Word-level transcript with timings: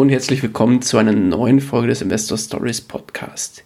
Und 0.00 0.08
herzlich 0.08 0.42
willkommen 0.42 0.80
zu 0.80 0.96
einer 0.96 1.12
neuen 1.12 1.60
Folge 1.60 1.88
des 1.88 2.00
Investor 2.00 2.38
Stories 2.38 2.80
Podcast. 2.80 3.64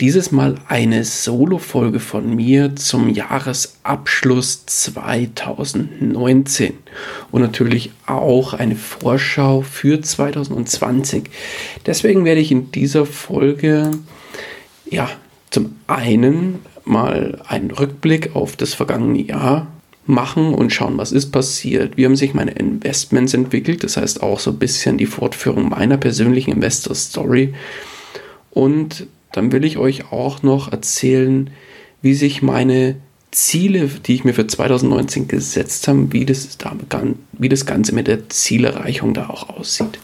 Dieses 0.00 0.32
Mal 0.32 0.54
eine 0.68 1.04
Solo-Folge 1.04 2.00
von 2.00 2.34
mir 2.34 2.74
zum 2.76 3.10
Jahresabschluss 3.10 4.64
2019 4.64 6.72
und 7.30 7.42
natürlich 7.42 7.90
auch 8.06 8.54
eine 8.54 8.74
Vorschau 8.74 9.60
für 9.60 10.00
2020. 10.00 11.24
Deswegen 11.84 12.24
werde 12.24 12.40
ich 12.40 12.50
in 12.50 12.70
dieser 12.70 13.04
Folge 13.04 13.90
ja 14.88 15.10
zum 15.50 15.76
einen 15.88 16.60
mal 16.86 17.42
einen 17.46 17.70
Rückblick 17.70 18.34
auf 18.34 18.56
das 18.56 18.72
vergangene 18.72 19.20
Jahr 19.20 19.66
machen 20.08 20.54
und 20.54 20.72
schauen, 20.72 20.98
was 20.98 21.12
ist 21.12 21.32
passiert. 21.32 21.96
Wie 21.96 22.04
haben 22.04 22.16
sich 22.16 22.34
meine 22.34 22.52
Investments 22.52 23.34
entwickelt? 23.34 23.84
Das 23.84 23.96
heißt 23.96 24.22
auch 24.22 24.40
so 24.40 24.50
ein 24.50 24.58
bisschen 24.58 24.98
die 24.98 25.06
Fortführung 25.06 25.68
meiner 25.68 25.96
persönlichen 25.96 26.52
Investor 26.52 26.94
Story. 26.94 27.54
Und 28.50 29.06
dann 29.32 29.52
will 29.52 29.64
ich 29.64 29.78
euch 29.78 30.12
auch 30.12 30.42
noch 30.42 30.72
erzählen, 30.72 31.50
wie 32.02 32.14
sich 32.14 32.42
meine 32.42 32.96
Ziele, 33.30 33.88
die 34.06 34.14
ich 34.14 34.24
mir 34.24 34.32
für 34.32 34.46
2019 34.46 35.28
gesetzt 35.28 35.88
habe, 35.88 36.12
wie 36.12 36.24
das, 36.24 36.56
wie 37.32 37.48
das 37.48 37.66
Ganze 37.66 37.94
mit 37.94 38.06
der 38.06 38.28
Zielerreichung 38.30 39.12
da 39.12 39.28
auch 39.28 39.50
aussieht. 39.50 39.98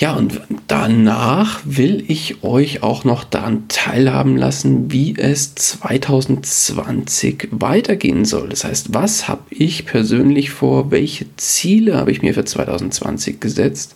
Ja, 0.00 0.14
und 0.14 0.40
danach 0.66 1.60
will 1.66 2.04
ich 2.08 2.42
euch 2.42 2.82
auch 2.82 3.04
noch 3.04 3.22
daran 3.22 3.64
teilhaben 3.68 4.38
lassen, 4.38 4.90
wie 4.90 5.14
es 5.14 5.54
2020 5.54 7.48
weitergehen 7.50 8.24
soll. 8.24 8.48
Das 8.48 8.64
heißt, 8.64 8.94
was 8.94 9.28
habe 9.28 9.42
ich 9.50 9.84
persönlich 9.84 10.52
vor, 10.52 10.90
welche 10.90 11.26
Ziele 11.36 11.98
habe 11.98 12.12
ich 12.12 12.22
mir 12.22 12.32
für 12.32 12.46
2020 12.46 13.40
gesetzt 13.40 13.94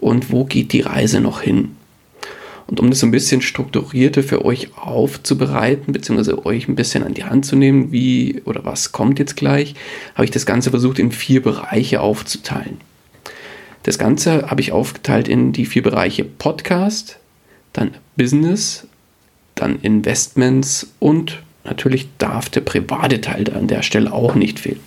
und 0.00 0.32
wo 0.32 0.44
geht 0.46 0.72
die 0.72 0.80
Reise 0.80 1.20
noch 1.20 1.42
hin? 1.42 1.76
Und 2.66 2.80
um 2.80 2.88
das 2.88 3.02
ein 3.02 3.10
bisschen 3.10 3.42
strukturierter 3.42 4.22
für 4.22 4.46
euch 4.46 4.70
aufzubereiten, 4.78 5.92
beziehungsweise 5.92 6.46
euch 6.46 6.66
ein 6.66 6.76
bisschen 6.76 7.04
an 7.04 7.12
die 7.12 7.24
Hand 7.24 7.44
zu 7.44 7.56
nehmen, 7.56 7.92
wie 7.92 8.40
oder 8.46 8.64
was 8.64 8.92
kommt 8.92 9.18
jetzt 9.18 9.36
gleich, 9.36 9.74
habe 10.14 10.24
ich 10.24 10.30
das 10.30 10.46
Ganze 10.46 10.70
versucht 10.70 10.98
in 10.98 11.12
vier 11.12 11.42
Bereiche 11.42 12.00
aufzuteilen. 12.00 12.78
Das 13.82 13.98
Ganze 13.98 14.48
habe 14.48 14.60
ich 14.60 14.72
aufgeteilt 14.72 15.28
in 15.28 15.52
die 15.52 15.66
vier 15.66 15.82
Bereiche 15.82 16.24
Podcast, 16.24 17.18
dann 17.72 17.92
Business, 18.16 18.86
dann 19.54 19.80
Investments 19.80 20.92
und 21.00 21.42
natürlich 21.64 22.08
darf 22.18 22.48
der 22.48 22.60
private 22.60 23.20
Teil 23.20 23.52
an 23.52 23.66
der 23.66 23.82
Stelle 23.82 24.12
auch 24.12 24.34
nicht 24.34 24.60
fehlen. 24.60 24.80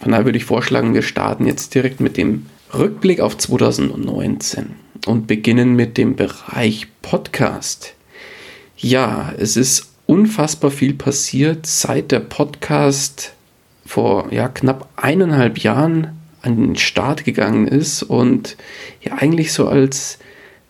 Von 0.00 0.12
daher 0.12 0.26
würde 0.26 0.38
ich 0.38 0.44
vorschlagen, 0.44 0.92
wir 0.92 1.02
starten 1.02 1.46
jetzt 1.46 1.74
direkt 1.74 2.00
mit 2.00 2.16
dem 2.18 2.46
Rückblick 2.74 3.20
auf 3.20 3.38
2019 3.38 4.72
und 5.06 5.26
beginnen 5.26 5.74
mit 5.74 5.96
dem 5.96 6.16
Bereich 6.16 6.88
Podcast. 7.00 7.94
Ja, 8.76 9.32
es 9.38 9.56
ist 9.56 9.88
unfassbar 10.06 10.70
viel 10.70 10.92
passiert, 10.92 11.66
seit 11.66 12.10
der 12.12 12.20
Podcast 12.20 13.32
vor 13.86 14.30
ja, 14.32 14.48
knapp 14.48 14.88
eineinhalb 14.96 15.58
Jahren 15.58 16.08
an 16.44 16.56
den 16.56 16.76
Start 16.76 17.24
gegangen 17.24 17.66
ist 17.66 18.02
und 18.02 18.56
ja 19.00 19.14
eigentlich 19.14 19.52
so 19.52 19.68
als 19.68 20.18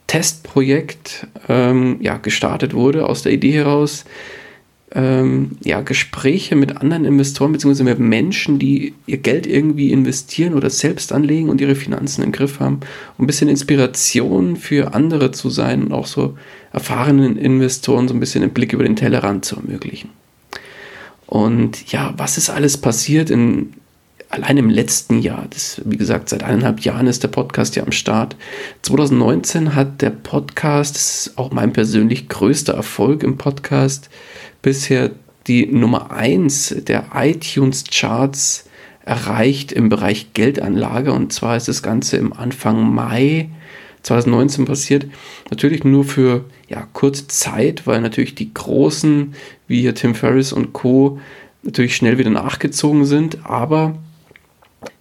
Testprojekt 0.06 1.26
ähm, 1.48 1.96
ja, 2.00 2.18
gestartet 2.18 2.74
wurde, 2.74 3.08
aus 3.08 3.22
der 3.22 3.32
Idee 3.32 3.52
heraus, 3.52 4.04
ähm, 4.92 5.52
ja, 5.64 5.80
Gespräche 5.80 6.54
mit 6.54 6.76
anderen 6.76 7.04
Investoren 7.04 7.52
bzw. 7.52 7.82
mit 7.82 7.98
Menschen, 7.98 8.58
die 8.58 8.94
ihr 9.06 9.18
Geld 9.18 9.46
irgendwie 9.46 9.90
investieren 9.90 10.54
oder 10.54 10.70
selbst 10.70 11.12
anlegen 11.12 11.48
und 11.48 11.60
ihre 11.60 11.74
Finanzen 11.74 12.22
im 12.22 12.30
Griff 12.30 12.60
haben, 12.60 12.80
um 13.18 13.24
ein 13.24 13.26
bisschen 13.26 13.48
Inspiration 13.48 14.56
für 14.56 14.94
andere 14.94 15.32
zu 15.32 15.50
sein 15.50 15.82
und 15.84 15.92
auch 15.92 16.06
so 16.06 16.38
erfahrenen 16.72 17.36
Investoren 17.36 18.06
so 18.06 18.14
ein 18.14 18.20
bisschen 18.20 18.42
den 18.42 18.50
Blick 18.50 18.72
über 18.72 18.84
den 18.84 18.94
Tellerrand 18.94 19.44
zu 19.44 19.56
ermöglichen. 19.56 20.10
Und 21.26 21.90
ja, 21.90 22.14
was 22.16 22.38
ist 22.38 22.50
alles 22.50 22.76
passiert 22.76 23.30
in 23.30 23.72
allein 24.34 24.56
im 24.56 24.68
letzten 24.68 25.20
Jahr, 25.20 25.46
das, 25.50 25.80
wie 25.84 25.96
gesagt, 25.96 26.28
seit 26.28 26.42
eineinhalb 26.42 26.80
Jahren 26.80 27.06
ist 27.06 27.22
der 27.22 27.28
Podcast 27.28 27.76
ja 27.76 27.84
am 27.84 27.92
Start. 27.92 28.36
2019 28.82 29.74
hat 29.74 30.02
der 30.02 30.10
Podcast, 30.10 30.96
das 30.96 31.26
ist 31.26 31.38
auch 31.38 31.52
mein 31.52 31.72
persönlich 31.72 32.28
größter 32.28 32.74
Erfolg 32.74 33.22
im 33.22 33.38
Podcast, 33.38 34.10
bisher 34.60 35.12
die 35.46 35.66
Nummer 35.66 36.10
1 36.10 36.76
der 36.86 37.06
iTunes-Charts 37.14 38.68
erreicht 39.04 39.70
im 39.72 39.88
Bereich 39.88 40.32
Geldanlage. 40.34 41.12
Und 41.12 41.32
zwar 41.32 41.56
ist 41.56 41.68
das 41.68 41.82
Ganze 41.82 42.16
im 42.16 42.32
Anfang 42.32 42.92
Mai 42.92 43.50
2019 44.02 44.64
passiert. 44.64 45.06
Natürlich 45.50 45.84
nur 45.84 46.04
für 46.04 46.44
ja, 46.68 46.88
kurze 46.92 47.28
Zeit, 47.28 47.86
weil 47.86 48.00
natürlich 48.00 48.34
die 48.34 48.52
Großen 48.52 49.34
wie 49.68 49.82
hier 49.82 49.94
Tim 49.94 50.14
Ferriss 50.14 50.52
und 50.52 50.72
Co. 50.72 51.20
natürlich 51.62 51.94
schnell 51.94 52.18
wieder 52.18 52.30
nachgezogen 52.30 53.04
sind. 53.04 53.44
Aber 53.44 53.94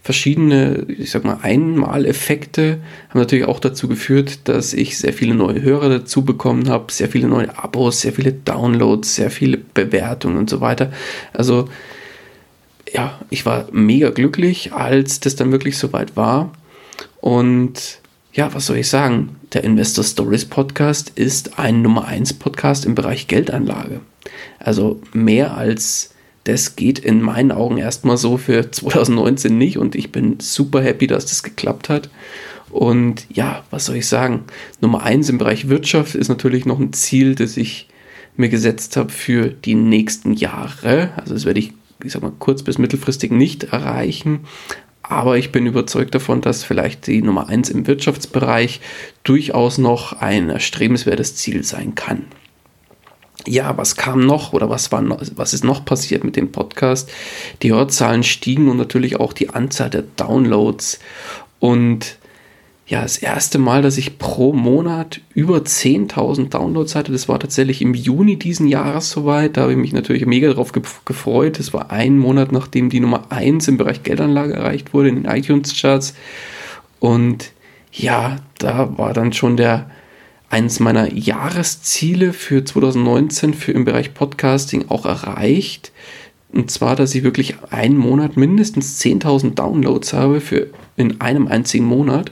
verschiedene, 0.02 0.86
ich 0.88 1.12
sag 1.12 1.24
mal, 1.24 1.40
Einmaleffekte 1.42 2.80
haben 3.10 3.20
natürlich 3.20 3.46
auch 3.46 3.60
dazu 3.60 3.88
geführt, 3.88 4.48
dass 4.48 4.74
ich 4.74 4.98
sehr 4.98 5.14
viele 5.14 5.36
neue 5.36 5.62
Hörer 5.62 5.90
dazu 5.90 6.24
bekommen 6.24 6.70
habe, 6.70 6.92
sehr 6.92 7.10
viele 7.10 7.28
neue 7.28 7.58
Abos, 7.58 8.02
sehr 8.02 8.14
viele 8.14 8.34
Downloads, 8.34 9.16
sehr 9.16 9.32
viele 9.32 9.58
Bewertungen 9.58 10.38
und 10.38 10.50
so 10.50 10.62
weiter. 10.62 10.92
Also 11.34 11.70
ja, 12.92 13.20
ich 13.30 13.46
war 13.46 13.68
mega 13.72 14.10
glücklich, 14.12 14.74
als 14.74 15.20
das 15.20 15.36
dann 15.36 15.52
wirklich 15.52 15.78
soweit 15.78 16.16
war. 16.16 16.52
Und 17.22 18.00
ja, 18.34 18.54
was 18.54 18.66
soll 18.66 18.78
ich 18.78 18.90
sagen? 18.90 19.36
Der 19.54 19.64
Investor 19.64 20.04
Stories 20.04 20.46
Podcast 20.46 21.12
ist 21.16 21.60
ein 21.60 21.82
Nummer 21.82 22.06
1 22.06 22.34
Podcast 22.34 22.86
im 22.86 22.96
Bereich 22.96 23.28
Geldanlage. 23.28 24.02
Also 24.60 25.02
mehr 25.14 25.56
als 25.56 26.13
das 26.44 26.76
geht 26.76 27.00
in 27.00 27.22
meinen 27.22 27.52
Augen 27.52 27.78
erstmal 27.78 28.18
so 28.18 28.38
für 28.38 28.72
2019 28.72 29.58
nicht 29.58 29.78
und 29.78 29.96
ich 29.96 30.12
bin 30.12 30.40
super 30.40 30.82
happy, 30.82 31.08
dass 31.08 31.26
das 31.26 31.44
geklappt 31.44 31.90
hat. 31.90 32.10
Und 32.70 33.28
ja, 33.30 33.64
was 33.70 33.86
soll 33.86 33.98
ich 33.98 34.08
sagen? 34.08 34.46
Nummer 34.82 35.04
eins 35.04 35.30
im 35.30 35.38
Bereich 35.38 35.70
Wirtschaft 35.70 36.16
ist 36.16 36.30
natürlich 36.30 36.66
noch 36.66 36.80
ein 36.80 36.92
Ziel, 36.92 37.36
das 37.36 37.56
ich 37.56 37.88
mir 38.36 38.50
gesetzt 38.50 38.98
habe 38.98 39.12
für 39.12 39.50
die 39.50 39.76
nächsten 39.76 40.34
Jahre. 40.34 41.12
Also 41.16 41.36
das 41.36 41.46
werde 41.46 41.60
ich, 41.60 41.74
ich 42.04 42.12
sag 42.12 42.24
mal, 42.24 42.32
kurz- 42.40 42.64
bis 42.64 42.80
mittelfristig 42.80 43.32
nicht 43.32 43.66
erreichen. 43.66 44.42
Aber 45.04 45.38
ich 45.38 45.52
bin 45.52 45.68
überzeugt 45.68 46.16
davon, 46.16 46.42
dass 46.42 46.64
vielleicht 46.64 47.06
die 47.06 47.22
Nummer 47.22 47.48
eins 47.48 47.70
im 47.70 47.86
Wirtschaftsbereich 47.86 48.82
durchaus 49.24 49.78
noch 49.78 50.14
ein 50.14 50.50
erstrebenswertes 50.50 51.36
Ziel 51.36 51.64
sein 51.64 51.94
kann 51.94 52.26
ja, 53.48 53.78
was 53.78 53.96
kam 53.96 54.26
noch 54.26 54.54
oder 54.54 54.70
was, 54.70 54.92
war 54.92 55.02
noch, 55.02 55.22
was 55.36 55.54
ist 55.54 55.64
noch 55.64 55.86
passiert 55.86 56.24
mit 56.24 56.36
dem 56.36 56.52
Podcast? 56.52 57.12
Die 57.62 57.72
Hörzahlen 57.72 58.24
stiegen 58.24 58.70
und 58.70 58.78
natürlich 58.78 59.20
auch 59.20 59.34
die 59.34 59.50
Anzahl 59.50 59.90
der 59.90 60.04
Downloads. 60.16 61.00
Und 61.60 62.18
ja, 62.86 63.02
das 63.02 63.18
erste 63.18 63.60
Mal, 63.60 63.82
dass 63.82 63.98
ich 63.98 64.18
pro 64.18 64.54
Monat 64.54 65.22
über 65.34 65.58
10.000 65.58 66.50
Downloads 66.50 66.96
hatte, 66.96 67.12
das 67.12 67.30
war 67.30 67.40
tatsächlich 67.40 67.82
im 67.82 67.94
Juni 67.94 68.38
diesen 68.38 68.68
Jahres 68.68 69.10
soweit. 69.10 69.58
Da 69.58 69.62
habe 69.62 69.72
ich 69.72 69.78
mich 69.78 69.94
natürlich 69.94 70.26
mega 70.26 70.50
darauf 70.50 70.72
gefreut. 70.74 71.60
Das 71.60 71.74
war 71.74 71.92
ein 71.92 72.18
Monat, 72.18 72.52
nachdem 72.52 72.90
die 72.90 73.00
Nummer 73.00 73.32
1 73.32 73.68
im 73.70 73.78
Bereich 73.78 74.04
Geldanlage 74.04 74.54
erreicht 74.54 74.94
wurde 74.94 75.10
in 75.10 75.16
den 75.16 75.26
iTunes-Charts. 75.26 76.14
Und 77.00 77.52
ja, 77.92 78.38
da 78.58 78.98
war 78.98 79.14
dann 79.14 79.34
schon 79.34 79.56
der 79.58 79.90
eines 80.54 80.80
meiner 80.80 81.12
Jahresziele 81.12 82.32
für 82.32 82.64
2019 82.64 83.56
für 83.56 83.72
im 83.72 83.86
Bereich 83.86 84.14
Podcasting 84.14 84.86
auch 84.88 85.04
erreicht. 85.04 85.92
Und 86.52 86.70
zwar, 86.70 86.96
dass 86.96 87.16
ich 87.16 87.24
wirklich 87.24 87.56
einen 87.72 87.98
Monat 87.98 88.38
mindestens 88.38 89.02
10.000 89.02 89.56
Downloads 89.56 90.14
habe 90.14 90.42
für 90.42 90.68
in 90.96 91.20
einem 91.22 91.48
einzigen 91.48 91.86
Monat. 91.86 92.32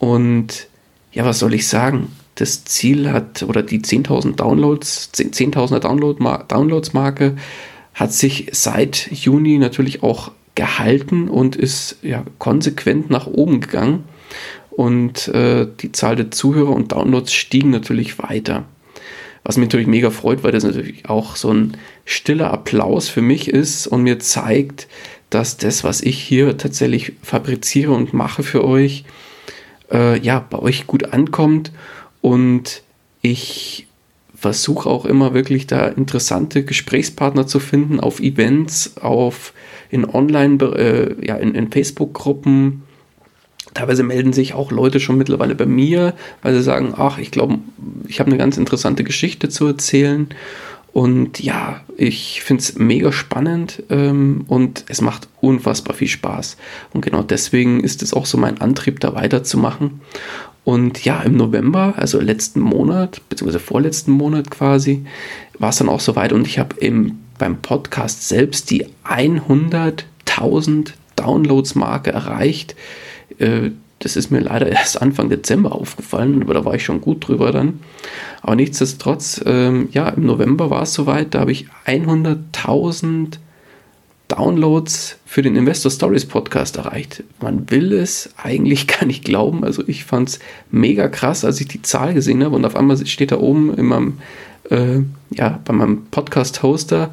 Und 0.00 0.66
ja, 1.12 1.24
was 1.24 1.38
soll 1.38 1.54
ich 1.54 1.68
sagen? 1.68 2.10
Das 2.34 2.64
Ziel 2.64 3.12
hat, 3.12 3.44
oder 3.44 3.62
die 3.62 3.78
10.000 3.78 4.34
Downloads, 4.34 5.12
10.000er 5.14 5.78
Download, 5.78 6.18
Downloads-Marke 6.48 7.36
hat 7.94 8.12
sich 8.12 8.48
seit 8.50 9.12
Juni 9.12 9.58
natürlich 9.58 10.02
auch 10.02 10.32
gehalten 10.56 11.28
und 11.28 11.54
ist 11.54 11.98
ja 12.02 12.24
konsequent 12.40 13.10
nach 13.10 13.28
oben 13.28 13.60
gegangen. 13.60 14.02
Und 14.76 15.28
äh, 15.28 15.66
die 15.80 15.92
Zahl 15.92 16.16
der 16.16 16.30
Zuhörer 16.30 16.70
und 16.70 16.92
Downloads 16.92 17.32
stiegen 17.32 17.70
natürlich 17.70 18.18
weiter. 18.18 18.64
Was 19.44 19.56
mich 19.56 19.66
natürlich 19.66 19.88
mega 19.88 20.10
freut, 20.10 20.44
weil 20.44 20.52
das 20.52 20.64
natürlich 20.64 21.08
auch 21.08 21.36
so 21.36 21.52
ein 21.52 21.76
stiller 22.04 22.52
Applaus 22.52 23.08
für 23.08 23.22
mich 23.22 23.48
ist 23.48 23.86
und 23.86 24.02
mir 24.02 24.18
zeigt, 24.18 24.88
dass 25.30 25.56
das, 25.56 25.82
was 25.82 26.00
ich 26.00 26.18
hier 26.18 26.56
tatsächlich 26.56 27.14
fabriziere 27.22 27.92
und 27.92 28.12
mache 28.12 28.42
für 28.42 28.64
euch, 28.64 29.04
äh, 29.90 30.18
ja, 30.20 30.44
bei 30.48 30.58
euch 30.58 30.86
gut 30.86 31.12
ankommt 31.12 31.72
und 32.20 32.82
ich 33.20 33.86
versuche 34.34 34.90
auch 34.90 35.04
immer 35.04 35.34
wirklich 35.34 35.66
da 35.66 35.86
interessante 35.86 36.64
Gesprächspartner 36.64 37.46
zu 37.46 37.60
finden 37.60 38.00
auf 38.00 38.20
Events, 38.20 38.96
auf 39.00 39.52
in 39.90 40.04
Online, 40.08 40.62
äh, 40.64 41.26
ja, 41.26 41.36
in, 41.36 41.54
in 41.54 41.70
Facebook-Gruppen. 41.70 42.82
Teilweise 43.74 44.02
melden 44.02 44.32
sich 44.32 44.54
auch 44.54 44.70
Leute 44.70 45.00
schon 45.00 45.16
mittlerweile 45.16 45.54
bei 45.54 45.66
mir, 45.66 46.14
weil 46.42 46.54
sie 46.54 46.62
sagen, 46.62 46.94
ach, 46.96 47.18
ich 47.18 47.30
glaube, 47.30 47.58
ich 48.06 48.20
habe 48.20 48.28
eine 48.28 48.38
ganz 48.38 48.56
interessante 48.56 49.04
Geschichte 49.04 49.48
zu 49.48 49.66
erzählen. 49.66 50.28
Und 50.92 51.40
ja, 51.40 51.80
ich 51.96 52.42
finde 52.42 52.62
es 52.62 52.76
mega 52.76 53.12
spannend 53.12 53.82
ähm, 53.88 54.44
und 54.46 54.84
es 54.88 55.00
macht 55.00 55.26
unfassbar 55.40 55.96
viel 55.96 56.08
Spaß. 56.08 56.58
Und 56.92 57.00
genau 57.00 57.22
deswegen 57.22 57.80
ist 57.80 58.02
es 58.02 58.12
auch 58.12 58.26
so 58.26 58.36
mein 58.36 58.60
Antrieb, 58.60 59.00
da 59.00 59.14
weiterzumachen. 59.14 60.02
Und 60.64 61.04
ja, 61.04 61.22
im 61.22 61.36
November, 61.36 61.94
also 61.96 62.20
letzten 62.20 62.60
Monat, 62.60 63.22
beziehungsweise 63.28 63.58
vorletzten 63.58 64.12
Monat 64.12 64.50
quasi, 64.50 65.04
war 65.58 65.70
es 65.70 65.78
dann 65.78 65.88
auch 65.88 66.00
soweit 66.00 66.32
und 66.32 66.46
ich 66.46 66.58
habe 66.58 66.76
beim 67.38 67.62
Podcast 67.62 68.28
selbst 68.28 68.70
die 68.70 68.86
100.000 69.04 70.92
Downloads-Marke 71.16 72.12
erreicht. 72.12 72.76
Äh, 73.42 73.72
das 73.98 74.16
ist 74.16 74.30
mir 74.30 74.40
leider 74.40 74.68
erst 74.68 75.00
Anfang 75.00 75.28
Dezember 75.28 75.72
aufgefallen, 75.72 76.42
aber 76.42 76.54
da 76.54 76.64
war 76.64 76.74
ich 76.74 76.84
schon 76.84 77.00
gut 77.00 77.28
drüber 77.28 77.52
dann. 77.52 77.80
Aber 78.40 78.56
nichtsdestotrotz, 78.56 79.40
ähm, 79.46 79.88
ja, 79.92 80.08
im 80.08 80.26
November 80.26 80.70
war 80.70 80.82
es 80.82 80.94
soweit, 80.94 81.34
da 81.34 81.40
habe 81.40 81.52
ich 81.52 81.66
100.000 81.86 83.38
Downloads 84.26 85.18
für 85.24 85.42
den 85.42 85.56
Investor 85.56 85.90
Stories 85.90 86.26
Podcast 86.26 86.78
erreicht. 86.78 87.22
Man 87.40 87.70
will 87.70 87.92
es 87.92 88.30
eigentlich 88.42 88.86
gar 88.88 89.06
nicht 89.06 89.24
glauben. 89.24 89.62
Also 89.62 89.84
ich 89.86 90.04
fand 90.04 90.30
es 90.30 90.38
mega 90.70 91.08
krass, 91.08 91.44
als 91.44 91.60
ich 91.60 91.68
die 91.68 91.82
Zahl 91.82 92.14
gesehen 92.14 92.42
habe 92.42 92.56
und 92.56 92.64
auf 92.64 92.74
einmal 92.74 93.04
steht 93.06 93.30
da 93.30 93.38
oben 93.38 93.72
in 93.74 93.86
meinem, 93.86 94.18
äh, 94.70 95.00
ja, 95.30 95.60
bei 95.64 95.72
meinem 95.74 96.06
Podcast-Hoster 96.10 97.10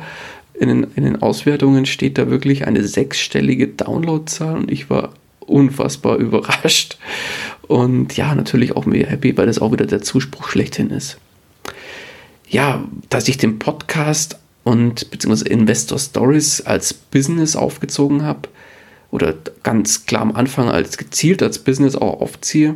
in 0.59 0.69
den, 0.69 0.87
in 0.95 1.03
den 1.03 1.21
Auswertungen 1.21 1.85
steht 1.85 2.17
da 2.17 2.29
wirklich 2.29 2.67
eine 2.67 2.83
sechsstellige 2.83 3.67
Downloadzahl 3.67 4.57
und 4.57 4.71
ich 4.71 4.89
war 4.89 5.11
unfassbar 5.39 6.17
überrascht. 6.17 6.97
Und 7.67 8.17
ja, 8.17 8.33
natürlich 8.33 8.75
auch 8.75 8.85
mega 8.85 9.07
happy, 9.07 9.37
weil 9.37 9.45
das 9.45 9.59
auch 9.59 9.71
wieder 9.71 9.85
der 9.85 10.01
Zuspruch 10.01 10.49
schlechthin 10.49 10.89
ist. 10.89 11.17
Ja, 12.47 12.83
dass 13.09 13.27
ich 13.27 13.37
den 13.37 13.59
Podcast 13.59 14.39
und 14.63 15.11
beziehungsweise 15.11 15.49
Investor 15.49 15.99
Stories 15.99 16.61
als 16.61 16.93
Business 16.93 17.55
aufgezogen 17.55 18.23
habe 18.23 18.49
oder 19.11 19.33
ganz 19.63 20.05
klar 20.05 20.21
am 20.21 20.35
Anfang 20.35 20.69
als 20.69 20.97
gezielt 20.97 21.43
als 21.43 21.59
Business 21.59 21.95
auch 21.95 22.21
aufziehe, 22.21 22.75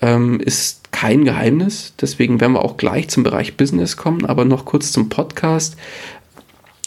ähm, 0.00 0.40
ist 0.40 0.92
kein 0.92 1.24
Geheimnis. 1.24 1.94
Deswegen 2.00 2.40
werden 2.40 2.52
wir 2.52 2.64
auch 2.64 2.76
gleich 2.76 3.08
zum 3.08 3.22
Bereich 3.22 3.56
Business 3.56 3.96
kommen, 3.96 4.26
aber 4.26 4.44
noch 4.44 4.64
kurz 4.64 4.92
zum 4.92 5.08
Podcast. 5.08 5.76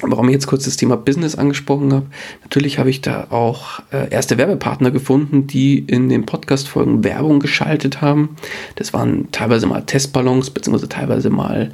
Warum 0.01 0.27
ich 0.27 0.33
jetzt 0.33 0.47
kurz 0.47 0.65
das 0.65 0.75
Thema 0.75 0.97
Business 0.97 1.35
angesprochen 1.35 1.93
habe, 1.93 2.05
natürlich 2.41 2.79
habe 2.79 2.89
ich 2.89 2.99
da 2.99 3.27
auch 3.29 3.79
äh, 3.91 4.09
erste 4.09 4.37
Werbepartner 4.37 4.91
gefunden, 4.91 5.47
die 5.47 5.79
in 5.79 6.09
den 6.09 6.25
Podcast-Folgen 6.25 7.05
Werbung 7.05 7.39
geschaltet 7.39 8.01
haben. 8.01 8.35
Das 8.75 8.91
waren 8.91 9.31
teilweise 9.31 9.67
mal 9.67 9.83
Testballons, 9.83 10.49
beziehungsweise 10.49 10.89
teilweise 10.89 11.29
mal 11.29 11.71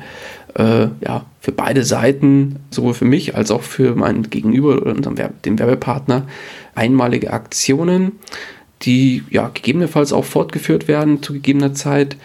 äh, 0.54 0.88
ja, 1.04 1.26
für 1.40 1.52
beide 1.52 1.84
Seiten, 1.84 2.58
sowohl 2.70 2.94
für 2.94 3.06
mich 3.06 3.36
als 3.36 3.50
auch 3.50 3.64
für 3.64 3.96
meinen 3.96 4.30
Gegenüber 4.30 4.78
oder 4.78 4.96
unseren 4.96 5.18
Werbe, 5.18 5.34
den 5.44 5.58
Werbepartner, 5.58 6.28
einmalige 6.76 7.34
Aktionen, 7.34 8.14
die 8.84 9.24
ja 9.32 9.50
gegebenenfalls 9.52 10.14
auch 10.14 10.26
fortgeführt 10.26 10.88
werden 10.88 11.24
zu 11.24 11.34
gegebener 11.34 11.74
Zeit. 11.74 12.18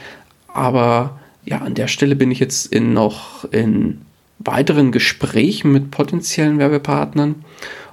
Aber 0.48 1.18
ja, 1.46 1.58
an 1.58 1.74
der 1.74 1.88
Stelle 1.88 2.16
bin 2.16 2.30
ich 2.30 2.40
jetzt 2.40 2.66
in 2.66 2.92
noch 2.92 3.50
in 3.50 4.02
weiteren 4.38 4.92
Gesprächen 4.92 5.72
mit 5.72 5.90
potenziellen 5.90 6.58
Werbepartnern 6.58 7.36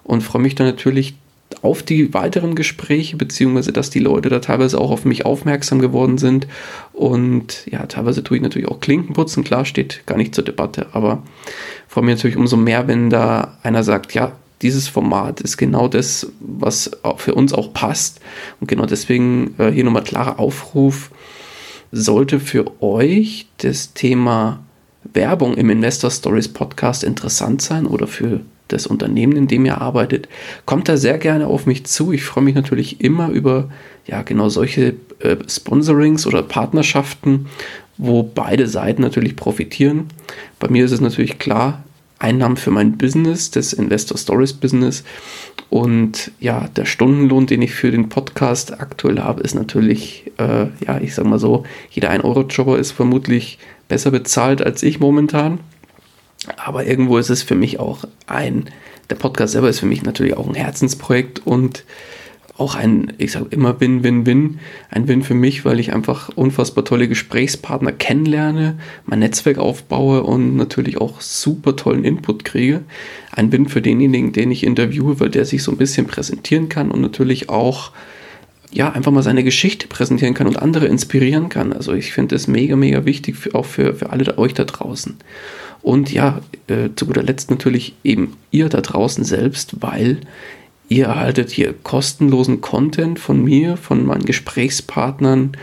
und 0.04 0.22
freue 0.22 0.42
mich 0.42 0.56
dann 0.56 0.68
natürlich 0.68 1.16
auf 1.62 1.84
die 1.84 2.14
weiteren 2.14 2.56
Gespräche, 2.56 3.16
beziehungsweise 3.16 3.72
dass 3.72 3.90
die 3.90 4.00
Leute 4.00 4.30
da 4.30 4.40
teilweise 4.40 4.80
auch 4.80 4.92
auf 4.92 5.06
mich 5.06 5.26
aufmerksam 5.26 5.80
geworden 5.80 6.18
sind. 6.18 6.48
Und 6.92 7.66
ja, 7.68 7.86
teilweise 7.86 8.24
tue 8.24 8.38
ich 8.38 8.44
natürlich 8.44 8.68
auch 8.68 8.80
Klinken 8.80 9.14
putzen, 9.14 9.44
klar, 9.44 9.66
steht 9.66 10.06
gar 10.06 10.18
nicht 10.18 10.36
zur 10.36 10.44
Debatte, 10.44 10.88
aber 10.94 11.24
freue 11.88 12.04
mich 12.04 12.16
natürlich 12.16 12.38
umso 12.38 12.58
mehr, 12.58 12.88
wenn 12.88 13.10
da 13.10 13.58
einer 13.64 13.84
sagt, 13.84 14.14
ja, 14.14 14.34
dieses 14.62 14.88
Format 14.88 15.42
ist 15.42 15.58
genau 15.58 15.88
das, 15.88 16.32
was 16.40 16.92
für 17.18 17.36
uns 17.36 17.54
auch 17.54 17.74
passt. 17.74 18.22
Und 18.60 18.68
genau 18.68 18.86
deswegen 18.86 19.56
äh, 19.58 19.72
hier 19.72 19.84
nochmal 19.84 20.04
klarer 20.04 20.40
Aufruf, 20.40 21.12
sollte 21.92 22.40
für 22.40 22.82
euch 22.82 23.48
das 23.58 23.94
Thema 23.94 24.63
Werbung 25.14 25.56
im 25.56 25.70
Investor 25.70 26.12
Stories 26.12 26.48
Podcast 26.48 27.04
interessant 27.04 27.62
sein 27.62 27.86
oder 27.86 28.08
für 28.08 28.42
das 28.68 28.88
Unternehmen, 28.88 29.36
in 29.36 29.48
dem 29.48 29.66
ihr 29.66 29.80
arbeitet, 29.80 30.28
kommt 30.66 30.90
da 30.90 30.98
sehr 30.98 31.18
gerne 31.18 31.48
auf 31.48 31.66
mich 31.66 31.86
zu. 31.86 32.12
Ich 32.12 32.24
freue 32.24 32.44
mich 32.44 32.56
natürlich 32.56 33.02
immer 33.02 33.30
über 33.30 33.70
ja 34.08 34.22
genau 34.22 34.50
solche 34.50 34.96
äh, 35.20 35.38
Sponsorings 35.48 36.26
oder 36.26 36.44
Partnerschaften, 36.44 37.48
wo 37.98 38.24
beide 38.24 38.68
Seiten 38.68 39.02
natürlich 39.02 39.36
profitieren. 39.36 40.08
Bei 40.60 40.70
mir 40.70 40.86
ist 40.86 40.92
es 40.92 41.02
natürlich 41.02 41.40
klar, 41.40 41.84
Einnahmen 42.20 42.56
für 42.56 42.72
mein 42.72 42.98
Business, 42.98 43.52
das 43.52 43.74
Investor 43.74 44.18
Stories 44.18 44.54
Business. 44.54 45.04
Und 45.70 46.32
ja, 46.40 46.70
der 46.76 46.86
Stundenlohn, 46.86 47.48
den 47.48 47.62
ich 47.62 47.74
für 47.74 47.92
den 47.92 48.08
Podcast 48.08 48.80
aktuell 48.80 49.20
habe, 49.20 49.42
ist 49.42 49.56
natürlich, 49.56 50.32
äh, 50.38 50.68
ja, 50.86 51.00
ich 51.02 51.16
sag 51.16 51.26
mal 51.26 51.40
so, 51.40 51.64
jeder 51.92 52.12
1-Euro-Jobber 52.12 52.80
ist 52.80 52.92
vermutlich 52.92 53.60
besser 53.94 54.10
bezahlt 54.10 54.66
als 54.66 54.82
ich 54.82 55.00
momentan. 55.00 55.60
Aber 56.58 56.84
irgendwo 56.88 57.20
ist 57.20 57.30
es 57.30 57.44
für 57.44 57.54
mich 57.54 57.80
auch 57.80 58.06
ein, 58.26 58.66
der 59.12 59.16
Podcast 59.16 59.54
selber 59.54 59.70
ist 59.70 59.82
für 59.82 59.86
mich 59.86 60.02
natürlich 60.02 60.36
auch 60.36 60.48
ein 60.48 60.56
Herzensprojekt 60.56 61.46
und 61.46 61.86
auch 62.58 62.74
ein, 62.74 63.14
ich 63.20 63.34
sage 63.34 63.46
immer 63.52 63.80
Win-Win-Win. 63.80 64.60
Ein 64.90 65.08
Win 65.08 65.22
für 65.22 65.36
mich, 65.36 65.64
weil 65.64 65.80
ich 65.80 65.94
einfach 65.94 66.30
unfassbar 66.36 66.84
tolle 66.84 67.08
Gesprächspartner 67.08 67.92
kennenlerne, 67.92 68.80
mein 69.06 69.20
Netzwerk 69.20 69.60
aufbaue 69.60 70.24
und 70.24 70.56
natürlich 70.56 71.00
auch 71.00 71.22
super 71.22 71.76
tollen 71.76 72.04
Input 72.04 72.46
kriege. 72.46 72.82
Ein 73.32 73.52
Win 73.52 73.68
für 73.68 73.84
denjenigen, 73.84 74.34
den 74.34 74.50
ich 74.50 74.64
interviewe, 74.64 75.20
weil 75.20 75.30
der 75.30 75.46
sich 75.46 75.62
so 75.62 75.72
ein 75.72 75.78
bisschen 75.78 76.08
präsentieren 76.08 76.68
kann 76.68 76.90
und 76.90 77.02
natürlich 77.02 77.50
auch 77.50 77.92
ja, 78.74 78.92
einfach 78.92 79.12
mal 79.12 79.24
seine 79.24 79.44
Geschichte 79.44 79.88
präsentieren 79.88 80.34
kann 80.34 80.48
und 80.48 80.58
andere 80.58 80.88
inspirieren 80.88 81.50
kann. 81.50 81.74
Also 81.74 81.94
ich 81.94 82.12
finde 82.12 82.36
das 82.36 82.48
mega, 82.48 82.76
mega 82.76 83.06
wichtig, 83.06 83.38
für, 83.38 83.54
auch 83.54 83.66
für, 83.66 83.94
für 83.94 84.10
alle 84.10 84.38
euch 84.38 84.54
da 84.54 84.64
draußen. 84.64 85.16
Und 85.84 86.12
ja, 86.12 86.42
äh, 86.68 86.90
zu 86.96 87.06
guter 87.06 87.24
Letzt 87.24 87.52
natürlich 87.52 87.94
eben 88.04 88.36
ihr 88.52 88.70
da 88.70 88.82
draußen 88.82 89.24
selbst, 89.24 89.82
weil 89.82 90.22
ihr 90.90 91.06
erhaltet 91.06 91.52
hier 91.52 91.74
kostenlosen 91.74 92.62
Content 92.62 93.20
von 93.20 93.44
mir, 93.44 93.78
von 93.78 94.06
meinen 94.06 94.26
Gesprächspartnern. 94.26 95.56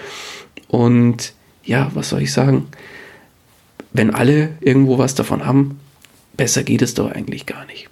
Und 0.69 1.33
ja, 1.65 1.91
was 1.95 2.11
soll 2.11 2.23
ich 2.23 2.33
sagen? 2.33 2.67
Wenn 3.93 4.11
alle 4.11 4.51
irgendwo 4.61 4.99
was 4.99 5.17
davon 5.17 5.45
haben, 5.45 5.81
besser 6.37 6.63
geht 6.63 6.83
es 6.83 6.95
doch 6.95 7.11
eigentlich 7.11 7.47
gar 7.47 7.67
nicht. 7.67 7.89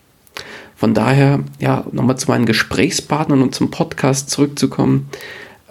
Von 0.79 0.95
daher, 0.95 1.41
ja, 1.59 1.85
nochmal 1.91 2.19
zu 2.19 2.31
meinen 2.31 2.47
Gesprächspartnern 2.47 3.43
und 3.43 3.53
zum 3.53 3.73
Podcast 3.73 4.31
zurückzukommen. 4.31 5.09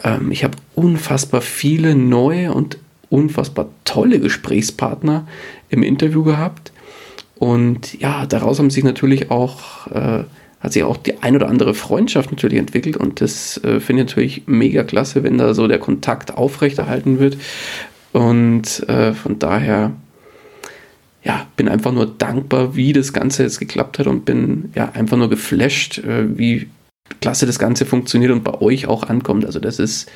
Ähm, 0.04 0.32
ich 0.32 0.44
habe 0.44 0.58
unfassbar 0.76 1.40
viele 1.40 1.96
neue 1.96 2.54
und 2.54 2.78
unfassbar 3.10 3.70
tolle 3.86 4.20
Gesprächspartner 4.20 5.26
im 5.70 5.82
Interview 5.82 6.24
gehabt. 6.24 6.74
Und 7.36 7.98
ja, 8.02 8.26
daraus 8.26 8.60
haben 8.60 8.70
sich 8.70 8.84
natürlich 8.84 9.32
auch, 9.32 9.88
äh, 9.88 10.26
hat 10.60 10.74
sich 10.74 10.84
auch 10.84 10.98
die 10.98 11.24
ein 11.24 11.38
oder 11.38 11.48
andere 11.48 11.74
Freundschaft 11.74 12.30
natürlich 12.32 12.60
entwickelt. 12.60 12.98
Und 12.98 13.22
das 13.22 13.64
äh, 13.64 13.80
finde 13.80 14.02
ich 14.02 14.10
natürlich 14.10 14.44
mega 14.46 14.84
klasse, 14.84 15.24
wenn 15.24 15.38
da 15.38 15.54
so 15.54 15.70
der 15.70 15.80
Kontakt 15.80 16.36
aufrechterhalten 16.36 17.18
wird. 17.18 17.38
Und 18.12 18.90
äh, 18.90 19.14
von 19.14 19.40
daher, 19.40 19.94
ja, 21.28 21.46
bin 21.58 21.68
einfach 21.68 21.92
nur 21.92 22.06
dankbar, 22.06 22.78
wie 22.78 22.94
das 22.94 23.12
Ganze 23.12 23.44
jetzt 23.44 23.60
geklappt 23.60 24.00
hat 24.00 24.08
und 24.08 24.24
bin 24.24 24.72
ja 24.76 24.94
einfach 24.94 25.18
nur 25.18 25.30
geflasht, 25.30 25.98
äh, 25.98 26.38
wie 26.38 26.70
klasse 27.20 27.46
das 27.46 27.60
Ganze 27.60 27.86
funktioniert 27.86 28.32
und 28.32 28.46
bei 28.46 28.62
euch 28.62 28.88
auch 28.88 29.04
ankommt. 29.04 29.46
Also 29.46 29.60
das 29.60 29.78
ist, 29.78 30.10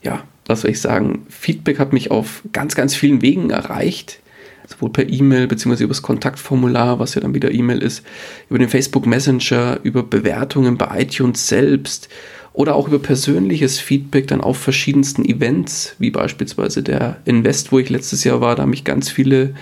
ja, 0.00 0.22
was 0.46 0.60
soll 0.60 0.70
ich 0.70 0.80
sagen, 0.80 1.26
Feedback 1.28 1.80
hat 1.80 1.92
mich 1.92 2.12
auf 2.12 2.42
ganz, 2.52 2.76
ganz 2.76 2.94
vielen 2.94 3.20
Wegen 3.20 3.50
erreicht 3.50 4.20
sowohl 4.68 4.90
per 4.90 5.08
E-Mail 5.08 5.46
beziehungsweise 5.46 5.84
über 5.84 5.94
das 5.94 6.02
Kontaktformular, 6.02 6.98
was 6.98 7.14
ja 7.14 7.22
dann 7.22 7.34
wieder 7.34 7.50
E-Mail 7.50 7.82
ist, 7.82 8.04
über 8.50 8.58
den 8.58 8.68
Facebook 8.68 9.06
Messenger, 9.06 9.80
über 9.82 10.02
Bewertungen 10.02 10.76
bei 10.76 11.00
iTunes 11.00 11.48
selbst 11.48 12.10
oder 12.52 12.74
auch 12.74 12.88
über 12.88 12.98
persönliches 12.98 13.78
Feedback 13.78 14.26
dann 14.26 14.40
auf 14.40 14.58
verschiedensten 14.58 15.24
Events, 15.24 15.94
wie 15.98 16.10
beispielsweise 16.10 16.82
der 16.82 17.18
Invest, 17.24 17.72
wo 17.72 17.78
ich 17.78 17.88
letztes 17.88 18.24
Jahr 18.24 18.40
war, 18.40 18.56
da 18.56 18.62
haben 18.62 18.70
mich 18.70 18.84
ganz 18.84 19.08
viele, 19.08 19.54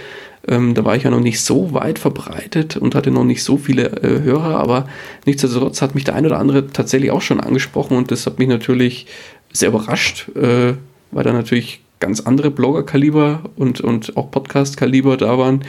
ähm, 0.49 0.75
da 0.75 0.85
war 0.85 0.97
ich 0.97 1.05
ja 1.05 1.11
noch 1.11 1.21
nicht 1.21 1.41
so 1.41 1.73
weit 1.73 1.99
verbreitet 1.99 2.77
und 2.77 2.95
hatte 2.95 3.11
noch 3.11 3.25
nicht 3.25 3.43
so 3.43 3.57
viele 3.57 4.03
äh, 4.03 4.23
Hörer, 4.23 4.59
aber 4.59 4.89
nichtsdestotrotz 5.25 5.83
hat 5.83 5.95
mich 5.95 6.05
der 6.05 6.15
ein 6.15 6.27
oder 6.27 6.39
andere 6.39 6.69
tatsächlich 6.69 7.11
auch 7.11 7.23
schon 7.23 7.41
angesprochen 7.41 7.97
und 7.97 8.11
das 8.11 8.27
hat 8.27 8.39
mich 8.39 8.49
natürlich 8.49 9.07
sehr 9.53 9.69
überrascht, 9.69 10.29
äh, 10.37 10.75
weil 11.11 11.25
da 11.25 11.33
natürlich 11.33 11.81
ganz 11.99 12.21
andere 12.21 12.51
Blogger-Kaliber 12.51 13.43
und, 13.57 13.81
und 13.81 14.17
auch 14.17 14.31
Podcast-Kaliber 14.31 15.17
da 15.17 15.39
waren, 15.39 15.65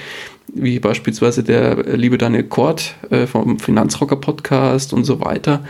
wie 0.53 0.79
beispielsweise 0.79 1.43
der 1.43 1.96
liebe 1.96 2.17
Daniel 2.17 2.43
Kort 2.43 2.96
äh, 3.10 3.27
vom 3.27 3.60
Finanzrocker-Podcast 3.60 4.93
und 4.93 5.05
so 5.05 5.22
weiter 5.22 5.63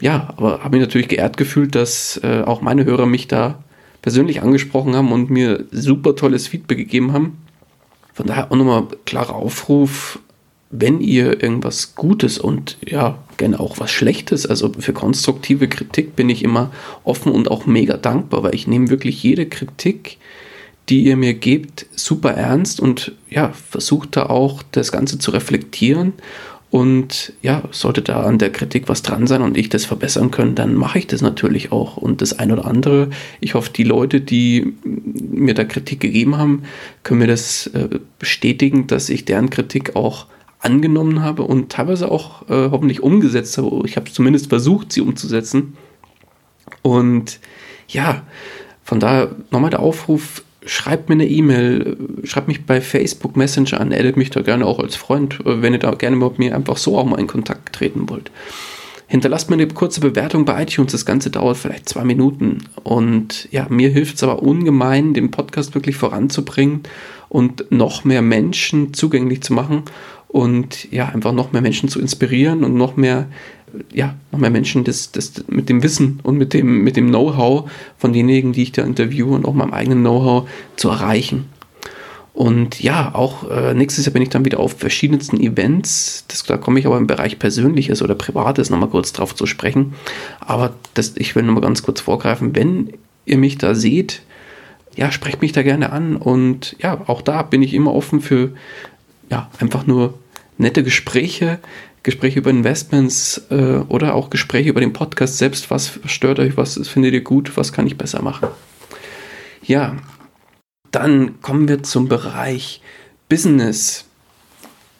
ja, 0.00 0.28
aber 0.36 0.62
habe 0.62 0.76
mich 0.76 0.86
natürlich 0.86 1.08
geehrt 1.08 1.36
gefühlt, 1.36 1.74
dass 1.74 2.20
äh, 2.22 2.42
auch 2.42 2.60
meine 2.60 2.84
Hörer 2.84 3.06
mich 3.06 3.28
da 3.28 3.62
persönlich 4.02 4.42
angesprochen 4.42 4.94
haben 4.94 5.12
und 5.12 5.30
mir 5.30 5.64
super 5.70 6.14
tolles 6.14 6.46
Feedback 6.46 6.78
gegeben 6.78 7.12
haben. 7.12 7.38
Von 8.18 8.26
daher 8.26 8.50
auch 8.50 8.56
nochmal 8.56 8.82
klarer 9.06 9.36
Aufruf, 9.36 10.18
wenn 10.72 11.00
ihr 11.00 11.40
irgendwas 11.40 11.94
Gutes 11.94 12.36
und 12.36 12.76
ja, 12.84 13.16
gerne 13.36 13.60
auch 13.60 13.78
was 13.78 13.92
Schlechtes, 13.92 14.44
also 14.44 14.72
für 14.76 14.92
konstruktive 14.92 15.68
Kritik 15.68 16.16
bin 16.16 16.28
ich 16.28 16.42
immer 16.42 16.72
offen 17.04 17.30
und 17.30 17.48
auch 17.48 17.66
mega 17.66 17.96
dankbar, 17.96 18.42
weil 18.42 18.56
ich 18.56 18.66
nehme 18.66 18.90
wirklich 18.90 19.22
jede 19.22 19.46
Kritik, 19.46 20.18
die 20.88 21.04
ihr 21.04 21.16
mir 21.16 21.34
gebt, 21.34 21.86
super 21.94 22.32
ernst 22.32 22.80
und 22.80 23.12
ja, 23.30 23.50
versucht 23.50 24.16
da 24.16 24.26
auch 24.26 24.64
das 24.72 24.90
Ganze 24.90 25.20
zu 25.20 25.30
reflektieren 25.30 26.14
und 26.70 27.32
ja, 27.40 27.62
sollte 27.70 28.02
da 28.02 28.22
an 28.22 28.38
der 28.38 28.52
Kritik 28.52 28.88
was 28.88 29.02
dran 29.02 29.26
sein 29.26 29.40
und 29.40 29.56
ich 29.56 29.70
das 29.70 29.86
verbessern 29.86 30.30
können, 30.30 30.54
dann 30.54 30.74
mache 30.74 30.98
ich 30.98 31.06
das 31.06 31.22
natürlich 31.22 31.72
auch. 31.72 31.96
Und 31.96 32.20
das 32.20 32.38
eine 32.38 32.54
oder 32.54 32.66
andere, 32.66 33.08
ich 33.40 33.54
hoffe, 33.54 33.70
die 33.72 33.84
Leute, 33.84 34.20
die 34.20 34.74
mir 34.84 35.54
da 35.54 35.64
Kritik 35.64 36.00
gegeben 36.00 36.36
haben, 36.36 36.64
können 37.04 37.20
mir 37.20 37.26
das 37.26 37.68
äh, 37.68 37.88
bestätigen, 38.18 38.86
dass 38.86 39.08
ich 39.08 39.24
deren 39.24 39.48
Kritik 39.48 39.96
auch 39.96 40.26
angenommen 40.60 41.22
habe 41.22 41.44
und 41.44 41.70
teilweise 41.70 42.10
auch 42.10 42.42
äh, 42.50 42.70
hoffentlich 42.70 43.02
umgesetzt 43.02 43.56
habe. 43.56 43.82
Ich 43.86 43.96
habe 43.96 44.10
zumindest 44.10 44.48
versucht, 44.48 44.92
sie 44.92 45.00
umzusetzen. 45.00 45.74
Und 46.82 47.40
ja, 47.88 48.24
von 48.84 49.00
daher 49.00 49.30
nochmal 49.50 49.70
der 49.70 49.80
Aufruf, 49.80 50.42
schreibt 50.64 51.08
mir 51.08 51.14
eine 51.14 51.26
E-Mail, 51.26 51.96
schreibt 52.24 52.48
mich 52.48 52.66
bei 52.66 52.80
Facebook 52.80 53.36
Messenger 53.36 53.80
an, 53.80 53.92
addet 53.92 54.16
mich 54.16 54.30
da 54.30 54.42
gerne 54.42 54.66
auch 54.66 54.78
als 54.78 54.96
Freund, 54.96 55.38
wenn 55.44 55.72
ihr 55.72 55.78
da 55.78 55.92
gerne 55.92 56.16
mit 56.16 56.38
mir 56.38 56.54
einfach 56.54 56.76
so 56.76 56.98
auch 56.98 57.04
mal 57.04 57.20
in 57.20 57.26
Kontakt 57.26 57.74
treten 57.74 58.08
wollt. 58.08 58.30
Hinterlasst 59.06 59.48
mir 59.48 59.54
eine 59.54 59.66
kurze 59.68 60.00
Bewertung 60.00 60.44
bei 60.44 60.62
iTunes. 60.62 60.92
Das 60.92 61.06
Ganze 61.06 61.30
dauert 61.30 61.56
vielleicht 61.56 61.88
zwei 61.88 62.04
Minuten. 62.04 62.58
Und 62.82 63.48
ja, 63.50 63.66
mir 63.70 63.88
hilft 63.88 64.16
es 64.16 64.22
aber 64.22 64.42
ungemein, 64.42 65.14
den 65.14 65.30
Podcast 65.30 65.74
wirklich 65.74 65.96
voranzubringen 65.96 66.82
und 67.30 67.70
noch 67.72 68.04
mehr 68.04 68.20
Menschen 68.20 68.92
zugänglich 68.92 69.42
zu 69.42 69.54
machen 69.54 69.84
und 70.28 70.92
ja, 70.92 71.08
einfach 71.08 71.32
noch 71.32 71.52
mehr 71.52 71.62
Menschen 71.62 71.88
zu 71.88 72.00
inspirieren 72.00 72.64
und 72.64 72.74
noch 72.74 72.96
mehr 72.96 73.28
ja, 73.92 74.14
noch 74.32 74.38
mehr 74.38 74.50
Menschen 74.50 74.84
das, 74.84 75.12
das 75.12 75.44
mit 75.48 75.68
dem 75.68 75.82
Wissen 75.82 76.20
und 76.22 76.36
mit 76.36 76.52
dem, 76.54 76.82
mit 76.82 76.96
dem 76.96 77.08
Know-how 77.08 77.70
von 77.96 78.12
denjenigen, 78.12 78.52
die 78.52 78.62
ich 78.62 78.72
da 78.72 78.82
interviewe 78.82 79.30
und 79.30 79.46
auch 79.46 79.54
meinem 79.54 79.72
eigenen 79.72 80.00
Know-how 80.00 80.48
zu 80.76 80.88
erreichen. 80.88 81.46
Und 82.38 82.80
ja, 82.80 83.16
auch 83.16 83.50
äh, 83.50 83.74
nächstes 83.74 84.06
Jahr 84.06 84.12
bin 84.12 84.22
ich 84.22 84.28
dann 84.28 84.44
wieder 84.44 84.60
auf 84.60 84.78
verschiedensten 84.78 85.40
Events. 85.40 86.24
Das, 86.28 86.44
da 86.44 86.56
komme 86.56 86.78
ich 86.78 86.86
aber 86.86 86.96
im 86.96 87.08
Bereich 87.08 87.40
Persönliches 87.40 88.00
oder 88.00 88.14
Privates 88.14 88.70
nochmal 88.70 88.90
kurz 88.90 89.12
drauf 89.12 89.34
zu 89.34 89.44
sprechen. 89.44 89.94
Aber 90.38 90.74
das, 90.94 91.14
ich 91.16 91.34
will 91.34 91.42
nochmal 91.42 91.62
ganz 91.62 91.82
kurz 91.82 92.00
vorgreifen, 92.00 92.54
wenn 92.54 92.92
ihr 93.26 93.38
mich 93.38 93.58
da 93.58 93.74
seht, 93.74 94.22
ja, 94.94 95.10
sprecht 95.10 95.42
mich 95.42 95.50
da 95.50 95.64
gerne 95.64 95.90
an. 95.90 96.14
Und 96.14 96.76
ja, 96.78 97.00
auch 97.08 97.22
da 97.22 97.42
bin 97.42 97.60
ich 97.62 97.74
immer 97.74 97.92
offen 97.92 98.20
für 98.20 98.52
ja, 99.30 99.50
einfach 99.58 99.88
nur 99.88 100.14
nette 100.58 100.84
Gespräche, 100.84 101.58
Gespräche 102.02 102.38
über 102.38 102.50
Investments 102.50 103.42
äh, 103.50 103.78
oder 103.88 104.14
auch 104.14 104.30
Gespräche 104.30 104.70
über 104.70 104.80
den 104.80 104.92
Podcast 104.92 105.38
selbst. 105.38 105.70
Was 105.70 105.98
stört 106.06 106.38
euch? 106.38 106.56
Was 106.56 106.76
findet 106.88 107.12
ihr 107.12 107.22
gut? 107.22 107.56
Was 107.56 107.72
kann 107.72 107.86
ich 107.86 107.98
besser 107.98 108.22
machen? 108.22 108.48
Ja, 109.62 109.96
dann 110.90 111.40
kommen 111.42 111.68
wir 111.68 111.82
zum 111.82 112.08
Bereich 112.08 112.80
Business. 113.28 114.04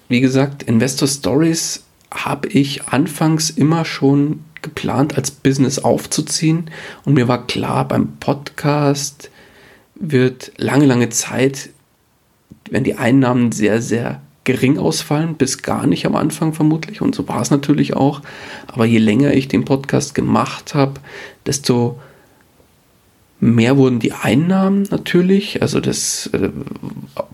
Wie 0.09 0.21
gesagt, 0.21 0.63
Investor 0.63 1.09
Stories 1.09 1.85
habe 2.11 2.49
ich 2.49 2.89
anfangs 2.89 3.51
immer 3.51 3.85
schon 3.85 4.45
geplant, 4.63 5.17
als 5.17 5.31
Business 5.31 5.79
aufzuziehen. 5.79 6.71
Und 7.05 7.15
mir 7.15 7.29
war 7.29 7.47
klar, 7.47 7.87
beim 7.87 8.17
Podcast 8.19 9.31
wird 9.95 10.53
lange, 10.57 10.87
lange 10.87 11.09
Zeit, 11.11 11.71
wenn 12.71 12.85
die 12.85 12.97
Einnahmen 12.97 13.53
sehr, 13.53 13.81
sehr 13.81 14.21
gering 14.49 14.79
ausfallen, 14.79 15.35
bis 15.35 15.61
gar 15.61 15.87
nicht 15.87 16.07
am 16.07 16.17
Anfang 16.17 16.55
vermutlich. 16.55 17.03
Und 17.03 17.15
so 17.15 17.29
war 17.29 17.43
es 17.43 17.51
natürlich 17.51 17.95
auch. 17.95 18.23
Aber 18.67 18.87
je 18.87 18.97
länger 18.97 19.35
ich 19.35 19.47
den 19.47 19.67
Podcast 19.67 20.15
gemacht 20.15 20.75
habe, 20.75 20.95
desto 21.45 22.01
mehr 23.41 23.77
wurden 23.77 23.99
die 23.99 24.13
Einnahmen 24.13 24.85
natürlich. 24.91 25.61
Also 25.61 25.81
das, 25.81 26.31
äh, 26.33 26.49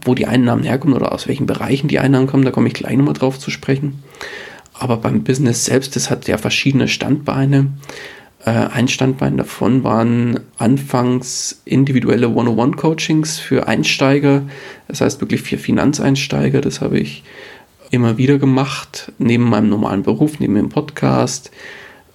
wo 0.02 0.16
die 0.16 0.26
Einnahmen 0.26 0.64
herkommen 0.64 0.96
oder 0.96 1.12
aus 1.12 1.28
welchen 1.28 1.46
Bereichen 1.46 1.86
die 1.86 2.00
Einnahmen 2.00 2.26
kommen, 2.26 2.44
da 2.44 2.50
komme 2.50 2.66
ich 2.66 2.74
gleich 2.74 2.96
nochmal 2.96 3.14
drauf 3.14 3.38
zu 3.38 3.52
sprechen. 3.52 4.02
Aber 4.72 4.96
beim 4.96 5.22
Business 5.22 5.64
selbst, 5.64 5.94
das 5.94 6.10
hat 6.10 6.26
ja 6.26 6.36
verschiedene 6.36 6.88
Standbeine. 6.88 7.68
Äh, 8.44 8.50
ein 8.50 8.88
Standbein 8.88 9.36
davon 9.36 9.84
waren 9.84 10.40
anfangs 10.58 11.62
individuelle 11.64 12.28
One-on-One-Coachings 12.28 13.38
für 13.38 13.66
Einsteiger, 13.66 14.42
das 14.88 15.00
heißt 15.00 15.20
wirklich 15.20 15.42
für 15.42 15.58
Finanzeinsteiger. 15.58 16.60
Das 16.60 16.80
habe 16.80 16.98
ich 16.98 17.24
immer 17.90 18.18
wieder 18.18 18.38
gemacht, 18.38 19.12
neben 19.18 19.44
meinem 19.44 19.70
normalen 19.70 20.02
Beruf, 20.02 20.40
neben 20.40 20.54
dem 20.54 20.68
Podcast. 20.68 21.50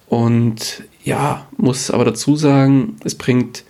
Und 0.08 0.84
ja, 1.02 1.46
muss 1.56 1.90
aber 1.90 2.04
dazu 2.04 2.36
sagen, 2.36 2.96
es 3.04 3.14
bringt 3.14 3.64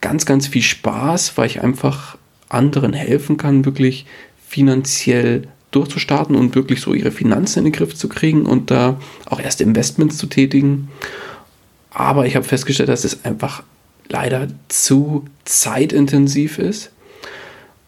ganz, 0.00 0.26
ganz 0.26 0.46
viel 0.46 0.62
Spaß, 0.62 1.36
weil 1.36 1.46
ich 1.46 1.62
einfach 1.62 2.16
anderen 2.48 2.92
helfen 2.92 3.36
kann, 3.36 3.64
wirklich 3.64 4.06
finanziell 4.46 5.48
durchzustarten 5.70 6.36
und 6.36 6.54
wirklich 6.54 6.80
so 6.80 6.94
ihre 6.94 7.10
Finanzen 7.10 7.60
in 7.60 7.64
den 7.66 7.72
Griff 7.72 7.94
zu 7.94 8.08
kriegen 8.08 8.44
und 8.44 8.70
da 8.70 8.98
auch 9.26 9.40
erste 9.40 9.64
Investments 9.64 10.18
zu 10.18 10.26
tätigen. 10.26 10.88
Aber 11.94 12.26
ich 12.26 12.36
habe 12.36 12.44
festgestellt, 12.44 12.88
dass 12.88 13.04
es 13.04 13.24
einfach 13.24 13.62
leider 14.08 14.48
zu 14.68 15.24
zeitintensiv 15.44 16.58
ist. 16.58 16.90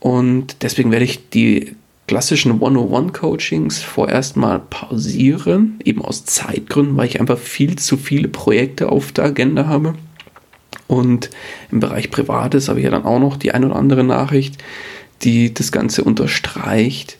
Und 0.00 0.62
deswegen 0.62 0.90
werde 0.90 1.04
ich 1.04 1.30
die 1.30 1.76
klassischen 2.06 2.61
101-Coachings 2.61 3.82
vorerst 3.82 4.37
mal 4.37 4.61
pausieren, 4.61 5.78
eben 5.84 6.02
aus 6.02 6.26
Zeitgründen, 6.26 6.96
weil 6.96 7.06
ich 7.06 7.20
einfach 7.20 7.38
viel 7.38 7.76
zu 7.76 7.96
viele 7.96 8.28
Projekte 8.28 8.90
auf 8.90 9.12
der 9.12 9.25
Agenda 9.25 9.66
habe. 9.66 9.94
Und 10.87 11.30
im 11.70 11.80
Bereich 11.80 12.11
Privates 12.11 12.68
habe 12.68 12.80
ich 12.80 12.84
ja 12.84 12.90
dann 12.90 13.04
auch 13.04 13.18
noch 13.18 13.37
die 13.37 13.52
ein 13.52 13.64
oder 13.64 13.76
andere 13.76 14.04
Nachricht, 14.04 14.62
die 15.23 15.54
das 15.54 15.73
Ganze 15.73 16.04
unterstreicht. 16.04 17.16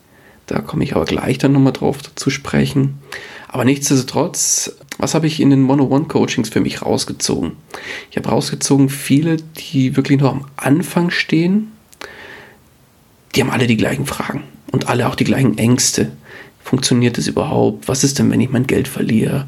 Da 0.47 0.61
komme 0.61 0.85
ich 0.85 0.95
aber 0.95 1.07
gleich 1.07 1.39
dann 1.39 1.53
nochmal 1.53 1.73
drauf 1.73 1.99
zu 2.15 2.29
sprechen. 2.29 2.99
Aber 3.49 3.65
nichtsdestotrotz, 3.65 4.77
was 4.99 5.15
habe 5.15 5.27
ich 5.27 5.41
in 5.41 5.51
den 5.51 5.69
One-on-One-Coachings 5.69 6.49
für 6.49 6.61
mich 6.61 6.83
rausgezogen? 6.83 7.53
Ich 8.11 8.17
habe 8.17 8.29
rausgezogen 8.29 8.89
viele, 8.89 9.37
die 9.37 9.97
wirklich 9.97 10.21
noch 10.21 10.33
am 10.33 10.47
Anfang 10.57 11.11
stehen. 11.11 11.73
Die 13.35 13.41
haben 13.41 13.51
alle 13.51 13.67
die 13.67 13.77
gleichen 13.77 14.07
Fragen 14.07 14.45
und 14.71 14.89
alle 14.89 15.09
auch 15.09 15.17
die 15.17 15.25
gleichen 15.25 15.59
Ängste. 15.59 16.13
Funktioniert 16.63 17.19
das 17.19 17.27
überhaupt? 17.27 17.89
Was 17.89 18.05
ist 18.05 18.19
denn, 18.19 18.31
wenn 18.31 18.41
ich 18.41 18.51
mein 18.51 18.67
Geld 18.67 18.89
verliere? 18.89 19.47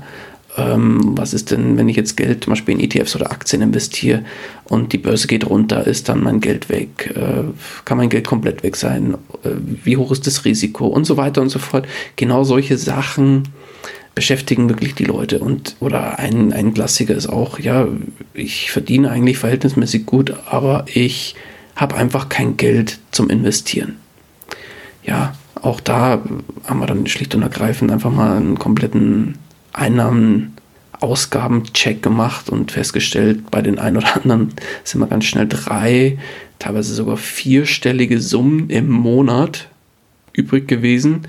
Ähm, 0.57 1.17
was 1.17 1.35
ist 1.35 1.51
denn, 1.51 1.77
wenn 1.77 1.89
ich 1.89 1.97
jetzt 1.97 2.17
Geld 2.17 2.45
zum 2.45 2.53
Beispiel 2.53 2.75
in 2.75 2.81
ETFs 2.81 3.15
oder 3.15 3.31
Aktien 3.31 3.63
investiere 3.63 4.25
und 4.65 4.93
die 4.93 4.99
Börse 4.99 5.27
geht 5.27 5.47
runter, 5.47 5.87
ist 5.87 6.09
dann 6.09 6.23
mein 6.23 6.41
Geld 6.41 6.69
weg? 6.69 7.15
Äh, 7.15 7.45
kann 7.85 7.99
mein 7.99 8.09
Geld 8.09 8.27
komplett 8.27 8.63
weg 8.63 8.77
sein? 8.77 9.15
Äh, 9.45 9.51
wie 9.85 9.97
hoch 9.97 10.11
ist 10.13 10.27
das 10.27 10.45
Risiko? 10.45 10.87
Und 10.87 11.05
so 11.05 11.17
weiter 11.17 11.43
und 11.43 11.51
so 11.51 11.59
fort. 11.59 11.87
Genau 12.17 12.43
solche 12.45 12.79
Sachen 12.79 13.45
beschäftigen 14.17 14.69
wirklich 14.69 14.97
die 14.97 15.05
Leute. 15.05 15.39
Und 15.39 15.77
oder 15.79 16.19
ein, 16.19 16.53
ein 16.53 16.75
Klassiker 16.75 17.15
ist 17.15 17.29
auch, 17.29 17.61
ja, 17.61 17.87
ich 18.35 18.73
verdiene 18.73 19.13
eigentlich 19.13 19.39
verhältnismäßig 19.39 20.07
gut, 20.07 20.35
aber 20.51 20.87
ich 20.93 21.37
habe 21.77 21.95
einfach 21.95 22.29
kein 22.29 22.57
Geld 22.57 22.99
zum 23.13 23.31
Investieren. 23.31 23.99
Ja, 25.05 25.37
auch 25.61 25.79
da 25.81 26.23
haben 26.65 26.81
wir 26.81 26.87
dann 26.87 27.07
schlicht 27.07 27.35
und 27.35 27.43
ergreifend 27.43 27.93
einfach 27.93 28.11
mal 28.11 28.39
einen 28.39 28.59
kompletten 28.59 29.37
Einnahmen-Ausgaben-Check 29.75 32.03
gemacht 32.03 32.49
und 32.49 32.73
festgestellt, 32.73 33.51
bei 33.51 33.61
den 33.61 33.79
einen 33.79 33.99
oder 33.99 34.17
anderen 34.17 34.55
sind 34.83 35.03
wir 35.03 35.09
ganz 35.09 35.27
schnell 35.27 35.47
drei, 35.47 36.17
teilweise 36.59 36.95
sogar 36.95 37.19
vierstellige 37.19 38.23
Summen 38.23 38.71
im 38.71 38.89
Monat 38.89 39.69
übrig 40.33 40.67
gewesen 40.69 41.27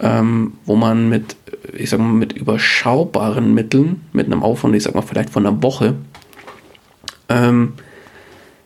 ähm, 0.00 0.54
wo 0.64 0.76
man 0.76 1.08
mit, 1.08 1.36
ich 1.72 1.90
sag 1.90 2.00
mal, 2.00 2.12
mit 2.12 2.32
überschaubaren 2.32 3.54
Mitteln, 3.54 4.02
mit 4.12 4.26
einem 4.26 4.42
Aufwand, 4.42 4.74
ich 4.74 4.82
sag 4.82 4.94
mal, 4.94 5.02
vielleicht 5.02 5.30
von 5.30 5.46
einer 5.46 5.62
Woche, 5.62 5.94
ähm, 7.28 7.74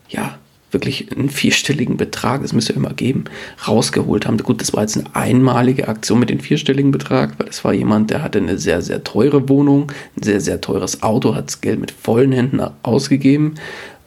ja, 0.09 0.39
wirklich 0.71 1.11
einen 1.13 1.31
vierstelligen 1.31 1.97
Betrag, 1.97 2.43
das 2.43 2.53
müsste 2.53 2.75
immer 2.75 2.93
geben, 2.93 3.25
rausgeholt 3.67 4.27
haben. 4.27 4.37
Gut, 4.39 4.61
das 4.61 4.75
war 4.75 4.83
jetzt 4.83 4.99
eine 4.99 5.15
einmalige 5.15 5.89
Aktion 5.89 6.19
mit 6.19 6.31
dem 6.31 6.41
vierstelligen 6.41 6.91
Betrag, 6.91 7.39
weil 7.39 7.49
es 7.49 7.65
war 7.65 7.73
jemand, 7.73 8.11
der 8.11 8.23
hatte 8.23 8.39
eine 8.39 8.59
sehr, 8.59 8.83
sehr 8.83 9.03
teure 9.03 9.49
Wohnung, 9.49 9.91
ein 10.17 10.23
sehr, 10.23 10.41
sehr 10.41 10.61
teures 10.61 11.03
Auto, 11.03 11.35
hat 11.35 11.47
das 11.47 11.61
Geld 11.61 11.81
mit 11.81 11.91
vollen 11.91 12.33
Händen 12.33 12.61
ausgegeben 12.83 13.55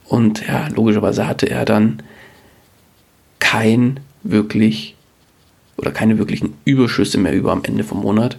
und 0.06 0.46
ja, 0.46 0.68
logischerweise 0.68 1.26
hatte 1.26 1.50
er 1.50 1.64
dann 1.64 2.02
kein 3.40 4.00
wirklich 4.22 4.91
oder 5.76 5.90
keine 5.90 6.18
wirklichen 6.18 6.54
Überschüsse 6.64 7.18
mehr 7.18 7.34
über 7.34 7.52
am 7.52 7.64
Ende 7.64 7.84
vom 7.84 8.00
Monat. 8.00 8.38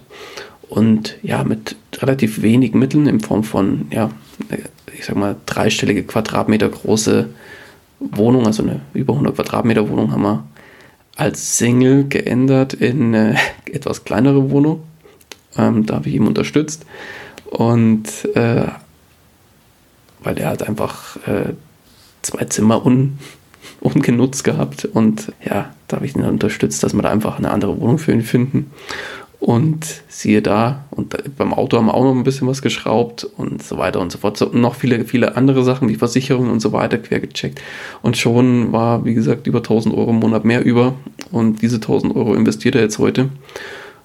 Und 0.68 1.16
ja, 1.22 1.44
mit 1.44 1.76
relativ 1.96 2.42
wenig 2.42 2.74
Mitteln 2.74 3.06
in 3.06 3.20
Form 3.20 3.44
von, 3.44 3.86
ja, 3.90 4.10
ich 4.96 5.04
sag 5.04 5.16
mal, 5.16 5.36
dreistellige 5.46 6.04
Quadratmeter 6.04 6.68
große 6.68 7.28
Wohnung, 8.00 8.46
also 8.46 8.62
eine 8.62 8.80
über 8.92 9.12
100 9.12 9.34
Quadratmeter 9.34 9.88
Wohnung, 9.88 10.12
haben 10.12 10.22
wir 10.22 10.44
als 11.16 11.58
Single 11.58 12.08
geändert 12.08 12.74
in 12.74 13.14
eine 13.14 13.36
etwas 13.72 14.04
kleinere 14.04 14.50
Wohnung. 14.50 14.82
Ähm, 15.56 15.86
da 15.86 15.96
habe 15.96 16.08
ich 16.08 16.14
ihn 16.16 16.26
unterstützt. 16.26 16.84
Und 17.46 18.08
äh, 18.34 18.66
weil 20.24 20.38
er 20.38 20.48
hat 20.48 20.66
einfach 20.66 21.16
äh, 21.28 21.52
zwei 22.22 22.44
Zimmer 22.46 22.84
un, 22.84 23.18
ungenutzt 23.84 24.44
gehabt. 24.44 24.86
Und 24.86 25.32
ja, 25.44 25.72
da 25.88 25.96
habe 25.96 26.06
ich 26.06 26.16
ihn 26.16 26.24
unterstützt, 26.24 26.82
dass 26.82 26.94
wir 26.94 27.02
da 27.02 27.10
einfach 27.10 27.38
eine 27.38 27.50
andere 27.50 27.80
Wohnung 27.80 27.98
für 27.98 28.12
ihn 28.12 28.22
finden. 28.22 28.70
Und 29.40 29.84
siehe 30.08 30.40
da, 30.40 30.86
und 30.90 31.36
beim 31.36 31.52
Auto 31.52 31.76
haben 31.76 31.86
wir 31.86 31.94
auch 31.94 32.04
noch 32.04 32.14
ein 32.14 32.24
bisschen 32.24 32.48
was 32.48 32.62
geschraubt 32.62 33.24
und 33.24 33.62
so 33.62 33.76
weiter 33.76 34.00
und 34.00 34.10
so 34.10 34.16
fort. 34.16 34.38
So, 34.38 34.46
noch 34.46 34.74
viele, 34.74 35.04
viele 35.04 35.36
andere 35.36 35.62
Sachen 35.64 35.86
wie 35.90 35.96
Versicherungen 35.96 36.50
und 36.50 36.60
so 36.60 36.72
weiter 36.72 36.96
quer 36.96 37.20
gecheckt. 37.20 37.60
Und 38.00 38.16
schon 38.16 38.72
war, 38.72 39.04
wie 39.04 39.12
gesagt, 39.12 39.46
über 39.46 39.58
1000 39.58 39.94
Euro 39.94 40.10
im 40.10 40.20
Monat 40.20 40.46
mehr 40.46 40.64
über. 40.64 40.94
Und 41.30 41.60
diese 41.60 41.76
1000 41.76 42.16
Euro 42.16 42.34
investiert 42.34 42.74
er 42.74 42.80
jetzt 42.80 42.98
heute. 42.98 43.28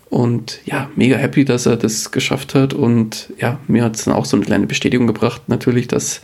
Und 0.09 0.59
ja, 0.65 0.89
mega 0.97 1.15
happy, 1.15 1.45
dass 1.45 1.65
er 1.65 1.77
das 1.77 2.11
geschafft 2.11 2.53
hat. 2.53 2.73
Und 2.73 3.31
ja, 3.39 3.59
mir 3.69 3.85
hat 3.85 3.95
es 3.95 4.03
dann 4.03 4.15
auch 4.15 4.25
so 4.25 4.35
eine 4.35 4.45
kleine 4.45 4.67
Bestätigung 4.67 5.07
gebracht, 5.07 5.43
natürlich, 5.47 5.87
dass 5.87 6.21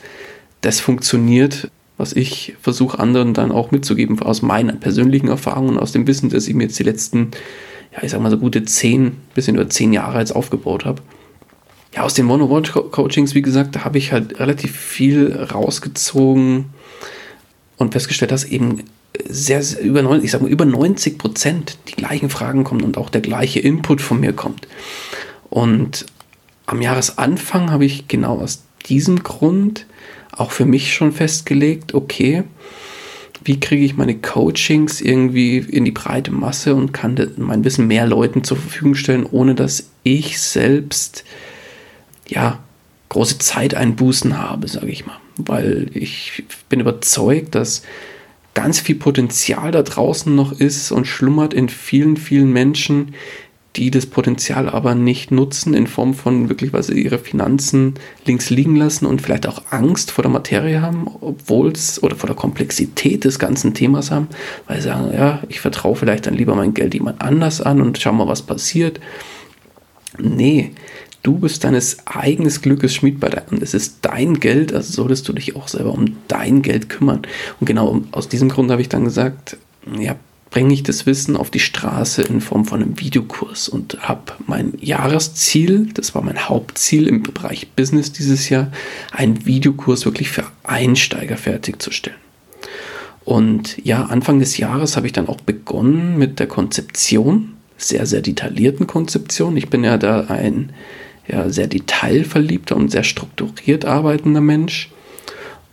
das 0.59 0.81
funktioniert, 0.81 1.69
was 1.97 2.13
ich 2.13 2.55
versuche 2.61 2.99
anderen 2.99 3.33
dann 3.33 3.51
auch 3.51 3.71
mitzugeben 3.71 4.21
aus 4.21 4.41
meiner 4.41 4.73
persönlichen 4.73 5.27
Erfahrung 5.27 5.69
und 5.69 5.79
aus 5.79 5.91
dem 5.91 6.07
Wissen, 6.07 6.29
das 6.29 6.47
ich 6.47 6.53
mir 6.53 6.63
jetzt 6.63 6.79
die 6.79 6.83
letzten 6.83 7.31
ja, 7.95 8.03
ich 8.03 8.11
sag 8.11 8.21
mal 8.21 8.31
so 8.31 8.37
gute 8.37 8.65
zehn, 8.65 9.17
bisschen 9.33 9.55
über 9.55 9.69
zehn 9.69 9.93
Jahre 9.93 10.19
jetzt 10.19 10.35
aufgebaut 10.35 10.85
habe. 10.85 11.01
Ja, 11.95 12.03
aus 12.03 12.13
den 12.13 12.29
One-on-One-Coachings, 12.29 13.35
wie 13.35 13.41
gesagt, 13.41 13.75
da 13.75 13.85
habe 13.85 13.97
ich 13.97 14.11
halt 14.11 14.39
relativ 14.39 14.75
viel 14.75 15.33
rausgezogen 15.33 16.65
und 17.77 17.93
festgestellt, 17.93 18.31
dass 18.31 18.43
eben 18.43 18.83
sehr, 19.29 19.63
sehr 19.63 19.81
über 19.81 20.01
90, 20.01 20.25
ich 20.25 20.31
sag 20.31 20.41
mal, 20.41 20.49
über 20.49 20.65
90 20.65 21.17
Prozent 21.17 21.77
die 21.87 21.93
gleichen 21.93 22.29
Fragen 22.29 22.65
kommen 22.65 22.81
und 22.81 22.97
auch 22.97 23.09
der 23.09 23.21
gleiche 23.21 23.61
Input 23.61 24.01
von 24.01 24.19
mir 24.19 24.33
kommt. 24.33 24.67
Und 25.49 26.05
am 26.65 26.81
Jahresanfang 26.81 27.71
habe 27.71 27.85
ich 27.85 28.09
genau 28.09 28.39
aus 28.39 28.63
diesem 28.87 29.23
Grund 29.23 29.85
auch 30.37 30.51
für 30.51 30.65
mich 30.65 30.93
schon 30.93 31.11
festgelegt, 31.11 31.93
okay, 31.93 32.43
wie 33.43 33.59
kriege 33.59 33.85
ich 33.85 33.95
meine 33.95 34.15
Coachings 34.15 35.01
irgendwie 35.01 35.57
in 35.57 35.85
die 35.85 35.91
breite 35.91 36.31
Masse 36.31 36.73
und 36.73 36.93
kann 36.93 37.31
mein 37.37 37.63
Wissen 37.63 37.87
mehr 37.87 38.07
Leuten 38.07 38.43
zur 38.43 38.57
Verfügung 38.57 38.95
stellen, 38.95 39.25
ohne 39.25 39.53
dass 39.53 39.91
ich 40.03 40.39
selbst 40.39 41.23
ja 42.27 42.59
große 43.09 43.37
Zeiteinbußen 43.37 44.37
habe, 44.37 44.67
sage 44.67 44.89
ich 44.89 45.05
mal. 45.05 45.17
Weil 45.37 45.91
ich 45.93 46.43
bin 46.69 46.79
überzeugt, 46.79 47.55
dass 47.55 47.83
ganz 48.55 48.79
viel 48.79 48.95
Potenzial 48.95 49.71
da 49.71 49.83
draußen 49.83 50.33
noch 50.33 50.53
ist 50.53 50.91
und 50.91 51.05
schlummert 51.05 51.53
in 51.53 51.69
vielen, 51.69 52.17
vielen 52.17 52.51
Menschen, 52.51 53.13
die 53.75 53.91
das 53.91 54.05
Potenzial 54.05 54.69
aber 54.69 54.95
nicht 54.95 55.31
nutzen 55.31 55.73
in 55.73 55.87
Form 55.87 56.13
von 56.13 56.49
wirklich, 56.49 56.71
weil 56.71 56.83
sie 56.83 57.01
ihre 57.01 57.19
Finanzen 57.19 57.95
links 58.25 58.49
liegen 58.49 58.75
lassen 58.75 59.05
und 59.05 59.21
vielleicht 59.21 59.47
auch 59.47 59.63
Angst 59.69 60.11
vor 60.11 60.21
der 60.21 60.31
Materie 60.31 60.81
haben, 60.81 61.07
obwohl 61.21 61.71
es 61.71 62.01
oder 62.01 62.15
vor 62.15 62.27
der 62.27 62.35
Komplexität 62.35 63.25
des 63.25 63.39
ganzen 63.39 63.73
Themas 63.73 64.11
haben, 64.11 64.27
weil 64.67 64.77
sie 64.77 64.87
sagen, 64.87 65.11
ja, 65.13 65.41
ich 65.49 65.59
vertraue 65.59 65.95
vielleicht 65.95 66.25
dann 66.25 66.35
lieber 66.35 66.55
mein 66.55 66.73
Geld 66.73 66.93
jemand 66.93 67.21
anders 67.21 67.61
an 67.61 67.81
und 67.81 67.97
schau 67.97 68.13
mal, 68.13 68.27
was 68.27 68.41
passiert. 68.41 68.99
Nee, 70.17 70.71
du 71.23 71.39
bist 71.39 71.63
deines 71.63 71.97
eigenes 72.05 72.61
Glückes 72.61 72.93
Schmied 72.93 73.19
bei 73.19 73.29
deinem, 73.29 73.61
es 73.61 73.73
ist 73.73 73.97
dein 74.03 74.39
Geld, 74.39 74.73
also 74.73 74.93
solltest 74.93 75.27
du 75.27 75.33
dich 75.33 75.55
auch 75.55 75.67
selber 75.67 75.91
um 75.91 76.17
dein 76.27 76.61
Geld 76.61 76.87
kümmern. 76.87 77.23
Und 77.59 77.65
genau 77.65 78.01
aus 78.11 78.29
diesem 78.29 78.47
Grund 78.47 78.71
habe 78.71 78.81
ich 78.81 78.89
dann 78.89 79.03
gesagt, 79.03 79.57
ja, 79.99 80.15
bringe 80.55 80.73
ich 80.73 80.83
das 80.83 81.05
Wissen 81.05 81.35
auf 81.35 81.49
die 81.49 81.59
Straße 81.59 82.21
in 82.21 82.39
Form 82.39 82.63
von 82.63 82.81
einem 82.81 82.97
Videokurs 82.97 83.67
und 83.67 84.07
habe 84.07 84.31
mein 84.47 84.71
Jahresziel, 84.79 85.89
das 85.93 86.15
war 86.15 86.21
mein 86.21 86.47
Hauptziel 86.47 87.09
im 87.09 87.23
Bereich 87.23 87.71
Business 87.75 88.13
dieses 88.13 88.47
Jahr, 88.47 88.71
einen 89.11 89.45
Videokurs 89.45 90.05
wirklich 90.05 90.29
für 90.29 90.45
Einsteiger 90.63 91.35
fertigzustellen. 91.35 92.17
Und 93.25 93.85
ja, 93.85 94.05
Anfang 94.05 94.39
des 94.39 94.57
Jahres 94.57 94.95
habe 94.95 95.07
ich 95.07 95.11
dann 95.11 95.27
auch 95.27 95.41
begonnen 95.41 96.17
mit 96.17 96.39
der 96.39 96.47
Konzeption, 96.47 97.57
sehr, 97.75 98.05
sehr 98.05 98.21
detaillierten 98.21 98.87
Konzeption. 98.87 99.57
Ich 99.57 99.69
bin 99.69 99.83
ja 99.83 99.97
da 99.97 100.21
ein 100.27 100.71
ja, 101.27 101.49
sehr 101.49 101.67
detailverliebter 101.67 102.77
und 102.77 102.91
sehr 102.91 103.03
strukturiert 103.03 103.83
arbeitender 103.83 104.39
Mensch. 104.39 104.89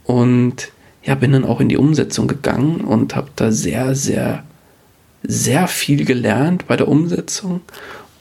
Und 0.02 0.72
ja, 1.04 1.14
bin 1.14 1.30
dann 1.30 1.44
auch 1.44 1.60
in 1.60 1.68
die 1.68 1.76
Umsetzung 1.76 2.26
gegangen 2.26 2.80
und 2.80 3.14
habe 3.14 3.28
da 3.36 3.52
sehr, 3.52 3.94
sehr 3.94 4.42
sehr 5.22 5.68
viel 5.68 6.04
gelernt 6.04 6.66
bei 6.66 6.76
der 6.76 6.88
Umsetzung 6.88 7.60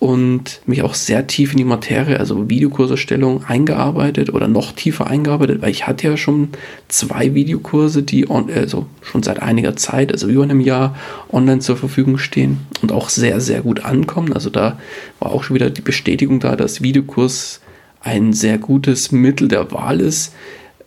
und 0.02 0.62
mich 0.66 0.82
auch 0.82 0.96
sehr 0.96 1.28
tief 1.28 1.52
in 1.52 1.60
die 1.60 1.64
Materie, 1.64 2.20
also 2.20 2.50
Videokurserstellung, 2.50 3.44
eingearbeitet 3.46 4.34
oder 4.34 4.48
noch 4.48 4.72
tiefer 4.72 5.06
eingearbeitet, 5.06 5.62
weil 5.62 5.70
ich 5.70 5.86
hatte 5.86 6.08
ja 6.08 6.18
schon 6.18 6.50
zwei 6.88 7.36
Videokurse, 7.36 8.02
die 8.02 8.28
on, 8.28 8.50
also 8.52 8.88
schon 9.04 9.22
seit 9.22 9.44
einiger 9.44 9.76
Zeit, 9.76 10.12
also 10.12 10.28
über 10.28 10.42
einem 10.42 10.60
Jahr 10.60 10.96
online 11.32 11.60
zur 11.60 11.78
Verfügung 11.78 12.18
stehen 12.18 12.62
und 12.82 12.92
auch 12.92 13.10
sehr, 13.10 13.40
sehr 13.42 13.62
gut 13.62 13.86
ankommen. 13.86 14.34
Also 14.34 14.50
da 14.50 14.80
war 15.20 15.32
auch 15.32 15.44
schon 15.44 15.54
wieder 15.54 15.70
die 15.70 15.82
Bestätigung 15.82 16.40
da, 16.40 16.56
dass 16.56 16.82
Videokurs 16.82 17.62
ein 18.00 18.34
sehr 18.34 18.58
gutes 18.58 19.12
Mittel 19.12 19.50
der 19.50 19.72
Wahl 19.72 20.02
ist. 20.02 20.34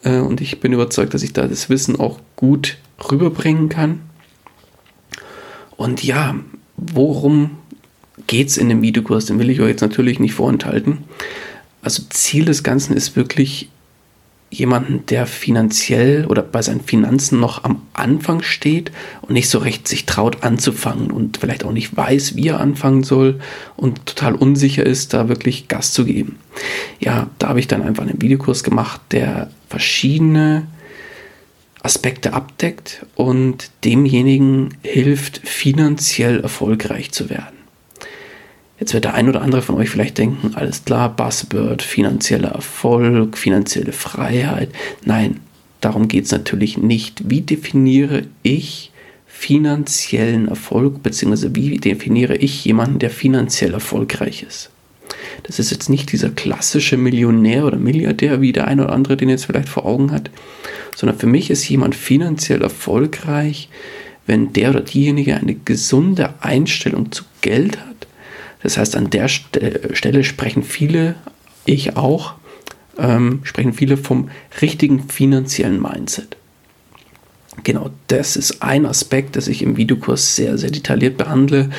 Äh, 0.03 0.19
und 0.19 0.41
ich 0.41 0.59
bin 0.59 0.73
überzeugt, 0.73 1.15
dass 1.15 1.23
ich 1.23 1.33
da 1.33 1.47
das 1.47 1.71
Wissen 1.71 2.01
auch 2.01 2.19
gut 2.35 2.79
rüberbringen 3.11 3.69
kann. 3.69 4.01
Und 5.77 6.05
ja, 6.05 6.37
worum 6.77 7.51
geht 8.27 8.49
es 8.49 8.57
in 8.57 8.69
dem 8.69 8.83
Videokurs? 8.83 9.27
Den 9.27 9.39
will 9.39 9.51
ich 9.51 9.61
euch 9.61 9.71
jetzt 9.71 9.81
natürlich 9.81 10.21
nicht 10.21 10.35
vorenthalten. 10.35 10.99
Also 11.83 12.03
Ziel 12.09 12.45
des 12.45 12.63
Ganzen 12.63 12.97
ist 12.97 13.17
wirklich 13.17 13.69
jemanden, 14.51 15.05
der 15.07 15.27
finanziell 15.27 16.27
oder 16.27 16.43
bei 16.43 16.63
seinen 16.63 16.81
Finanzen 16.81 17.41
noch 17.41 17.65
am 17.65 17.83
Anfang 17.93 18.43
steht 18.43 18.93
und 19.23 19.33
nicht 19.33 19.49
so 19.49 19.59
recht 19.59 19.89
sich 19.89 20.07
traut 20.07 20.45
anzufangen 20.45 21.11
und 21.11 21.39
vielleicht 21.39 21.65
auch 21.65 21.73
nicht 21.73 21.97
weiß, 21.97 22.37
wie 22.37 22.49
er 22.49 22.61
anfangen 22.61 23.03
soll 23.03 23.41
und 23.77 24.07
total 24.07 24.35
unsicher 24.35 24.85
ist, 24.85 25.13
da 25.13 25.29
wirklich 25.29 25.69
Gas 25.69 25.93
zu 25.93 26.05
geben. 26.05 26.39
Ja, 27.01 27.29
da 27.39 27.49
habe 27.49 27.61
ich 27.61 27.67
dann 27.67 27.83
einfach 27.83 28.05
einen 28.05 28.23
Videokurs 28.23 28.63
gemacht, 28.63 29.01
der 29.11 29.51
verschiedene 29.69 30.67
Aspekte 31.85 32.33
abdeckt 32.33 33.05
und 33.15 33.71
demjenigen 33.85 34.71
hilft, 34.83 35.47
finanziell 35.47 36.41
erfolgreich 36.41 37.13
zu 37.13 37.29
werden. 37.29 37.55
Jetzt 38.81 38.95
wird 38.95 39.05
der 39.05 39.15
ein 39.15 39.29
oder 39.29 39.43
andere 39.43 39.63
von 39.63 39.77
euch 39.77 39.91
vielleicht 39.91 40.19
denken, 40.19 40.55
alles 40.55 40.85
klar, 40.85 41.15
Buzzword, 41.15 41.83
finanzieller 41.83 42.51
Erfolg, 42.51 43.39
finanzielle 43.39 43.93
Freiheit. 43.93 44.71
Nein, 45.05 45.41
darum 45.81 46.09
geht 46.09 46.25
es 46.25 46.33
natürlich 46.33 46.79
nicht. 46.79 47.31
Wie 47.31 47.43
definiere 47.43 48.25
ich 48.43 48.91
finanziellen 49.27 50.49
Erfolg, 50.49 51.03
beziehungsweise 51.03 51.55
wie 51.55 51.77
definiere 51.77 52.37
ich 52.37 52.65
jemanden, 52.65 52.99
der 52.99 53.11
finanziell 53.11 53.75
erfolgreich 53.75 54.43
ist? 54.43 54.71
Das 55.43 55.59
ist 55.59 55.71
jetzt 55.71 55.91
nicht 55.91 56.13
dieser 56.13 56.31
klassische 56.31 56.97
Millionär 56.97 57.67
oder 57.67 57.77
Milliardär, 57.77 58.41
wie 58.41 58.53
der 58.53 58.69
ein 58.69 58.81
oder 58.81 58.93
andere 58.93 59.17
den 59.17 59.29
jetzt 59.29 59.47
vielleicht 59.47 59.69
vor 59.69 59.85
Augen 59.85 60.13
hat, 60.13 60.31
sondern 60.95 61.19
für 61.19 61.27
mich 61.27 61.51
ist 61.51 61.69
jemand 61.69 61.95
finanziell 61.95 62.63
erfolgreich, 62.63 63.69
wenn 64.27 64.53
der 64.53 64.71
oder 64.71 64.81
diejenige 64.81 65.37
eine 65.37 65.55
gesunde 65.55 66.35
Einstellung 66.41 67.13
zu 67.13 67.25
Geld 67.41 67.79
hat. 67.79 68.07
Das 68.63 68.79
heißt, 68.79 68.97
an 68.97 69.11
der 69.11 69.29
Stelle 69.29 70.25
sprechen 70.25 70.63
viele, 70.63 71.17
ich 71.67 71.97
auch, 71.97 72.35
ähm, 72.99 73.41
sprechen 73.43 73.75
viele 73.75 73.97
vom 73.97 74.31
richtigen 74.63 75.09
finanziellen 75.09 75.83
Mindset. 75.83 76.37
Genau, 77.63 77.91
das 78.09 78.37
ist 78.37 78.63
ein 78.63 78.85
Aspekt, 78.85 79.37
das 79.37 79.49
ich 79.49 79.63
im 79.63 79.77
Videokurs 79.77 80.35
sehr, 80.35 80.59
sehr 80.59 80.71
detailliert 80.71 81.17
behandle, 81.17 81.71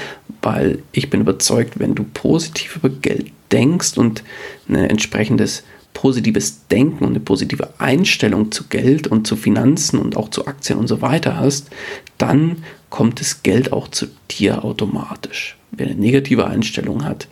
weil 0.41 0.79
ich 0.91 1.09
bin 1.09 1.21
überzeugt, 1.21 1.79
wenn 1.79 1.95
du 1.95 2.03
positiv 2.03 2.77
über 2.77 2.89
Geld 2.89 3.31
denkst 3.51 3.97
und 3.97 4.23
ein 4.67 4.75
entsprechendes 4.75 5.63
positives 5.93 6.67
Denken 6.67 7.05
und 7.05 7.12
eine 7.12 7.19
positive 7.19 7.69
Einstellung 7.79 8.51
zu 8.51 8.65
Geld 8.65 9.08
und 9.08 9.25
zu 9.25 9.36
Finanzen 9.36 9.97
und 9.97 10.17
auch 10.17 10.29
zu 10.29 10.45
Aktien 10.45 10.77
und 10.77 10.88
so 10.88 11.01
weiter 11.01 11.38
hast, 11.38 11.69
dann 12.17 12.58
kommt 12.89 13.19
das 13.19 13.43
Geld 13.43 13.73
auch 13.73 13.88
zu 13.88 14.08
dir 14.29 14.63
automatisch. 14.63 15.58
Wer 15.71 15.88
eine 15.88 15.95
negative 15.95 16.47
Einstellung 16.47 17.03
hat, 17.03 17.27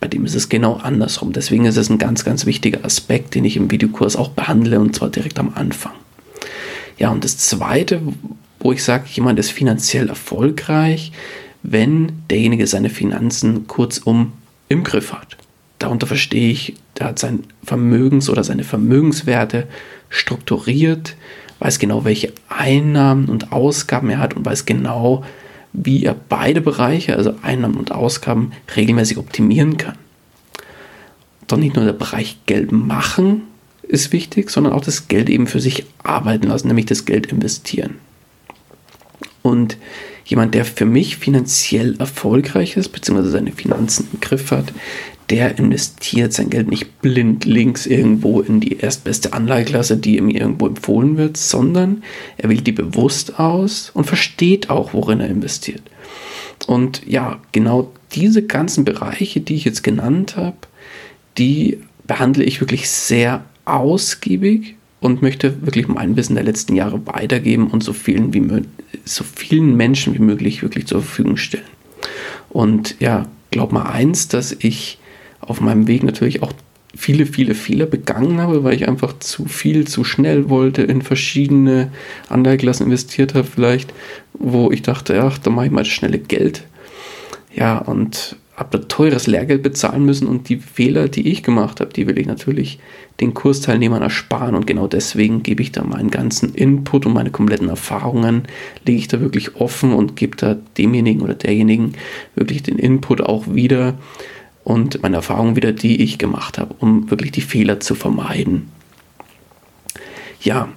bei 0.00 0.08
dem 0.08 0.24
ist 0.24 0.34
es 0.34 0.48
genau 0.48 0.76
andersrum. 0.76 1.32
Deswegen 1.32 1.66
ist 1.66 1.76
es 1.76 1.90
ein 1.90 1.98
ganz, 1.98 2.24
ganz 2.24 2.46
wichtiger 2.46 2.84
Aspekt, 2.84 3.34
den 3.34 3.44
ich 3.44 3.56
im 3.56 3.70
Videokurs 3.70 4.16
auch 4.16 4.30
behandle 4.30 4.80
und 4.80 4.96
zwar 4.96 5.10
direkt 5.10 5.38
am 5.38 5.52
Anfang. 5.54 5.92
Ja, 6.98 7.10
und 7.10 7.22
das 7.24 7.36
Zweite, 7.38 8.00
wo 8.60 8.72
ich 8.72 8.82
sage, 8.82 9.04
jemand 9.12 9.38
ist 9.38 9.50
finanziell 9.50 10.08
erfolgreich, 10.08 11.12
wenn 11.62 12.12
derjenige 12.30 12.66
seine 12.66 12.88
Finanzen 12.88 13.66
kurzum 13.66 14.32
im 14.70 14.84
Griff 14.84 15.12
hat. 15.12 15.36
Darunter 15.78 16.06
verstehe 16.06 16.50
ich, 16.50 16.76
der 16.98 17.08
hat 17.08 17.18
sein 17.18 17.44
Vermögens- 17.62 18.30
oder 18.30 18.44
seine 18.44 18.64
Vermögenswerte 18.64 19.66
strukturiert, 20.08 21.16
weiß 21.58 21.78
genau, 21.78 22.04
welche 22.04 22.32
Einnahmen 22.48 23.28
und 23.28 23.52
Ausgaben 23.52 24.08
er 24.08 24.18
hat 24.18 24.34
und 24.34 24.46
weiß 24.46 24.64
genau, 24.64 25.24
wie 25.72 26.04
er 26.04 26.14
beide 26.14 26.60
Bereiche, 26.60 27.16
also 27.16 27.34
Einnahmen 27.42 27.76
und 27.76 27.92
Ausgaben, 27.92 28.52
regelmäßig 28.74 29.18
optimieren 29.18 29.76
kann. 29.76 29.96
Doch 31.46 31.58
nicht 31.58 31.76
nur 31.76 31.84
der 31.84 31.92
Bereich 31.92 32.38
Geld 32.46 32.72
machen 32.72 33.42
ist 33.82 34.12
wichtig, 34.12 34.50
sondern 34.50 34.72
auch 34.72 34.84
das 34.84 35.08
Geld 35.08 35.28
eben 35.28 35.46
für 35.48 35.60
sich 35.60 35.84
arbeiten 36.02 36.46
lassen, 36.46 36.68
nämlich 36.68 36.86
das 36.86 37.04
Geld 37.04 37.26
investieren. 37.26 37.96
Und 39.42 39.76
jemand, 40.30 40.54
der 40.54 40.64
für 40.64 40.86
mich 40.86 41.16
finanziell 41.16 41.96
erfolgreich 41.98 42.76
ist, 42.76 42.90
beziehungsweise 42.90 43.32
seine 43.32 43.52
Finanzen 43.52 44.08
im 44.12 44.20
Griff 44.20 44.52
hat, 44.52 44.72
der 45.28 45.58
investiert 45.58 46.32
sein 46.32 46.50
Geld 46.50 46.68
nicht 46.68 47.00
blind 47.02 47.44
links 47.44 47.86
irgendwo 47.86 48.40
in 48.40 48.60
die 48.60 48.78
erstbeste 48.78 49.32
Anlageklasse, 49.32 49.96
die 49.96 50.16
ihm 50.16 50.28
irgendwo 50.28 50.66
empfohlen 50.66 51.16
wird, 51.16 51.36
sondern 51.36 52.02
er 52.36 52.48
wählt 52.48 52.66
die 52.66 52.72
bewusst 52.72 53.38
aus 53.38 53.90
und 53.92 54.06
versteht 54.06 54.70
auch, 54.70 54.94
worin 54.94 55.20
er 55.20 55.28
investiert. 55.28 55.82
Und 56.66 57.06
ja, 57.06 57.40
genau 57.52 57.92
diese 58.12 58.42
ganzen 58.42 58.84
Bereiche, 58.84 59.40
die 59.40 59.54
ich 59.54 59.64
jetzt 59.64 59.82
genannt 59.82 60.36
habe, 60.36 60.56
die 61.38 61.78
behandle 62.06 62.44
ich 62.44 62.60
wirklich 62.60 62.88
sehr 62.88 63.44
ausgiebig 63.64 64.76
und 65.00 65.22
möchte 65.22 65.62
wirklich 65.62 65.88
mein 65.88 66.16
Wissen 66.16 66.34
der 66.34 66.44
letzten 66.44 66.76
Jahre 66.76 67.06
weitergeben 67.06 67.68
und 67.68 67.82
so 67.82 67.92
vielen, 67.92 68.34
wie, 68.34 68.62
so 69.04 69.24
vielen 69.24 69.76
Menschen 69.76 70.14
wie 70.14 70.22
möglich 70.22 70.62
wirklich 70.62 70.86
zur 70.86 71.02
Verfügung 71.02 71.36
stellen. 71.36 71.64
Und 72.50 72.96
ja, 73.00 73.26
glaub 73.50 73.72
mal 73.72 73.90
eins, 73.90 74.28
dass 74.28 74.52
ich 74.52 74.98
auf 75.40 75.60
meinem 75.60 75.86
Weg 75.86 76.02
natürlich 76.02 76.42
auch 76.42 76.52
viele, 76.94 77.24
viele 77.24 77.54
Fehler 77.54 77.86
begangen 77.86 78.40
habe, 78.40 78.64
weil 78.64 78.74
ich 78.74 78.88
einfach 78.88 79.18
zu 79.20 79.46
viel, 79.46 79.86
zu 79.86 80.04
schnell 80.04 80.48
wollte, 80.48 80.82
in 80.82 81.02
verschiedene 81.02 81.90
Anlageklassen 82.28 82.86
investiert 82.86 83.34
habe, 83.34 83.46
vielleicht, 83.46 83.94
wo 84.34 84.70
ich 84.70 84.82
dachte, 84.82 85.22
ach, 85.22 85.38
da 85.38 85.50
mache 85.50 85.66
ich 85.66 85.72
mal 85.72 85.82
das 85.82 85.92
schnelle 85.92 86.18
Geld. 86.18 86.64
Ja, 87.54 87.78
und 87.78 88.36
habe 88.60 88.78
da 88.78 88.84
teures 88.84 89.26
Lehrgeld 89.26 89.62
bezahlen 89.62 90.04
müssen 90.04 90.28
und 90.28 90.48
die 90.48 90.58
Fehler, 90.58 91.08
die 91.08 91.28
ich 91.28 91.42
gemacht 91.42 91.80
habe, 91.80 91.92
die 91.92 92.06
will 92.06 92.18
ich 92.18 92.26
natürlich 92.26 92.78
den 93.18 93.34
Kursteilnehmern 93.34 94.02
ersparen 94.02 94.54
und 94.54 94.66
genau 94.66 94.86
deswegen 94.86 95.42
gebe 95.42 95.62
ich 95.62 95.72
da 95.72 95.82
meinen 95.82 96.10
ganzen 96.10 96.54
Input 96.54 97.06
und 97.06 97.14
meine 97.14 97.30
kompletten 97.30 97.68
Erfahrungen, 97.68 98.44
lege 98.86 98.98
ich 98.98 99.08
da 99.08 99.20
wirklich 99.20 99.56
offen 99.56 99.92
und 99.92 100.14
gebe 100.14 100.36
da 100.36 100.56
demjenigen 100.78 101.22
oder 101.22 101.34
derjenigen 101.34 101.94
wirklich 102.36 102.62
den 102.62 102.78
Input 102.78 103.20
auch 103.20 103.52
wieder, 103.52 103.98
und 104.62 105.02
meine 105.02 105.16
Erfahrungen 105.16 105.56
wieder, 105.56 105.72
die 105.72 106.02
ich 106.02 106.18
gemacht 106.18 106.58
habe, 106.58 106.74
um 106.78 107.10
wirklich 107.10 107.32
die 107.32 107.40
Fehler 107.40 107.80
zu 107.80 107.94
vermeiden. 107.94 108.70
Ja, 110.42 110.68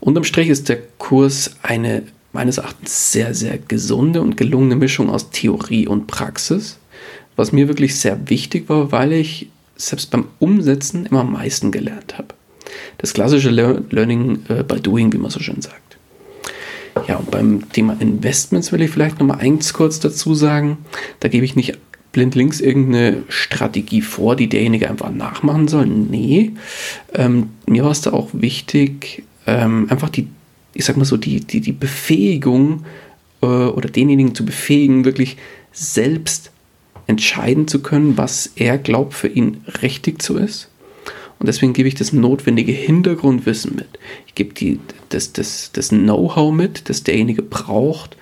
unterm 0.00 0.24
Strich 0.24 0.48
ist 0.48 0.68
der 0.68 0.78
Kurs 0.98 1.56
eine 1.62 2.04
meines 2.32 2.58
Erachtens 2.58 3.12
sehr, 3.12 3.34
sehr 3.34 3.58
gesunde 3.58 4.20
und 4.20 4.36
gelungene 4.36 4.76
Mischung 4.76 5.08
aus 5.08 5.30
Theorie 5.30 5.86
und 5.86 6.06
Praxis, 6.06 6.78
was 7.36 7.52
mir 7.52 7.68
wirklich 7.68 7.96
sehr 7.98 8.28
wichtig 8.28 8.68
war, 8.68 8.92
weil 8.92 9.12
ich 9.12 9.48
selbst 9.76 10.10
beim 10.10 10.26
Umsetzen 10.38 11.06
immer 11.06 11.20
am 11.20 11.32
meisten 11.32 11.70
gelernt 11.70 12.16
habe. 12.16 12.28
Das 12.98 13.12
klassische 13.12 13.50
Learning 13.50 14.40
äh, 14.48 14.62
by 14.62 14.80
Doing, 14.80 15.12
wie 15.12 15.18
man 15.18 15.30
so 15.30 15.40
schön 15.40 15.60
sagt. 15.60 15.98
Ja, 17.08 17.16
und 17.16 17.30
beim 17.30 17.70
Thema 17.72 17.96
Investments 17.98 18.72
will 18.72 18.82
ich 18.82 18.90
vielleicht 18.90 19.18
noch 19.18 19.26
mal 19.26 19.38
eins 19.38 19.72
kurz 19.72 20.00
dazu 20.00 20.34
sagen. 20.34 20.78
Da 21.20 21.28
gebe 21.28 21.44
ich 21.44 21.56
nicht 21.56 21.76
blindlings 22.12 22.60
irgendeine 22.60 23.24
Strategie 23.28 24.00
vor, 24.00 24.36
die 24.36 24.48
derjenige 24.48 24.88
einfach 24.88 25.10
nachmachen 25.10 25.66
soll. 25.66 25.86
Nee, 25.86 26.52
ähm, 27.12 27.50
mir 27.66 27.82
war 27.82 27.90
es 27.90 28.02
da 28.02 28.12
auch 28.12 28.30
wichtig, 28.32 29.24
ähm, 29.46 29.88
einfach 29.90 30.08
die, 30.08 30.28
ich 30.72 30.84
sag 30.84 30.96
mal 30.96 31.04
so, 31.04 31.16
die, 31.16 31.40
die, 31.40 31.60
die 31.60 31.72
Befähigung 31.72 32.84
äh, 33.42 33.46
oder 33.46 33.88
denjenigen 33.88 34.34
zu 34.34 34.46
befähigen, 34.46 35.04
wirklich 35.04 35.36
selbst 35.72 36.52
entscheiden 37.06 37.68
zu 37.68 37.80
können, 37.80 38.16
was 38.16 38.50
er 38.56 38.78
glaubt 38.78 39.14
für 39.14 39.28
ihn 39.28 39.64
richtig 39.82 40.22
zu 40.22 40.36
ist. 40.36 40.68
Und 41.38 41.46
deswegen 41.46 41.72
gebe 41.72 41.88
ich 41.88 41.94
das 41.94 42.12
notwendige 42.12 42.72
Hintergrundwissen 42.72 43.74
mit. 43.74 43.88
Ich 44.26 44.34
gebe 44.34 44.54
die, 44.54 44.80
das, 45.10 45.32
das, 45.32 45.70
das 45.72 45.88
Know-how 45.88 46.52
mit, 46.52 46.88
das 46.88 47.02
derjenige 47.02 47.42
braucht, 47.42 48.16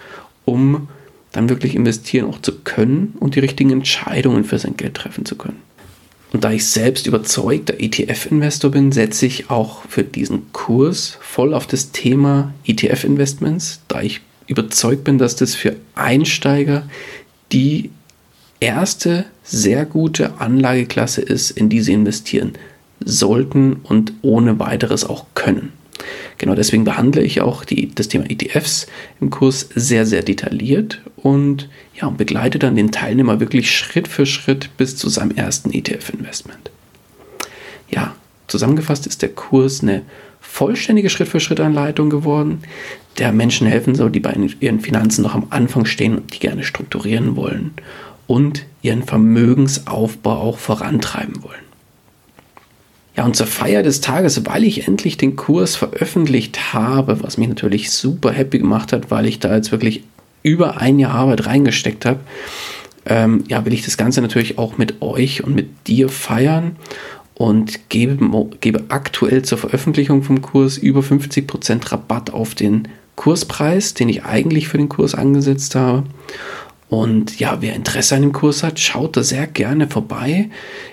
um 0.44 0.88
dann 1.30 1.48
wirklich 1.48 1.74
investieren 1.74 2.26
auch 2.28 2.40
zu 2.40 2.52
können 2.60 3.14
und 3.20 3.34
die 3.34 3.40
richtigen 3.40 3.70
Entscheidungen 3.70 4.44
für 4.44 4.58
sein 4.58 4.76
Geld 4.76 4.94
treffen 4.94 5.24
zu 5.24 5.36
können. 5.36 5.60
Und 6.32 6.44
da 6.44 6.50
ich 6.50 6.66
selbst 6.66 7.06
überzeugter 7.06 7.74
ETF-Investor 7.78 8.70
bin, 8.70 8.90
setze 8.90 9.26
ich 9.26 9.50
auch 9.50 9.82
für 9.88 10.02
diesen 10.02 10.50
Kurs 10.52 11.18
voll 11.20 11.52
auf 11.52 11.66
das 11.66 11.92
Thema 11.92 12.54
ETF-Investments, 12.66 13.80
da 13.88 14.00
ich 14.00 14.20
überzeugt 14.46 15.04
bin, 15.04 15.18
dass 15.18 15.36
das 15.36 15.54
für 15.54 15.76
Einsteiger 15.94 16.88
die 17.52 17.90
erste 18.62 19.24
sehr 19.42 19.84
gute 19.84 20.40
Anlageklasse 20.40 21.20
ist, 21.20 21.50
in 21.50 21.68
die 21.68 21.80
sie 21.80 21.92
investieren 21.92 22.52
sollten 23.04 23.74
und 23.82 24.12
ohne 24.22 24.58
weiteres 24.60 25.04
auch 25.04 25.26
können. 25.34 25.72
Genau 26.38 26.54
deswegen 26.54 26.84
behandle 26.84 27.22
ich 27.22 27.40
auch 27.40 27.64
die, 27.64 27.92
das 27.94 28.08
Thema 28.08 28.24
ETFs 28.28 28.86
im 29.20 29.30
Kurs 29.30 29.68
sehr, 29.74 30.06
sehr 30.06 30.22
detailliert 30.22 31.00
und 31.16 31.68
ja, 32.00 32.08
begleite 32.10 32.58
dann 32.58 32.76
den 32.76 32.92
Teilnehmer 32.92 33.40
wirklich 33.40 33.70
Schritt 33.70 34.08
für 34.08 34.26
Schritt 34.26 34.76
bis 34.76 34.96
zu 34.96 35.08
seinem 35.08 35.32
ersten 35.32 35.72
ETF-Investment. 35.72 36.70
Ja, 37.90 38.14
zusammengefasst 38.48 39.06
ist 39.06 39.22
der 39.22 39.28
Kurs 39.28 39.82
eine 39.82 40.02
vollständige 40.40 41.10
Schritt-für-Schritt-Anleitung 41.10 42.10
geworden, 42.10 42.62
der 43.18 43.32
Menschen 43.32 43.66
helfen 43.66 43.94
soll, 43.94 44.10
die 44.10 44.20
bei 44.20 44.34
ihren 44.60 44.80
Finanzen 44.80 45.22
noch 45.22 45.34
am 45.34 45.46
Anfang 45.50 45.84
stehen 45.84 46.16
und 46.16 46.34
die 46.34 46.40
gerne 46.40 46.64
strukturieren 46.64 47.36
wollen 47.36 47.72
und 48.26 48.64
ihren 48.82 49.02
Vermögensaufbau 49.02 50.36
auch 50.36 50.58
vorantreiben 50.58 51.42
wollen. 51.42 51.62
Ja, 53.16 53.24
und 53.24 53.36
zur 53.36 53.46
Feier 53.46 53.82
des 53.82 54.00
Tages, 54.00 54.46
weil 54.46 54.64
ich 54.64 54.86
endlich 54.86 55.18
den 55.18 55.36
Kurs 55.36 55.76
veröffentlicht 55.76 56.72
habe, 56.72 57.22
was 57.22 57.36
mich 57.36 57.48
natürlich 57.48 57.90
super 57.90 58.32
happy 58.32 58.58
gemacht 58.58 58.92
hat, 58.92 59.10
weil 59.10 59.26
ich 59.26 59.38
da 59.38 59.54
jetzt 59.54 59.70
wirklich 59.70 60.02
über 60.42 60.78
ein 60.78 60.98
Jahr 60.98 61.14
Arbeit 61.14 61.46
reingesteckt 61.46 62.06
habe, 62.06 62.20
ähm, 63.04 63.44
ja, 63.48 63.64
will 63.64 63.74
ich 63.74 63.84
das 63.84 63.96
Ganze 63.96 64.22
natürlich 64.22 64.58
auch 64.58 64.78
mit 64.78 65.02
euch 65.02 65.44
und 65.44 65.54
mit 65.54 65.88
dir 65.88 66.08
feiern 66.08 66.76
und 67.34 67.90
gebe, 67.90 68.18
gebe 68.60 68.84
aktuell 68.88 69.42
zur 69.42 69.58
Veröffentlichung 69.58 70.22
vom 70.22 70.40
Kurs 70.40 70.78
über 70.78 71.00
50% 71.00 71.92
Rabatt 71.92 72.30
auf 72.30 72.54
den 72.54 72.88
Kurspreis, 73.16 73.94
den 73.94 74.08
ich 74.08 74.24
eigentlich 74.24 74.68
für 74.68 74.78
den 74.78 74.88
Kurs 74.88 75.14
angesetzt 75.14 75.74
habe. 75.74 76.04
Und 76.92 77.40
ja, 77.40 77.62
wer 77.62 77.74
Interesse 77.74 78.16
an 78.16 78.20
dem 78.20 78.32
Kurs 78.32 78.62
hat, 78.62 78.78
schaut 78.78 79.16
da 79.16 79.22
sehr 79.22 79.46
gerne 79.46 79.88
vorbei. 79.88 80.50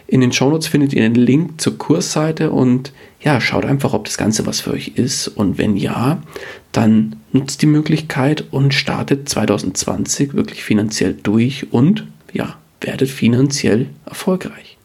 In 0.08 0.22
den 0.22 0.32
Shownotes 0.32 0.70
findet 0.70 0.94
ihr 0.94 1.02
den 1.02 1.14
Link 1.14 1.60
zur 1.60 1.78
Kursseite 1.78 2.52
und 2.52 2.94
ja, 3.20 3.42
schaut 3.42 3.66
einfach, 3.66 3.92
ob 3.92 4.06
das 4.06 4.18
Ganze 4.18 4.46
was 4.46 4.62
für 4.62 4.72
euch 4.72 4.94
ist. 4.96 5.28
Und 5.28 5.58
wenn 5.58 5.76
ja, 5.76 6.24
dann 6.72 7.18
nutzt 7.34 7.62
die 7.64 7.66
Möglichkeit 7.66 8.46
und 8.50 8.74
startet 8.74 9.28
2020 9.28 10.36
wirklich 10.36 10.64
finanziell 10.64 11.18
durch 11.22 11.74
und 11.74 12.08
ja, 12.32 12.56
werdet 12.80 13.10
finanziell 13.10 13.88
erfolgreich. 14.06 14.78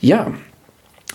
Ja, 0.00 0.32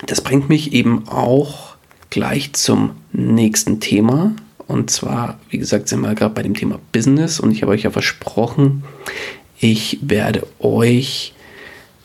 das 0.05 0.21
bringt 0.21 0.47
mich 0.47 0.73
eben 0.73 1.07
auch 1.07 1.75
gleich 2.11 2.53
zum 2.53 2.91
nächsten 3.13 3.79
Thema, 3.79 4.35
und 4.69 4.89
zwar, 4.89 5.39
wie 5.49 5.57
gesagt, 5.57 5.89
sind 5.89 5.99
wir 6.01 6.15
gerade 6.15 6.35
bei 6.35 6.43
dem 6.43 6.53
Thema 6.53 6.79
Business 6.93 7.39
und 7.39 7.51
ich 7.51 7.63
habe 7.63 7.73
euch 7.73 7.83
ja 7.83 7.91
versprochen, 7.91 8.83
ich 9.59 9.97
werde 10.01 10.47
euch 10.59 11.33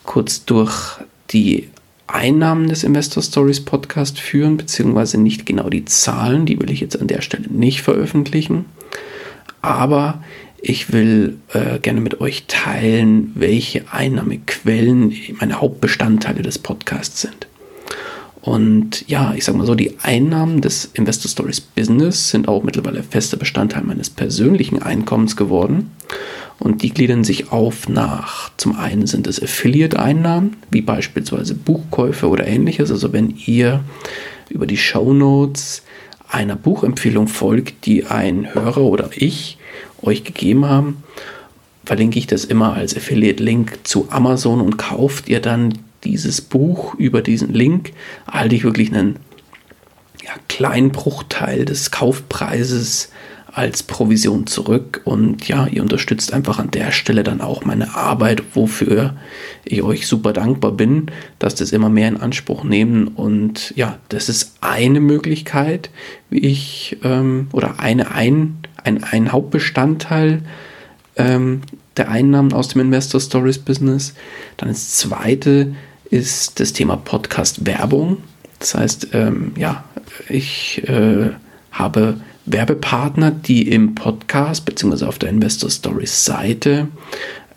kurz 0.03 0.43
durch 0.45 0.99
die 1.29 1.69
Einnahmen 2.07 2.67
des 2.67 2.83
Investor 2.83 3.23
Stories 3.23 3.63
Podcast 3.63 4.19
führen, 4.19 4.57
beziehungsweise 4.57 5.19
nicht 5.19 5.45
genau 5.45 5.69
die 5.69 5.85
Zahlen, 5.85 6.45
die 6.45 6.59
will 6.59 6.71
ich 6.71 6.81
jetzt 6.81 6.99
an 6.99 7.07
der 7.07 7.21
Stelle 7.21 7.47
nicht 7.49 7.81
veröffentlichen. 7.81 8.65
Aber 9.61 10.23
Ich 10.67 10.91
will 10.91 11.37
äh, 11.53 11.77
gerne 11.77 12.01
mit 12.01 12.21
euch 12.21 12.45
teilen, 12.47 13.31
welche 13.35 13.83
Einnahmequellen 13.91 15.13
meine 15.39 15.61
Hauptbestandteile 15.61 16.41
des 16.41 16.57
Podcasts 16.57 17.21
sind. 17.21 17.45
Und 18.45 19.09
ja, 19.09 19.33
ich 19.35 19.43
sag 19.43 19.55
mal 19.55 19.65
so, 19.65 19.73
die 19.73 19.97
Einnahmen 20.03 20.61
des 20.61 20.91
Investor 20.93 21.31
Stories 21.31 21.59
Business 21.59 22.29
sind 22.29 22.47
auch 22.47 22.61
mittlerweile 22.61 23.01
fester 23.01 23.37
Bestandteil 23.37 23.81
meines 23.81 24.11
persönlichen 24.11 24.83
Einkommens 24.83 25.35
geworden. 25.35 25.89
Und 26.59 26.83
die 26.83 26.91
gliedern 26.91 27.23
sich 27.23 27.51
auf 27.51 27.89
nach, 27.89 28.51
zum 28.55 28.77
einen 28.77 29.07
sind 29.07 29.25
es 29.25 29.41
Affiliate-Einnahmen, 29.41 30.57
wie 30.69 30.81
beispielsweise 30.81 31.55
Buchkäufe 31.55 32.29
oder 32.29 32.45
ähnliches. 32.45 32.91
Also 32.91 33.13
wenn 33.13 33.33
ihr 33.47 33.83
über 34.49 34.67
die 34.67 34.77
Show 34.77 35.11
Notes 35.11 35.81
einer 36.29 36.55
Buchempfehlung 36.55 37.27
folgt, 37.27 37.87
die 37.87 38.05
ein 38.05 38.53
Hörer 38.53 38.83
oder 38.83 39.09
ich 39.15 39.57
euch 40.03 40.23
gegeben 40.23 40.65
haben, 40.65 41.03
verlinke 41.83 42.19
ich 42.19 42.27
das 42.27 42.45
immer 42.45 42.73
als 42.73 42.95
Affiliate-Link 42.95 43.79
zu 43.85 44.07
Amazon 44.11 44.61
und 44.61 44.77
kauft 44.77 45.29
ihr 45.29 45.39
dann 45.39 45.73
dieses 46.05 46.41
Buch 46.41 46.95
über 46.95 47.21
diesen 47.21 47.53
Link, 47.53 47.91
erhalte 48.27 48.55
ich 48.55 48.63
wirklich 48.63 48.93
einen 48.93 49.17
ja, 50.23 50.31
kleinen 50.47 50.91
Bruchteil 50.91 51.65
des 51.65 51.91
Kaufpreises 51.91 53.09
als 53.55 53.83
Provision 53.83 54.47
zurück. 54.47 55.01
Und 55.05 55.47
ja, 55.47 55.65
ihr 55.67 55.81
unterstützt 55.81 56.33
einfach 56.33 56.59
an 56.59 56.71
der 56.71 56.91
Stelle 56.91 57.23
dann 57.23 57.39
auch 57.39 57.63
meine 57.63 57.95
Arbeit, 57.95 58.43
wofür 58.53 59.15
ich 59.63 59.81
euch 59.81 60.07
super 60.07 60.33
dankbar 60.33 60.73
bin, 60.73 61.07
dass 61.39 61.55
das 61.55 61.71
immer 61.71 61.89
mehr 61.89 62.09
in 62.09 62.17
Anspruch 62.17 62.65
nehmen. 62.65 63.07
Und 63.07 63.73
ja, 63.77 63.97
das 64.09 64.27
ist 64.27 64.57
eine 64.59 64.99
Möglichkeit, 64.99 65.89
wie 66.29 66.39
ich 66.39 66.97
ähm, 67.03 67.47
oder 67.53 67.79
eine, 67.79 68.11
ein, 68.11 68.57
ein, 68.83 69.03
ein 69.05 69.31
Hauptbestandteil 69.31 70.41
ähm, 71.15 71.61
der 71.95 72.09
Einnahmen 72.09 72.51
aus 72.51 72.67
dem 72.67 72.81
Investor 72.81 73.21
Stories 73.21 73.59
Business. 73.59 74.15
Dann 74.57 74.67
das 74.67 74.91
zweite 74.91 75.75
ist 76.15 76.61
das 76.61 76.71
Thema 76.71 76.95
Podcast 76.95 77.65
Werbung. 77.65 78.19
Das 78.59 78.73
heißt, 78.73 79.09
ähm, 79.11 79.51
ja, 79.57 79.83
ich 80.29 80.81
äh, 80.87 81.31
habe 81.73 82.21
Werbepartner, 82.45 83.31
die 83.31 83.69
im 83.69 83.95
Podcast 83.95 84.65
bzw. 84.65 85.05
auf 85.05 85.19
der 85.19 85.29
Investor 85.29 85.69
Stories 85.69 86.23
Seite 86.23 86.87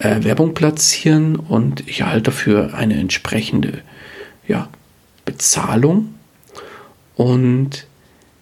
äh, 0.01 0.25
Werbung 0.25 0.55
platzieren 0.55 1.37
und 1.37 1.89
ich 1.89 2.01
erhalte 2.01 2.25
dafür 2.25 2.75
eine 2.75 2.99
entsprechende 2.99 3.75
ja, 4.49 4.69
Bezahlung. 5.25 6.15
Und 7.15 7.87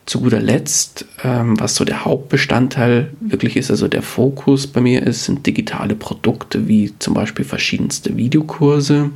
zu 0.06 0.20
guter 0.20 0.40
Letzt, 0.40 1.04
ähm, 1.24 1.60
was 1.60 1.74
so 1.74 1.84
der 1.84 2.06
Hauptbestandteil 2.06 3.10
wirklich 3.20 3.56
ist, 3.56 3.70
also 3.70 3.86
der 3.86 4.02
Fokus 4.02 4.66
bei 4.66 4.80
mir 4.80 5.02
ist, 5.02 5.24
sind 5.24 5.46
digitale 5.46 5.94
Produkte 5.94 6.68
wie 6.68 6.94
zum 7.00 7.12
Beispiel 7.12 7.44
verschiedenste 7.44 8.16
Videokurse, 8.16 9.10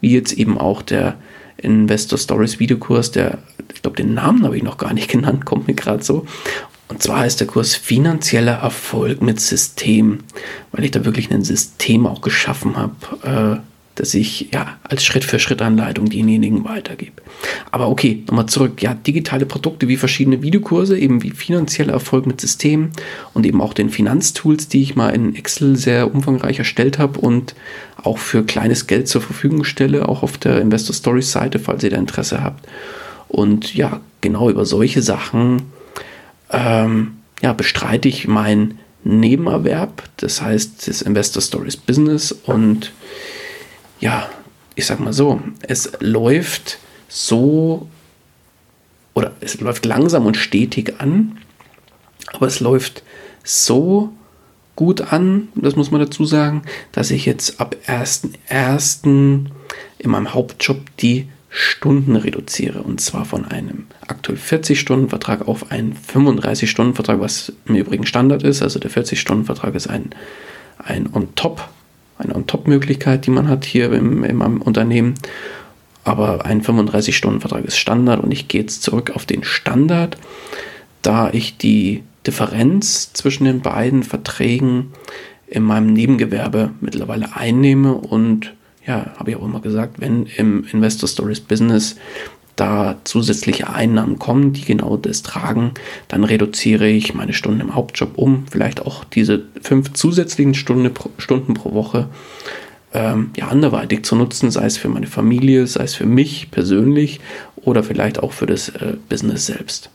wie 0.00 0.12
jetzt 0.12 0.32
eben 0.32 0.58
auch 0.58 0.82
der 0.82 1.16
Investor 1.58 2.18
Stories 2.18 2.58
Videokurs, 2.58 3.10
der, 3.10 3.38
ich 3.72 3.82
glaube, 3.82 3.96
den 3.96 4.14
Namen 4.14 4.44
habe 4.44 4.56
ich 4.56 4.62
noch 4.62 4.78
gar 4.78 4.92
nicht 4.92 5.08
genannt, 5.10 5.44
kommt 5.44 5.68
mir 5.68 5.74
gerade 5.74 6.02
so. 6.02 6.26
Und 6.88 7.02
zwar 7.02 7.24
ist 7.24 7.38
der 7.38 7.46
Kurs 7.46 7.76
finanzieller 7.76 8.54
Erfolg 8.54 9.22
mit 9.22 9.40
System, 9.40 10.20
weil 10.72 10.84
ich 10.84 10.90
da 10.90 11.04
wirklich 11.04 11.30
ein 11.30 11.44
System 11.44 12.04
auch 12.04 12.20
geschaffen 12.20 12.76
habe, 12.76 13.62
äh, 13.62 13.69
dass 14.00 14.14
ich 14.14 14.48
ja 14.50 14.78
als 14.82 15.04
Schritt-für-Schritt-Anleitung 15.04 16.08
denjenigen 16.08 16.64
weitergebe. 16.64 17.20
Aber 17.70 17.90
okay, 17.90 18.24
nochmal 18.26 18.46
zurück. 18.46 18.80
Ja, 18.80 18.94
digitale 18.94 19.44
Produkte 19.44 19.88
wie 19.88 19.98
verschiedene 19.98 20.40
Videokurse, 20.40 20.98
eben 20.98 21.22
wie 21.22 21.32
finanzieller 21.32 21.92
Erfolg 21.92 22.26
mit 22.26 22.40
Systemen 22.40 22.92
und 23.34 23.44
eben 23.44 23.60
auch 23.60 23.74
den 23.74 23.90
Finanztools, 23.90 24.68
die 24.68 24.80
ich 24.80 24.96
mal 24.96 25.10
in 25.10 25.36
Excel 25.36 25.76
sehr 25.76 26.14
umfangreich 26.14 26.58
erstellt 26.58 26.98
habe 26.98 27.20
und 27.20 27.54
auch 28.02 28.16
für 28.16 28.42
kleines 28.42 28.86
Geld 28.86 29.06
zur 29.06 29.20
Verfügung 29.20 29.64
stelle, 29.64 30.08
auch 30.08 30.22
auf 30.22 30.38
der 30.38 30.62
Investor 30.62 30.94
Stories 30.94 31.30
Seite, 31.30 31.58
falls 31.58 31.84
ihr 31.84 31.90
da 31.90 31.98
Interesse 31.98 32.42
habt. 32.42 32.66
Und 33.28 33.74
ja, 33.74 34.00
genau 34.22 34.48
über 34.48 34.64
solche 34.64 35.02
Sachen 35.02 35.64
ähm, 36.50 37.18
ja, 37.42 37.52
bestreite 37.52 38.08
ich 38.08 38.26
mein 38.26 38.78
Nebenerwerb, 39.04 40.04
das 40.16 40.40
heißt 40.40 40.88
das 40.88 41.02
Investor 41.02 41.42
Stories 41.42 41.76
Business 41.76 42.32
und 42.32 42.92
ja, 44.00 44.28
ich 44.74 44.86
sag 44.86 45.00
mal 45.00 45.12
so, 45.12 45.40
es 45.62 45.92
läuft 46.00 46.78
so 47.08 47.88
oder 49.14 49.32
es 49.40 49.60
läuft 49.60 49.84
langsam 49.84 50.26
und 50.26 50.36
stetig 50.36 50.94
an, 50.98 51.38
aber 52.32 52.46
es 52.46 52.60
läuft 52.60 53.02
so 53.44 54.12
gut 54.76 55.12
an, 55.12 55.48
das 55.54 55.76
muss 55.76 55.90
man 55.90 56.00
dazu 56.00 56.24
sagen, 56.24 56.62
dass 56.92 57.10
ich 57.10 57.26
jetzt 57.26 57.60
ab 57.60 57.76
1.1. 57.86 59.04
in 59.98 60.10
meinem 60.10 60.32
Hauptjob 60.32 60.78
die 60.98 61.28
Stunden 61.50 62.14
reduziere 62.16 62.82
und 62.82 63.00
zwar 63.00 63.24
von 63.24 63.44
einem 63.44 63.88
aktuell 64.06 64.38
40-Stunden-Vertrag 64.38 65.48
auf 65.48 65.72
einen 65.72 65.94
35-Stunden-Vertrag, 65.96 67.20
was 67.20 67.52
im 67.66 67.74
Übrigen 67.74 68.06
Standard 68.06 68.44
ist. 68.44 68.62
Also 68.62 68.78
der 68.78 68.90
40-Stunden-Vertrag 68.90 69.74
ist 69.74 69.88
ein, 69.88 70.10
ein 70.78 71.12
On-Top 71.12 71.68
eine 72.20 72.34
On-Top-Möglichkeit, 72.34 73.26
die 73.26 73.30
man 73.30 73.48
hat 73.48 73.64
hier 73.64 73.92
im, 73.92 74.24
im 74.24 74.62
Unternehmen. 74.62 75.14
Aber 76.04 76.44
ein 76.46 76.62
35-Stunden-Vertrag 76.62 77.64
ist 77.64 77.76
Standard 77.76 78.22
und 78.22 78.32
ich 78.32 78.48
gehe 78.48 78.62
jetzt 78.62 78.82
zurück 78.82 79.12
auf 79.14 79.26
den 79.26 79.44
Standard, 79.44 80.16
da 81.02 81.30
ich 81.30 81.56
die 81.58 82.02
Differenz 82.26 83.12
zwischen 83.12 83.44
den 83.44 83.60
beiden 83.60 84.02
Verträgen 84.02 84.92
in 85.46 85.62
meinem 85.62 85.92
Nebengewerbe 85.92 86.70
mittlerweile 86.80 87.34
einnehme 87.34 87.94
und 87.94 88.54
ja, 88.86 89.12
habe 89.18 89.30
ich 89.30 89.36
auch 89.36 89.44
immer 89.44 89.60
gesagt, 89.60 90.00
wenn 90.00 90.26
im 90.36 90.64
Investor 90.72 91.08
Stories 91.08 91.40
Business 91.40 91.96
da 92.60 92.98
zusätzliche 93.04 93.70
Einnahmen 93.70 94.18
kommen, 94.18 94.52
die 94.52 94.64
genau 94.64 94.96
das 94.96 95.22
tragen, 95.22 95.72
dann 96.08 96.24
reduziere 96.24 96.86
ich 96.88 97.14
meine 97.14 97.32
Stunden 97.32 97.60
im 97.60 97.74
Hauptjob 97.74 98.18
um, 98.18 98.46
vielleicht 98.50 98.82
auch 98.82 99.04
diese 99.04 99.44
fünf 99.62 99.94
zusätzlichen 99.94 100.54
Stunde, 100.54 100.92
Stunden 101.16 101.54
pro 101.54 101.72
Woche 101.72 102.08
ähm, 102.92 103.30
ja, 103.36 103.48
anderweitig 103.48 104.04
zu 104.04 104.16
nutzen, 104.16 104.50
sei 104.50 104.66
es 104.66 104.76
für 104.76 104.88
meine 104.88 105.06
Familie, 105.06 105.66
sei 105.66 105.84
es 105.84 105.94
für 105.94 106.06
mich 106.06 106.50
persönlich 106.50 107.20
oder 107.56 107.82
vielleicht 107.82 108.22
auch 108.22 108.32
für 108.32 108.46
das 108.46 108.68
äh, 108.68 108.96
Business 109.08 109.46
selbst. 109.46 109.90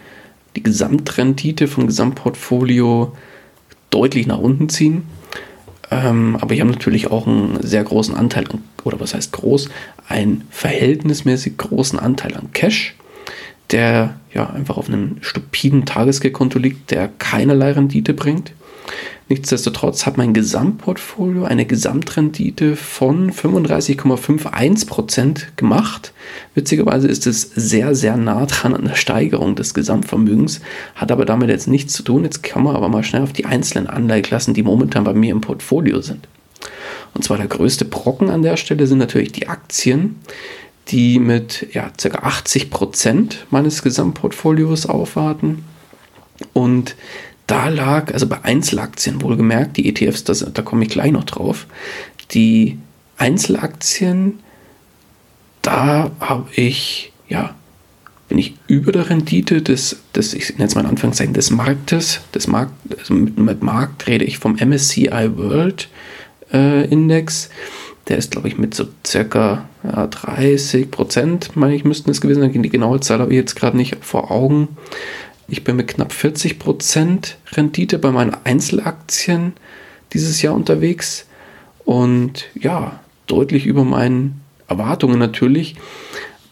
die 0.56 0.64
Gesamtrendite 0.64 1.68
vom 1.68 1.88
Gesamtportfolio 1.88 3.16
deutlich 3.90 4.28
nach 4.28 4.40
unten 4.40 4.70
ziehen. 4.70 5.04
Ähm, 5.92 6.38
aber 6.40 6.54
ich 6.54 6.62
habe 6.62 6.72
natürlich 6.72 7.12
auch 7.12 7.28
einen 7.28 7.62
sehr 7.62 7.84
großen 7.84 8.16
Anteil, 8.16 8.46
an, 8.48 8.64
oder 8.84 9.00
was 9.00 9.14
heißt 9.14 9.34
groß, 9.34 9.70
einen 10.08 10.46
verhältnismäßig 10.50 11.58
großen 11.58 12.00
Anteil 12.00 12.36
an 12.36 12.54
Cash, 12.54 12.96
der 13.72 14.16
ja 14.34 14.50
einfach 14.50 14.78
auf 14.78 14.88
einem 14.88 15.18
stupiden 15.22 15.86
Tagesgeldkonto 15.86 16.58
liegt, 16.60 16.92
der 16.92 17.10
keinerlei 17.20 17.74
Rendite 17.74 18.14
bringt. 18.14 18.54
Nichtsdestotrotz 19.30 20.06
hat 20.06 20.18
mein 20.18 20.34
Gesamtportfolio 20.34 21.46
eine 21.46 21.66
Gesamtrendite 21.66 22.76
von 22.76 23.32
35,51% 23.32 25.56
gemacht. 25.56 26.12
Witzigerweise 26.54 27.08
ist 27.08 27.26
es 27.28 27.42
sehr, 27.42 27.96
sehr 27.96 28.18
nah 28.18 28.46
dran 28.46 28.76
an 28.76 28.84
der 28.84 28.96
Steigerung 28.96 29.56
des 29.56 29.74
Gesamtvermögens, 29.74 30.60
hat 30.96 31.14
aber 31.14 31.24
damit 31.24 31.50
jetzt 31.50 31.70
nichts 31.70 31.94
zu 31.94 32.04
tun. 32.04 32.26
Jetzt 32.26 32.44
kann 32.44 32.64
man 32.64 32.76
aber 32.76 32.90
mal 32.90 33.06
schnell 33.06 33.22
auf 33.22 33.32
die 33.32 33.46
einzelnen 33.46 33.88
Anleiheklassen, 33.88 34.54
die 34.54 34.64
momentan 34.64 35.06
bei 35.06 35.14
mir 35.14 35.32
im 35.32 35.40
Portfolio 35.40 36.02
sind. 36.02 36.28
Und 37.14 37.24
zwar 37.24 37.38
der 37.38 37.48
größte 37.48 37.86
Brocken 37.86 38.30
an 38.30 38.42
der 38.42 38.58
Stelle 38.58 38.86
sind 38.86 38.98
natürlich 38.98 39.32
die 39.32 39.48
Aktien, 39.48 40.18
die 40.90 41.20
mit 41.20 41.68
ja, 41.74 41.90
ca. 41.98 42.10
80% 42.10 43.36
meines 43.50 43.82
Gesamtportfolios 43.82 44.88
aufwarten. 44.88 45.64
Und 46.54 46.96
da 47.52 47.68
lag, 47.68 48.14
also 48.14 48.28
bei 48.28 48.42
Einzelaktien 48.44 49.22
wohlgemerkt, 49.22 49.76
die 49.76 49.90
ETFs, 49.90 50.24
das, 50.24 50.46
da 50.54 50.62
komme 50.62 50.86
ich 50.86 50.90
gleich 50.90 51.12
noch 51.12 51.26
drauf, 51.26 51.68
die 52.32 52.78
Einzelaktien, 53.18 54.40
da 55.62 56.12
habe 56.22 56.48
ich, 56.56 57.12
ja, 57.28 57.54
bin 58.30 58.38
ich 58.38 58.56
über 58.68 58.94
der 58.94 59.10
Rendite 59.10 59.62
des, 59.62 59.98
des 60.16 60.34
ich 60.34 60.52
nenne 60.52 60.68
es 60.68 60.76
mal 60.76 60.82
in 60.82 60.88
Anführungszeichen, 60.88 61.34
des 61.34 61.52
Marktes, 61.52 62.22
des 62.34 62.48
Markt, 62.48 62.72
also 62.98 63.14
mit, 63.14 63.38
mit 63.38 63.62
Markt 63.62 64.08
rede 64.08 64.24
ich 64.24 64.38
vom 64.38 64.56
MSCI 64.56 65.36
World 65.36 65.90
äh, 66.54 66.86
Index, 66.86 67.50
der 68.08 68.18
ist, 68.18 68.32
glaube 68.32 68.48
ich, 68.48 68.58
mit 68.58 68.74
so 68.74 68.86
circa 69.06 69.68
ja, 69.84 70.08
30 70.08 70.90
Prozent, 70.90 71.58
meine 71.58 71.76
ich, 71.76 71.84
müssten 71.84 72.10
es 72.12 72.22
gewesen 72.22 72.42
sein. 72.42 72.64
Die 72.64 72.70
genaue 72.70 73.02
Zahl 73.02 73.20
habe 73.20 73.32
ich 73.32 73.38
jetzt 73.38 73.56
gerade 73.56 73.78
nicht 73.78 73.98
vor 74.02 74.32
Augen. 74.32 74.70
Ich 75.48 75.64
bin 75.64 75.76
mit 75.76 75.88
knapp 75.88 76.12
40% 76.12 77.34
Rendite 77.54 78.00
bei 78.00 78.12
meinen 78.12 78.36
Einzelaktien 78.44 79.54
dieses 80.14 80.42
Jahr 80.42 80.54
unterwegs 80.54 81.26
und 81.86 82.46
ja, 82.54 83.00
deutlich 83.28 83.66
über 83.66 83.84
meinen 83.84 84.42
Erwartungen 84.68 85.20
natürlich. 85.20 85.76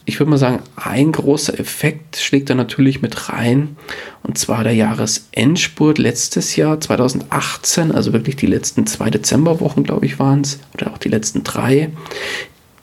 Ich 0.05 0.19
würde 0.19 0.31
mal 0.31 0.37
sagen, 0.37 0.63
ein 0.75 1.11
großer 1.11 1.59
Effekt 1.59 2.17
schlägt 2.17 2.49
da 2.49 2.55
natürlich 2.55 3.01
mit 3.01 3.29
rein 3.29 3.77
und 4.23 4.37
zwar 4.37 4.63
der 4.63 4.73
Jahresendspurt 4.73 5.97
letztes 5.97 6.55
Jahr 6.55 6.81
2018, 6.81 7.91
also 7.91 8.11
wirklich 8.11 8.35
die 8.35 8.47
letzten 8.47 8.87
zwei 8.87 9.09
Dezemberwochen, 9.09 9.83
glaube 9.83 10.07
ich, 10.07 10.17
waren 10.17 10.41
es, 10.41 10.59
oder 10.73 10.91
auch 10.91 10.97
die 10.97 11.09
letzten 11.09 11.43
drei. 11.43 11.91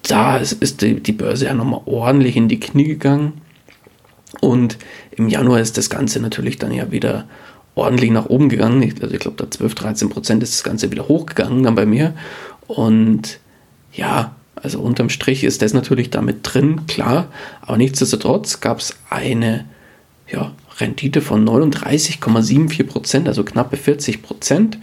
Da 0.02 0.36
ist 0.36 0.82
die, 0.82 1.00
die 1.00 1.12
Börse 1.12 1.46
ja 1.46 1.54
nochmal 1.54 1.80
ordentlich 1.84 2.36
in 2.36 2.48
die 2.48 2.60
Knie 2.60 2.84
gegangen 2.84 3.42
und 4.40 4.78
im 5.12 5.28
Januar 5.28 5.60
ist 5.60 5.78
das 5.78 5.90
Ganze 5.90 6.20
natürlich 6.20 6.58
dann 6.58 6.72
ja 6.72 6.90
wieder 6.90 7.26
ordentlich 7.74 8.10
nach 8.10 8.26
oben 8.26 8.48
gegangen. 8.48 8.82
Also 9.00 9.14
ich 9.14 9.20
glaube, 9.20 9.36
da 9.36 9.50
12, 9.50 9.74
13 9.74 10.08
Prozent 10.08 10.42
ist 10.42 10.54
das 10.54 10.64
Ganze 10.64 10.90
wieder 10.90 11.08
hochgegangen 11.08 11.62
dann 11.62 11.74
bei 11.74 11.86
mir. 11.86 12.14
Und 12.66 13.38
ja, 13.92 14.34
also 14.56 14.80
unterm 14.80 15.10
Strich 15.10 15.44
ist 15.44 15.62
das 15.62 15.74
natürlich 15.74 16.10
damit 16.10 16.38
drin, 16.42 16.86
klar. 16.86 17.28
Aber 17.60 17.76
nichtsdestotrotz 17.76 18.60
gab 18.60 18.80
es 18.80 18.96
eine 19.10 19.66
ja, 20.28 20.52
Rendite 20.78 21.20
von 21.20 21.46
39,74 21.46 22.84
Prozent, 22.84 23.28
also 23.28 23.44
knappe 23.44 23.76
40 23.76 24.22
Prozent. 24.22 24.78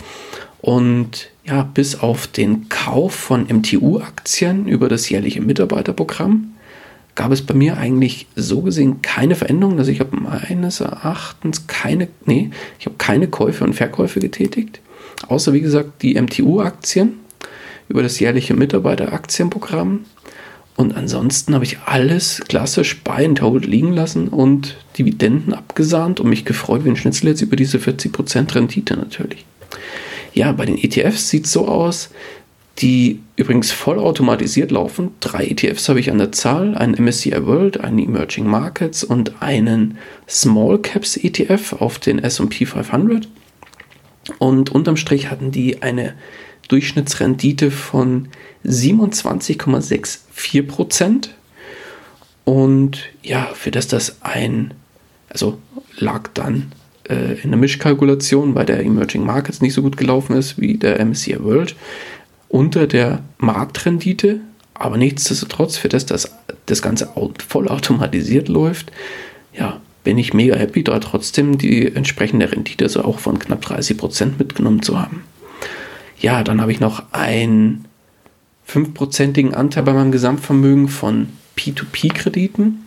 Und 0.62 1.30
ja, 1.46 1.64
bis 1.64 2.00
auf 2.00 2.28
den 2.28 2.70
Kauf 2.70 3.14
von 3.14 3.48
MTU-Aktien 3.48 4.68
über 4.68 4.88
das 4.88 5.10
jährliche 5.10 5.42
Mitarbeiterprogramm 5.42 6.54
gab 7.16 7.32
es 7.32 7.42
bei 7.42 7.54
mir 7.54 7.78
eigentlich 7.78 8.28
so 8.36 8.62
gesehen 8.62 9.02
keine 9.02 9.36
Veränderung. 9.36 9.78
Also 9.78 9.92
ich 9.92 10.00
habe 10.00 10.16
meines 10.16 10.80
Erachtens 10.80 11.68
keine, 11.68 12.08
nee, 12.26 12.50
ich 12.80 12.86
habe 12.86 12.96
keine 12.98 13.28
Käufe 13.28 13.64
und 13.64 13.74
Verkäufe 13.74 14.20
getätigt. 14.20 14.80
Außer 15.28 15.54
wie 15.54 15.62
gesagt 15.62 16.02
die 16.02 16.20
MTU-Aktien 16.20 17.20
über 17.88 18.02
das 18.02 18.20
jährliche 18.20 18.56
Mitarbeiteraktienprogramm. 18.56 20.06
Und 20.76 20.96
ansonsten 20.96 21.54
habe 21.54 21.66
ich 21.66 21.78
alles 21.86 22.42
klassisch 22.48 23.04
buy 23.04 23.24
and 23.26 23.42
hold 23.42 23.66
liegen 23.68 23.94
lassen 23.94 24.28
und 24.28 24.76
Dividenden 24.98 25.54
abgesahnt 25.54 26.20
und 26.20 26.30
mich 26.30 26.46
gefreut 26.46 26.84
wie 26.84 26.90
ein 26.90 26.96
Schnitzel 26.96 27.28
jetzt 27.28 27.42
über 27.42 27.56
diese 27.56 27.78
40% 27.78 28.56
Rendite 28.56 28.98
natürlich. 28.98 29.46
Ja, 30.34 30.52
bei 30.52 30.66
den 30.66 30.80
ETFs 30.80 31.30
sieht 31.30 31.46
es 31.46 31.52
so 31.52 31.68
aus, 31.68 32.10
die 32.80 33.22
übrigens 33.36 33.72
vollautomatisiert 33.72 34.72
laufen. 34.72 35.12
Drei 35.20 35.46
ETFs 35.46 35.90
habe 35.90 36.00
ich 36.00 36.10
an 36.10 36.18
der 36.18 36.32
Zahl, 36.32 36.76
einen 36.76 36.96
MSCI 37.04 37.46
World, 37.46 37.80
einen 37.80 38.00
Emerging 38.00 38.48
Markets 38.48 39.04
und 39.04 39.42
einen 39.42 40.00
Small 40.28 40.80
Caps 40.80 41.18
ETF 41.18 41.74
auf 41.74 42.00
den 42.00 42.18
S&P 42.20 42.66
500. 42.66 43.28
Und 44.40 44.72
unterm 44.72 44.98
Strich 44.98 45.30
hatten 45.30 45.52
die 45.52 45.84
eine 45.84 46.16
Durchschnittsrendite 46.68 47.70
von 47.72 48.30
27,64 48.66 50.64
Prozent. 50.64 51.36
Und 52.46 53.04
ja, 53.22 53.50
für 53.54 53.70
das 53.72 53.88
das 53.88 54.18
ein, 54.22 54.74
also 55.30 55.60
lag 55.98 56.30
dann 56.34 56.72
äh, 57.08 57.34
in 57.42 57.52
der 57.52 57.60
Mischkalkulation, 57.60 58.56
weil 58.56 58.66
der 58.66 58.80
Emerging 58.82 59.26
Markets 59.26 59.62
nicht 59.62 59.74
so 59.74 59.82
gut 59.82 59.98
gelaufen 59.98 60.36
ist 60.36 60.60
wie 60.60 60.78
der 60.78 61.04
MSCI 61.06 61.44
World, 61.44 61.76
unter 62.54 62.86
der 62.86 63.24
Marktrendite, 63.40 64.40
aber 64.76 64.98
nichtsdestotrotz, 64.98 65.76
für 65.76 65.90
das 65.90 66.06
das, 66.06 66.32
das 66.68 66.84
Ganze 66.84 67.10
vollautomatisiert 67.48 68.48
läuft, 68.48 68.92
ja, 69.58 69.82
bin 70.04 70.20
ich 70.20 70.36
mega 70.36 70.56
happy, 70.56 70.84
da 70.84 71.00
trotzdem 71.00 71.58
die 71.58 71.96
entsprechende 71.96 72.52
Rendite, 72.52 72.86
also 72.86 73.04
auch 73.04 73.18
von 73.18 73.40
knapp 73.40 73.62
30 73.62 73.98
Prozent 73.98 74.38
mitgenommen 74.38 74.84
zu 74.84 75.02
haben. 75.02 75.24
Ja, 76.20 76.44
dann 76.44 76.62
habe 76.62 76.72
ich 76.72 76.80
noch 76.80 77.12
einen 77.12 77.86
5%igen 78.70 79.56
Anteil 79.56 79.82
bei 79.82 79.94
meinem 79.94 80.12
Gesamtvermögen 80.12 80.90
von 80.90 81.30
P2P-Krediten. 81.58 82.86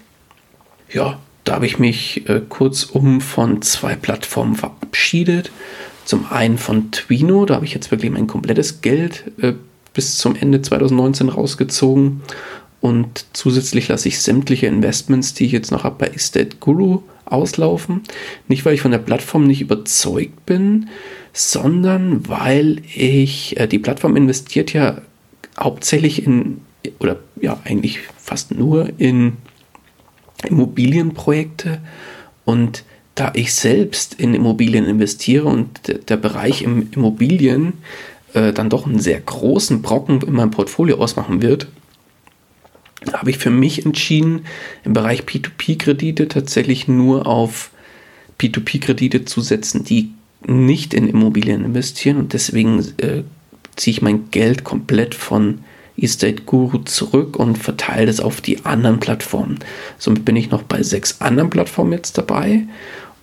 Ja, 0.93 1.19
da 1.43 1.55
habe 1.55 1.67
ich 1.67 1.81
mich 1.81 2.29
äh, 2.29 2.41
kurzum 2.49 3.21
von 3.21 3.63
zwei 3.63 3.97
Plattformen 3.97 4.55
verabschiedet. 4.55 5.51
Zum 6.07 6.31
einen 6.31 6.57
von 6.57 6.93
Twino, 6.93 7.47
da 7.47 7.57
habe 7.57 7.65
ich 7.65 7.75
jetzt 7.75 7.91
wirklich 7.91 8.13
mein 8.13 8.29
komplettes 8.29 8.81
Geld 8.81 9.25
äh, 9.43 9.55
bis 9.93 10.19
zum 10.19 10.37
Ende 10.37 10.63
2019 10.63 11.29
rausgezogen. 11.29 12.23
Und 12.81 13.27
zusätzlich 13.33 13.89
lasse 13.89 14.07
ich 14.07 14.21
sämtliche 14.21 14.69
Investments, 14.69 15.35
die 15.35 15.47
ich 15.47 15.53
jetzt 15.53 15.73
noch 15.73 15.83
habe, 15.83 15.97
bei 15.99 16.07
Estate 16.15 16.59
Guru 16.61 17.03
auslaufen. 17.25 18.03
Nicht, 18.47 18.65
weil 18.65 18.75
ich 18.75 18.83
von 18.83 18.93
der 18.93 18.99
Plattform 18.99 19.49
nicht 19.49 19.61
überzeugt 19.61 20.47
bin, 20.47 20.89
sondern 21.33 22.29
weil 22.29 22.83
ich, 22.95 23.59
äh, 23.59 23.67
die 23.67 23.81
Plattform 23.81 24.15
investiert 24.15 24.73
ja 24.73 25.03
hauptsächlich 25.59 26.25
in, 26.25 26.61
oder 27.01 27.19
ja, 27.41 27.59
eigentlich 27.65 27.99
fast 28.17 28.55
nur 28.55 28.91
in 28.99 29.39
Immobilienprojekte 30.49 31.81
und 32.45 32.85
da 33.17 33.33
ich 33.35 33.55
selbst 33.55 34.15
in 34.15 34.35
Immobilien 34.35 34.85
investiere 34.85 35.47
und 35.47 35.69
der 36.09 36.17
Bereich 36.17 36.63
im 36.63 36.91
Immobilien 36.93 37.73
äh, 38.35 38.53
dann 38.53 38.71
doch 38.71 38.87
einen 38.87 39.01
sehr 39.01 39.19
großen 39.19 39.83
Brocken 39.83 40.21
in 40.21 40.35
meinem 40.35 40.51
Portfolio 40.51 40.99
ausmachen 40.99 41.43
wird, 41.43 41.67
habe 43.13 43.31
ich 43.31 43.39
für 43.39 43.51
mich 43.51 43.85
entschieden, 43.87 44.45
im 44.85 44.93
Bereich 44.93 45.23
P2P-Kredite 45.23 46.29
tatsächlich 46.29 46.89
nur 46.89 47.27
auf 47.27 47.71
P2P-Kredite 48.39 49.25
zu 49.25 49.41
setzen, 49.41 49.83
die 49.83 50.13
nicht 50.47 50.93
in 50.93 51.09
Immobilien 51.09 51.65
investieren 51.65 52.19
und 52.19 52.35
deswegen 52.35 52.81
äh, 52.99 53.23
ziehe 53.77 53.93
ich 53.93 54.03
mein 54.03 54.31
Geld 54.31 54.63
komplett 54.63 55.15
von 55.15 55.61
Estate 55.97 56.43
Guru 56.43 56.79
zurück 56.79 57.39
und 57.39 57.57
verteile 57.57 58.11
es 58.11 58.21
auf 58.21 58.43
die 58.43 58.67
anderen 58.67 59.01
Plattformen. 59.01 59.61
Somit 59.99 60.27
bin 60.27 60.37
ich 60.37 60.51
noch 60.51 60.63
bei 60.63 60.83
sechs 60.83 61.23
anderen 61.23 61.49
Plattformen 61.49 61.93
jetzt 61.93 62.19
dabei 62.19 62.65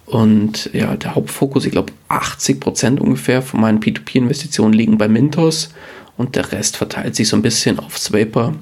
und 0.06 0.70
ja, 0.74 0.96
der 0.96 1.16
Hauptfokus, 1.16 1.66
ich 1.66 1.72
glaube 1.72 1.94
80 2.10 2.60
Prozent 2.60 3.00
ungefähr 3.00 3.42
von 3.42 3.62
meinen 3.62 3.80
P2P-Investitionen 3.80 4.74
liegen 4.74 4.98
bei 4.98 5.08
Mintos 5.08 5.70
und 6.18 6.36
der 6.36 6.52
Rest 6.52 6.78
verteilt 6.78 7.16
sich 7.16 7.28
so 7.28 7.36
ein 7.36 7.42
bisschen 7.42 7.80
auf 7.80 7.98
Swaper 7.98 8.54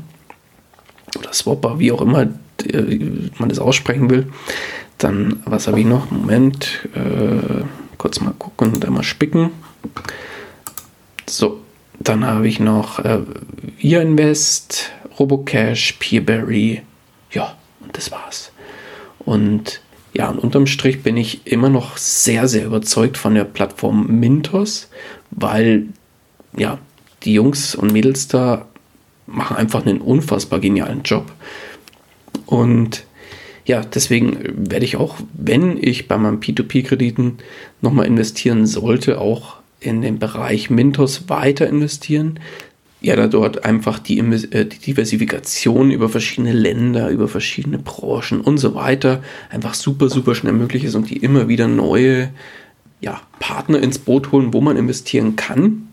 oder 1.17 1.33
Swapper, 1.33 1.79
wie 1.79 1.91
auch 1.91 2.01
immer 2.01 2.27
äh, 2.65 2.99
man 3.37 3.49
das 3.49 3.59
aussprechen 3.59 4.09
will. 4.09 4.31
Dann, 4.97 5.41
was 5.45 5.67
habe 5.67 5.79
ich 5.79 5.85
noch? 5.85 6.11
Moment, 6.11 6.87
äh, 6.93 7.63
kurz 7.97 8.21
mal 8.21 8.33
gucken 8.37 8.73
und 8.73 8.85
einmal 8.85 9.03
spicken. 9.03 9.51
So, 11.27 11.61
Dann 11.99 12.25
habe 12.25 12.47
ich 12.47 12.59
noch 12.59 12.99
äh, 12.99 13.19
Via 13.77 14.01
Invest, 14.01 14.91
Robocash, 15.19 15.93
Peerberry. 15.99 16.83
Ja, 17.31 17.55
und 17.79 17.95
das 17.97 18.11
war's. 18.11 18.51
Und 19.19 19.81
ja, 20.13 20.29
und 20.29 20.39
unterm 20.39 20.67
Strich 20.67 21.03
bin 21.03 21.15
ich 21.17 21.47
immer 21.47 21.69
noch 21.69 21.97
sehr, 21.97 22.47
sehr 22.47 22.65
überzeugt 22.65 23.17
von 23.17 23.33
der 23.33 23.45
Plattform 23.45 24.07
Mintos, 24.19 24.89
weil 25.31 25.87
ja, 26.57 26.79
die 27.23 27.33
Jungs 27.33 27.75
und 27.75 27.93
Mädels 27.93 28.27
da 28.27 28.67
machen 29.25 29.55
einfach 29.55 29.85
einen 29.85 30.01
unfassbar 30.01 30.59
genialen 30.59 31.03
Job. 31.03 31.31
Und 32.45 33.05
ja, 33.65 33.81
deswegen 33.81 34.37
werde 34.69 34.85
ich 34.85 34.97
auch, 34.97 35.15
wenn 35.33 35.81
ich 35.81 36.07
bei 36.07 36.17
meinen 36.17 36.41
P2P-Krediten 36.41 37.37
nochmal 37.81 38.07
investieren 38.07 38.65
sollte, 38.65 39.21
auch 39.21 39.57
in 39.79 40.01
den 40.01 40.19
Bereich 40.19 40.69
Mintos 40.69 41.29
weiter 41.29 41.67
investieren. 41.67 42.39
Ja, 43.03 43.15
da 43.15 43.27
dort 43.27 43.65
einfach 43.65 43.97
die, 43.97 44.19
äh, 44.19 44.65
die 44.65 44.77
Diversifikation 44.77 45.89
über 45.89 46.07
verschiedene 46.07 46.53
Länder, 46.53 47.09
über 47.09 47.27
verschiedene 47.27 47.79
Branchen 47.79 48.41
und 48.41 48.59
so 48.59 48.75
weiter 48.75 49.23
einfach 49.49 49.73
super, 49.73 50.07
super 50.09 50.35
schnell 50.35 50.53
möglich 50.53 50.83
ist 50.83 50.93
und 50.93 51.09
die 51.09 51.17
immer 51.17 51.47
wieder 51.47 51.67
neue 51.67 52.29
ja, 52.99 53.19
Partner 53.39 53.79
ins 53.79 53.97
Boot 53.97 54.31
holen, 54.31 54.53
wo 54.53 54.61
man 54.61 54.77
investieren 54.77 55.35
kann. 55.35 55.89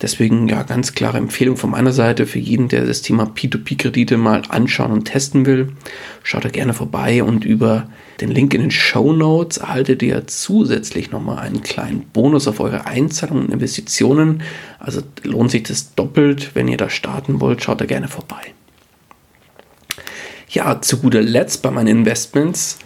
Deswegen 0.00 0.46
ja 0.46 0.62
ganz 0.62 0.94
klare 0.94 1.18
Empfehlung 1.18 1.56
von 1.56 1.70
meiner 1.70 1.92
Seite 1.92 2.26
für 2.26 2.38
jeden, 2.38 2.68
der 2.68 2.86
das 2.86 3.02
Thema 3.02 3.24
P2P-Kredite 3.24 4.16
mal 4.16 4.42
anschauen 4.48 4.92
und 4.92 5.06
testen 5.06 5.44
will. 5.44 5.72
Schaut 6.22 6.44
da 6.44 6.50
gerne 6.50 6.72
vorbei 6.72 7.24
und 7.24 7.44
über 7.44 7.88
den 8.20 8.30
Link 8.30 8.54
in 8.54 8.60
den 8.60 8.70
Show 8.70 9.12
Notes 9.12 9.58
erhaltet 9.58 10.02
ihr 10.02 10.26
zusätzlich 10.28 11.10
nochmal 11.10 11.38
einen 11.38 11.62
kleinen 11.62 12.02
Bonus 12.12 12.46
auf 12.46 12.60
eure 12.60 12.86
Einzahlungen 12.86 13.46
und 13.46 13.52
Investitionen. 13.52 14.42
Also 14.78 15.02
lohnt 15.24 15.50
sich 15.50 15.64
das 15.64 15.94
doppelt. 15.96 16.52
Wenn 16.54 16.68
ihr 16.68 16.76
da 16.76 16.90
starten 16.90 17.40
wollt, 17.40 17.62
schaut 17.64 17.80
da 17.80 17.84
gerne 17.84 18.08
vorbei. 18.08 18.54
Ja, 20.48 20.80
zu 20.80 20.98
guter 20.98 21.22
Letzt 21.22 21.62
bei 21.62 21.70
meinen 21.70 21.88
Investments 21.88 22.78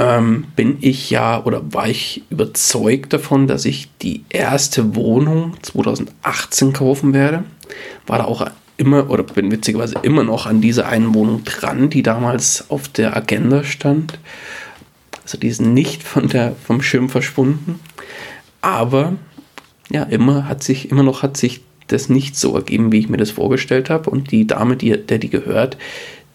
ähm, 0.00 0.46
bin 0.56 0.78
ich 0.80 1.10
ja 1.10 1.44
oder 1.44 1.74
war 1.74 1.86
ich 1.86 2.22
überzeugt 2.30 3.12
davon, 3.12 3.46
dass 3.46 3.66
ich 3.66 3.90
die 4.00 4.24
erste 4.30 4.96
Wohnung 4.96 5.58
2018 5.60 6.72
kaufen 6.72 7.12
werde. 7.12 7.44
War 8.06 8.18
da 8.18 8.24
auch 8.24 8.50
immer 8.78 9.10
oder 9.10 9.22
bin 9.22 9.52
witzigerweise 9.52 9.96
immer 10.02 10.24
noch 10.24 10.46
an 10.46 10.62
dieser 10.62 10.88
einen 10.88 11.14
Wohnung 11.14 11.44
dran, 11.44 11.90
die 11.90 12.02
damals 12.02 12.70
auf 12.70 12.88
der 12.88 13.14
Agenda 13.14 13.62
stand. 13.62 14.18
Also 15.22 15.36
die 15.36 15.48
ist 15.48 15.60
nicht 15.60 16.02
von 16.02 16.28
der, 16.28 16.56
vom 16.64 16.80
Schirm 16.80 17.10
verschwunden. 17.10 17.78
Aber 18.62 19.12
ja, 19.90 20.04
immer 20.04 20.48
hat 20.48 20.62
sich, 20.62 20.90
immer 20.90 21.02
noch 21.02 21.22
hat 21.22 21.36
sich 21.36 21.60
das 21.88 22.08
nicht 22.08 22.36
so 22.36 22.54
ergeben, 22.54 22.90
wie 22.90 23.00
ich 23.00 23.10
mir 23.10 23.18
das 23.18 23.32
vorgestellt 23.32 23.90
habe. 23.90 24.08
Und 24.08 24.30
die 24.30 24.46
Dame, 24.46 24.76
die, 24.76 24.96
der 24.96 25.18
die 25.18 25.28
gehört, 25.28 25.76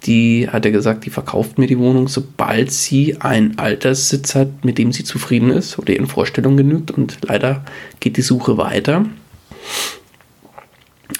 die 0.06 0.48
hat 0.50 0.66
er 0.66 0.72
gesagt, 0.72 1.06
die 1.06 1.10
verkauft 1.10 1.58
mir 1.58 1.68
die 1.68 1.80
Wohnung, 1.80 2.08
sobald 2.08 2.72
sie 2.72 3.18
einen 3.22 3.58
Alterssitz 3.58 4.36
hat, 4.36 4.64
mit 4.64 4.78
dem 4.78 4.92
sie 4.92 5.04
zufrieden 5.04 5.50
ist 5.50 5.80
oder 5.80 5.94
ihren 5.94 6.08
Vorstellungen 6.08 6.58
genügt. 6.58 6.92
Und 6.92 7.18
leider 7.24 7.66
geht 8.00 8.18
die 8.18 8.22
Suche 8.22 8.58
weiter. 8.58 9.06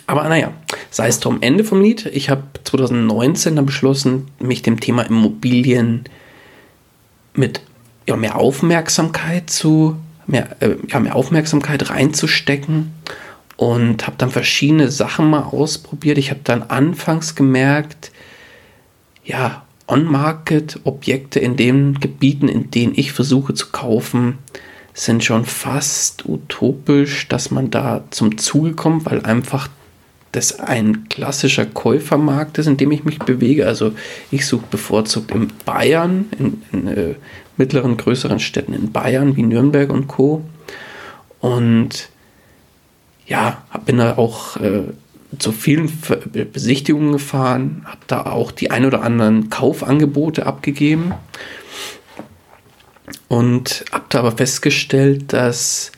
Aber 0.08 0.28
naja, 0.30 0.52
sei 0.92 1.08
es 1.08 1.20
drum, 1.20 1.40
Ende 1.42 1.64
vom 1.64 1.82
Lied. 1.82 2.06
Ich 2.08 2.30
habe 2.30 2.44
2019 2.64 3.56
dann 3.56 3.66
beschlossen, 3.66 4.28
mich 4.40 4.62
dem 4.62 4.80
Thema 4.80 5.04
Immobilien 5.04 6.04
mit 7.34 7.62
ja, 8.08 8.16
mehr 8.16 8.38
Aufmerksamkeit 8.38 9.50
zu, 9.50 9.96
mehr, 10.28 10.56
äh, 10.60 10.76
ja, 10.88 11.00
mehr 11.00 11.16
Aufmerksamkeit 11.16 11.90
reinzustecken 11.90 12.94
und 13.58 14.06
habe 14.06 14.18
dann 14.18 14.30
verschiedene 14.30 14.92
Sachen 14.92 15.30
mal 15.30 15.44
ausprobiert. 15.44 16.18
Ich 16.18 16.30
habe 16.30 16.42
dann 16.44 16.64
anfangs 16.64 17.36
gemerkt, 17.36 18.12
ja, 19.26 19.64
On-Market-Objekte 19.88 21.40
in 21.40 21.58
den 21.58 22.00
Gebieten, 22.00 22.48
in 22.48 22.72
denen 22.72 22.94
ich 22.96 23.12
versuche 23.12 23.54
zu 23.54 23.68
kaufen, 23.72 24.40
sind 24.94 25.24
schon 25.24 25.46
fast 25.46 26.26
utopisch, 26.26 27.28
dass 27.28 27.52
man 27.52 27.70
da 27.70 28.06
zum 28.12 28.38
Zuge 28.38 28.74
kommt, 28.74 29.06
weil 29.06 29.24
einfach 29.26 29.68
das 30.32 30.60
ein 30.60 31.08
klassischer 31.10 31.66
Käufermarkt 31.66 32.58
ist, 32.58 32.68
in 32.68 32.78
dem 32.78 32.92
ich 32.92 33.04
mich 33.04 33.20
bewege. 33.20 33.68
Also 33.68 33.94
ich 34.32 34.46
suche 34.46 34.66
bevorzugt 34.70 35.32
in 35.32 35.52
Bayern, 35.66 36.26
in, 36.38 36.62
in 36.72 36.88
äh, 36.88 37.16
mittleren, 37.58 37.98
größeren 37.98 38.40
Städten 38.40 38.74
in 38.74 38.92
Bayern 38.92 39.36
wie 39.36 39.44
Nürnberg 39.44 39.92
und 39.92 40.08
Co. 40.08 40.44
Und 41.40 42.10
ja, 43.28 43.64
bin 43.86 43.98
da 43.98 44.18
auch 44.18 44.58
äh, 44.58 44.84
zu 45.40 45.52
vielen 45.52 45.92
Besichtigungen 46.54 47.14
gefahren, 47.14 47.84
habe 47.86 48.02
da 48.08 48.26
auch 48.26 48.52
die 48.52 48.72
ein 48.72 48.86
oder 48.86 49.02
anderen 49.02 49.50
Kaufangebote 49.50 50.46
abgegeben 50.46 51.14
und 53.28 53.86
habe 53.92 54.06
da 54.10 54.20
aber 54.20 54.32
festgestellt, 54.32 55.34
dass 55.34 55.92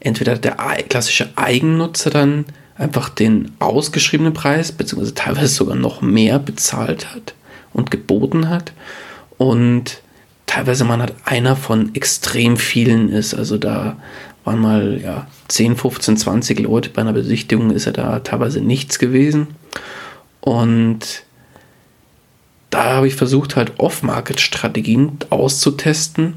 entweder 0.00 0.36
der 0.36 0.56
klassische 0.88 1.30
Eigennutzer 1.36 2.10
dann 2.10 2.44
einfach 2.76 3.08
den 3.08 3.52
ausgeschriebenen 3.58 4.32
Preis, 4.32 4.72
beziehungsweise 4.72 5.14
teilweise 5.14 5.48
sogar 5.48 5.76
noch 5.76 6.00
mehr 6.00 6.38
bezahlt 6.38 7.12
hat 7.14 7.34
und 7.72 7.90
geboten 7.90 8.48
hat 8.48 8.72
und 9.36 10.00
teilweise 10.46 10.84
man 10.84 11.02
hat 11.02 11.14
einer 11.24 11.56
von 11.56 11.94
extrem 11.94 12.56
vielen 12.56 13.10
ist. 13.10 13.34
Also 13.34 13.58
da 13.58 13.96
waren 14.48 14.60
mal 14.60 15.00
ja, 15.02 15.26
10, 15.48 15.76
15, 15.76 16.16
20 16.16 16.60
Leute. 16.60 16.88
Bei 16.88 17.02
einer 17.02 17.12
Besichtigung 17.12 17.70
ist 17.70 17.84
ja 17.84 17.92
da 17.92 18.20
teilweise 18.20 18.62
nichts 18.62 18.98
gewesen. 18.98 19.48
Und 20.40 21.24
da 22.70 22.94
habe 22.94 23.08
ich 23.08 23.14
versucht, 23.14 23.56
halt 23.56 23.78
Off-Market-Strategien 23.78 25.18
auszutesten 25.28 26.34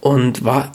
und 0.00 0.42
war 0.44 0.72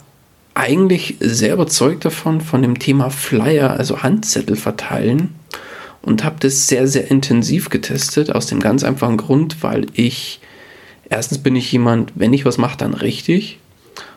eigentlich 0.54 1.16
sehr 1.18 1.54
überzeugt 1.54 2.04
davon, 2.04 2.40
von 2.40 2.62
dem 2.62 2.78
Thema 2.78 3.10
Flyer, 3.10 3.70
also 3.70 4.04
Handzettel 4.04 4.54
verteilen. 4.54 5.34
Und 6.02 6.22
habe 6.22 6.36
das 6.38 6.68
sehr, 6.68 6.86
sehr 6.86 7.10
intensiv 7.10 7.68
getestet, 7.68 8.32
aus 8.32 8.46
dem 8.46 8.60
ganz 8.60 8.84
einfachen 8.84 9.16
Grund, 9.16 9.62
weil 9.62 9.86
ich, 9.94 10.38
erstens 11.08 11.38
bin 11.38 11.56
ich 11.56 11.72
jemand, 11.72 12.12
wenn 12.14 12.32
ich 12.32 12.44
was 12.44 12.58
mache, 12.58 12.76
dann 12.76 12.94
richtig 12.94 13.58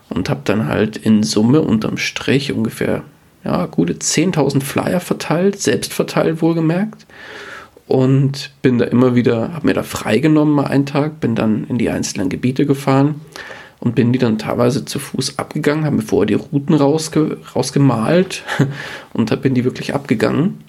und 0.09 0.29
habe 0.29 0.41
dann 0.43 0.67
halt 0.67 0.97
in 0.97 1.23
Summe 1.23 1.61
unterm 1.61 1.97
Strich 1.97 2.51
ungefähr 2.53 3.03
ja, 3.43 3.65
gute 3.65 3.93
10.000 3.93 4.61
Flyer 4.61 4.99
verteilt, 4.99 5.61
selbst 5.61 5.93
verteilt 5.93 6.41
wohlgemerkt. 6.41 7.05
Und 7.87 8.51
bin 8.61 8.77
da 8.77 8.85
immer 8.85 9.15
wieder, 9.15 9.53
habe 9.53 9.67
mir 9.67 9.73
da 9.73 9.83
freigenommen 9.83 10.53
mal 10.53 10.65
einen 10.65 10.85
Tag, 10.85 11.21
bin 11.21 11.35
dann 11.35 11.65
in 11.69 11.77
die 11.77 11.89
einzelnen 11.89 12.27
Gebiete 12.27 12.65
gefahren 12.65 13.21
und 13.79 13.95
bin 13.95 14.11
die 14.11 14.19
dann 14.19 14.37
teilweise 14.37 14.83
zu 14.83 14.99
Fuß 14.99 15.39
abgegangen, 15.39 15.85
habe 15.85 15.97
mir 15.97 16.01
vorher 16.01 16.25
die 16.25 16.33
Routen 16.33 16.75
rausge 16.75 17.37
rausgemalt 17.55 18.43
und 19.13 19.41
bin 19.41 19.53
die 19.53 19.63
wirklich 19.63 19.93
abgegangen. 19.93 20.63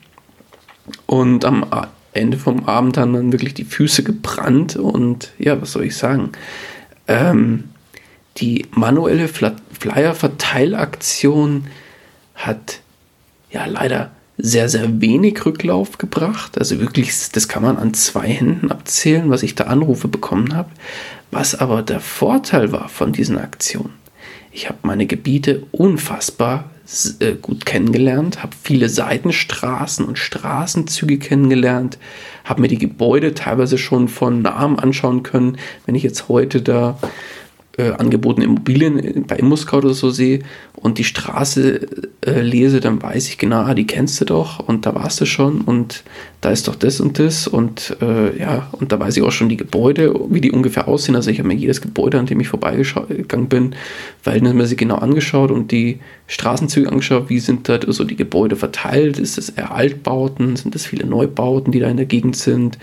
Und 1.06 1.44
am 1.44 1.66
Ende 2.12 2.38
vom 2.38 2.66
Abend 2.66 2.96
haben 2.96 3.12
dann 3.12 3.32
wirklich 3.32 3.54
die 3.54 3.64
Füße 3.64 4.04
gebrannt 4.04 4.76
und 4.76 5.32
ja, 5.38 5.60
was 5.60 5.72
soll 5.72 5.84
ich 5.84 5.96
sagen? 5.96 6.30
Ähm, 7.08 7.64
die 8.40 8.66
manuelle 8.70 9.28
Flyer-Verteilaktion 9.28 11.66
hat 12.34 12.80
ja 13.50 13.66
leider 13.66 14.12
sehr, 14.36 14.68
sehr 14.68 15.00
wenig 15.00 15.44
Rücklauf 15.44 15.98
gebracht. 15.98 16.56
Also 16.58 16.78
wirklich, 16.78 17.10
das 17.32 17.48
kann 17.48 17.64
man 17.64 17.76
an 17.76 17.92
zwei 17.94 18.28
Händen 18.28 18.70
abzählen, 18.70 19.28
was 19.30 19.42
ich 19.42 19.56
da 19.56 19.64
Anrufe 19.64 20.06
bekommen 20.06 20.54
habe. 20.54 20.70
Was 21.30 21.54
aber 21.56 21.82
der 21.82 22.00
Vorteil 22.00 22.72
war 22.72 22.88
von 22.88 23.12
diesen 23.12 23.36
Aktionen. 23.36 23.92
Ich 24.52 24.68
habe 24.68 24.78
meine 24.82 25.06
Gebiete 25.06 25.66
unfassbar 25.72 26.70
äh, 27.20 27.34
gut 27.34 27.66
kennengelernt, 27.66 28.42
habe 28.42 28.56
viele 28.62 28.88
Seitenstraßen 28.88 30.06
und 30.06 30.18
Straßenzüge 30.18 31.18
kennengelernt, 31.18 31.98
habe 32.44 32.62
mir 32.62 32.68
die 32.68 32.78
Gebäude 32.78 33.34
teilweise 33.34 33.76
schon 33.76 34.08
von 34.08 34.40
Namen 34.40 34.78
anschauen 34.78 35.22
können. 35.22 35.58
Wenn 35.84 35.96
ich 35.96 36.02
jetzt 36.02 36.28
heute 36.28 36.62
da 36.62 36.98
äh, 37.78 37.92
angebotene 37.92 38.44
Immobilien 38.44 39.24
bei 39.26 39.36
ImmoScout 39.36 39.78
oder 39.78 39.94
so 39.94 40.10
sehe 40.10 40.40
und 40.74 40.98
die 40.98 41.04
Straße 41.04 41.80
äh, 42.26 42.40
lese, 42.40 42.80
dann 42.80 43.00
weiß 43.00 43.28
ich 43.28 43.38
genau, 43.38 43.60
ah, 43.60 43.74
die 43.74 43.86
kennst 43.86 44.20
du 44.20 44.24
doch 44.24 44.58
und 44.58 44.84
da 44.84 44.94
warst 44.94 45.20
du 45.20 45.26
schon 45.26 45.60
und 45.60 46.02
da 46.40 46.50
ist 46.50 46.68
doch 46.68 46.74
das 46.74 47.00
und 47.00 47.18
das 47.18 47.46
und 47.46 47.96
äh, 48.00 48.38
ja, 48.38 48.68
und 48.72 48.92
da 48.92 48.98
weiß 48.98 49.16
ich 49.16 49.22
auch 49.22 49.30
schon 49.30 49.48
die 49.48 49.56
Gebäude, 49.56 50.14
wie 50.28 50.40
die 50.40 50.52
ungefähr 50.52 50.88
aussehen. 50.88 51.16
Also 51.16 51.30
ich 51.30 51.38
habe 51.38 51.48
mir 51.48 51.54
jedes 51.54 51.80
Gebäude, 51.80 52.18
an 52.18 52.26
dem 52.26 52.40
ich 52.40 52.48
vorbeigegangen 52.48 53.48
bin, 53.48 53.74
verhältnismäßig 54.22 54.76
genau 54.76 54.96
angeschaut 54.96 55.50
und 55.50 55.70
die 55.70 56.00
Straßenzüge 56.26 56.88
angeschaut, 56.88 57.28
wie 57.28 57.38
sind 57.38 57.68
da 57.68 57.78
so 57.86 58.04
die 58.04 58.16
Gebäude 58.16 58.56
verteilt, 58.56 59.18
ist 59.18 59.38
das 59.38 59.50
eher 59.50 59.72
Altbauten, 59.72 60.56
sind 60.56 60.74
das 60.74 60.84
viele 60.84 61.06
Neubauten, 61.06 61.72
die 61.72 61.80
da 61.80 61.88
in 61.88 61.96
der 61.96 62.06
Gegend 62.06 62.36
sind, 62.36 62.78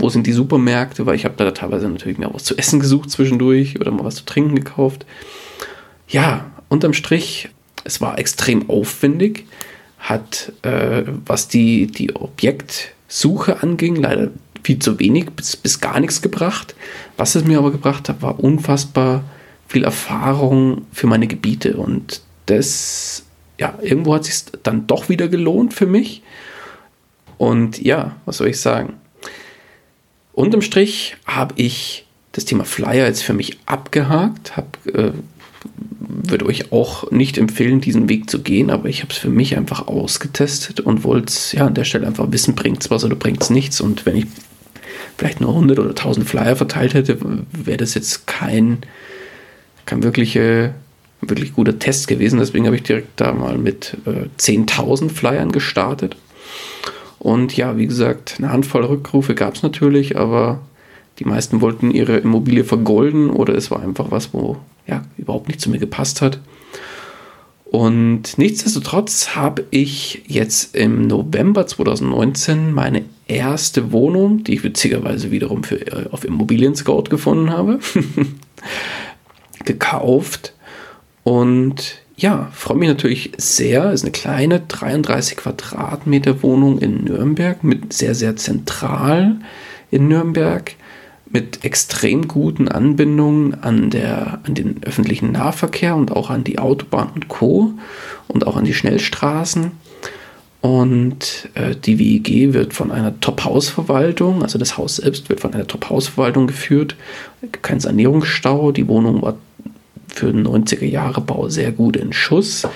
wo 0.00 0.08
sind 0.08 0.26
die 0.26 0.32
Supermärkte, 0.32 1.06
weil 1.06 1.14
ich 1.14 1.24
habe 1.24 1.34
da 1.36 1.50
teilweise 1.50 1.88
natürlich 1.88 2.18
mir 2.18 2.32
was 2.32 2.44
zu 2.44 2.56
essen 2.56 2.80
gesucht 2.80 3.10
zwischendurch 3.10 3.78
oder 3.80 3.90
mal 3.90 4.04
was 4.04 4.16
zu 4.16 4.24
trinken 4.24 4.56
gekauft. 4.56 5.06
Ja, 6.08 6.50
unterm 6.68 6.92
Strich, 6.92 7.50
es 7.84 8.00
war 8.00 8.18
extrem 8.18 8.68
aufwendig, 8.68 9.46
hat, 9.98 10.52
äh, 10.62 11.02
was 11.26 11.48
die, 11.48 11.86
die 11.86 12.14
Objektsuche 12.16 13.62
anging, 13.62 13.96
leider 13.96 14.30
viel 14.62 14.78
zu 14.78 14.98
wenig, 14.98 15.30
bis, 15.30 15.56
bis 15.56 15.80
gar 15.80 16.00
nichts 16.00 16.22
gebracht. 16.22 16.74
Was 17.16 17.34
es 17.34 17.44
mir 17.44 17.58
aber 17.58 17.70
gebracht 17.70 18.08
hat, 18.08 18.22
war 18.22 18.40
unfassbar 18.40 19.24
viel 19.68 19.84
Erfahrung 19.84 20.86
für 20.92 21.06
meine 21.06 21.26
Gebiete. 21.26 21.76
Und 21.76 22.22
das, 22.46 23.24
ja, 23.58 23.78
irgendwo 23.82 24.14
hat 24.14 24.24
sich 24.24 24.44
dann 24.62 24.86
doch 24.86 25.08
wieder 25.08 25.28
gelohnt 25.28 25.74
für 25.74 25.86
mich. 25.86 26.22
Und 27.38 27.80
ja, 27.80 28.16
was 28.24 28.38
soll 28.38 28.48
ich 28.48 28.60
sagen? 28.60 28.94
Unterm 30.40 30.62
Strich 30.62 31.16
habe 31.26 31.54
ich 31.56 32.04
das 32.32 32.44
Thema 32.44 32.64
Flyer 32.64 33.06
jetzt 33.06 33.22
für 33.22 33.34
mich 33.34 33.58
abgehakt, 33.66 34.56
habe 34.56 34.68
äh, 34.92 35.12
würde 36.08 36.46
euch 36.46 36.72
auch 36.72 37.10
nicht 37.10 37.38
empfehlen, 37.38 37.80
diesen 37.80 38.08
Weg 38.08 38.30
zu 38.30 38.40
gehen, 38.40 38.70
aber 38.70 38.88
ich 38.88 39.02
habe 39.02 39.12
es 39.12 39.18
für 39.18 39.28
mich 39.28 39.56
einfach 39.56 39.88
ausgetestet 39.88 40.80
und 40.80 41.04
wollte 41.04 41.32
ja 41.52 41.66
an 41.66 41.74
der 41.74 41.84
Stelle 41.84 42.06
einfach 42.06 42.30
wissen, 42.30 42.54
bringt 42.54 42.82
es 42.82 42.90
was 42.90 43.04
oder 43.04 43.16
bringt 43.16 43.42
es 43.42 43.50
nichts. 43.50 43.80
Und 43.80 44.06
wenn 44.06 44.16
ich 44.16 44.26
vielleicht 45.16 45.40
nur 45.40 45.50
100 45.50 45.78
oder 45.78 45.90
1000 45.90 46.28
Flyer 46.28 46.56
verteilt 46.56 46.94
hätte, 46.94 47.18
wäre 47.52 47.76
das 47.76 47.94
jetzt 47.94 48.26
kein, 48.26 48.78
kein 49.86 50.02
wirkliche, 50.02 50.74
wirklich 51.20 51.54
guter 51.54 51.78
Test 51.78 52.08
gewesen. 52.08 52.38
Deswegen 52.38 52.66
habe 52.66 52.76
ich 52.76 52.82
direkt 52.82 53.20
da 53.20 53.32
mal 53.32 53.58
mit 53.58 53.96
äh, 54.06 54.28
10.000 54.38 55.10
Flyern 55.10 55.52
gestartet. 55.52 56.16
Und 57.20 57.54
ja, 57.54 57.76
wie 57.76 57.86
gesagt, 57.86 58.36
eine 58.38 58.50
Handvoll 58.50 58.84
Rückrufe 58.84 59.34
gab 59.34 59.54
es 59.54 59.62
natürlich, 59.62 60.16
aber 60.16 60.62
die 61.18 61.26
meisten 61.26 61.60
wollten 61.60 61.90
ihre 61.90 62.16
Immobilie 62.16 62.64
vergolden 62.64 63.28
oder 63.28 63.54
es 63.54 63.70
war 63.70 63.82
einfach 63.82 64.10
was, 64.10 64.32
wo 64.32 64.56
ja 64.86 65.02
überhaupt 65.18 65.48
nicht 65.48 65.60
zu 65.60 65.70
mir 65.70 65.78
gepasst 65.78 66.22
hat. 66.22 66.40
Und 67.66 68.38
nichtsdestotrotz 68.38 69.36
habe 69.36 69.64
ich 69.70 70.22
jetzt 70.26 70.74
im 70.74 71.06
November 71.06 71.66
2019 71.66 72.72
meine 72.72 73.04
erste 73.28 73.92
Wohnung, 73.92 74.42
die 74.42 74.54
ich 74.54 74.64
witzigerweise 74.64 75.30
wiederum 75.30 75.62
für, 75.62 75.76
äh, 75.86 76.08
auf 76.10 76.24
Immobilien 76.24 76.74
Scout 76.74 77.04
gefunden 77.10 77.50
habe, 77.50 77.78
gekauft. 79.66 80.54
Und 81.22 82.00
ja, 82.20 82.48
freue 82.52 82.76
mich 82.76 82.88
natürlich 82.88 83.32
sehr. 83.38 83.92
Ist 83.92 84.02
eine 84.02 84.12
kleine 84.12 84.60
33 84.60 85.38
Quadratmeter 85.38 86.42
Wohnung 86.42 86.78
in 86.78 87.04
Nürnberg 87.04 87.64
mit 87.64 87.92
sehr, 87.92 88.14
sehr 88.14 88.36
zentral 88.36 89.36
in 89.90 90.08
Nürnberg 90.08 90.74
mit 91.30 91.64
extrem 91.64 92.28
guten 92.28 92.68
Anbindungen 92.68 93.62
an, 93.62 93.90
der, 93.90 94.40
an 94.44 94.54
den 94.54 94.82
öffentlichen 94.82 95.32
Nahverkehr 95.32 95.94
und 95.96 96.12
auch 96.12 96.28
an 96.28 96.44
die 96.44 96.58
Autobahn 96.58 97.10
und 97.14 97.28
Co. 97.28 97.72
und 98.28 98.46
auch 98.46 98.56
an 98.56 98.64
die 98.64 98.74
Schnellstraßen. 98.74 99.70
Und 100.60 101.48
äh, 101.54 101.74
die 101.74 101.98
WEG 101.98 102.52
wird 102.52 102.74
von 102.74 102.90
einer 102.90 103.18
Top-Hausverwaltung, 103.20 104.42
also 104.42 104.58
das 104.58 104.76
Haus 104.76 104.96
selbst 104.96 105.30
wird 105.30 105.40
von 105.40 105.54
einer 105.54 105.66
Top-Hausverwaltung 105.66 106.48
geführt. 106.48 106.96
Kein 107.62 107.80
Sanierungsstau. 107.80 108.72
Die 108.72 108.86
Wohnung 108.86 109.22
war 109.22 109.36
für 110.14 110.32
den 110.32 110.46
90er 110.46 110.86
Jahre 110.86 111.20
Bau 111.20 111.48
sehr 111.48 111.72
gut 111.72 111.96
in 111.96 112.12
Schuss. 112.12 112.66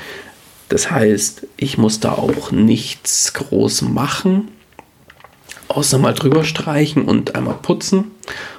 Das 0.68 0.90
heißt, 0.90 1.46
ich 1.56 1.78
muss 1.78 2.00
da 2.00 2.12
auch 2.12 2.50
nichts 2.50 3.34
groß 3.34 3.82
machen 3.82 4.48
außer 5.68 5.98
mal 5.98 6.14
drüber 6.14 6.44
streichen 6.44 7.04
und 7.04 7.34
einmal 7.34 7.56
putzen 7.60 8.12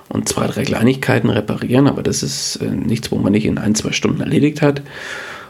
und 0.09 0.29
zwei, 0.29 0.47
drei 0.47 0.63
Kleinigkeiten 0.63 1.29
reparieren, 1.29 1.87
aber 1.87 2.03
das 2.03 2.23
ist 2.23 2.57
äh, 2.57 2.69
nichts, 2.69 3.11
wo 3.11 3.17
man 3.17 3.31
nicht 3.31 3.45
in 3.45 3.57
ein, 3.57 3.75
zwei 3.75 3.91
Stunden 3.91 4.21
erledigt 4.21 4.61
hat. 4.61 4.81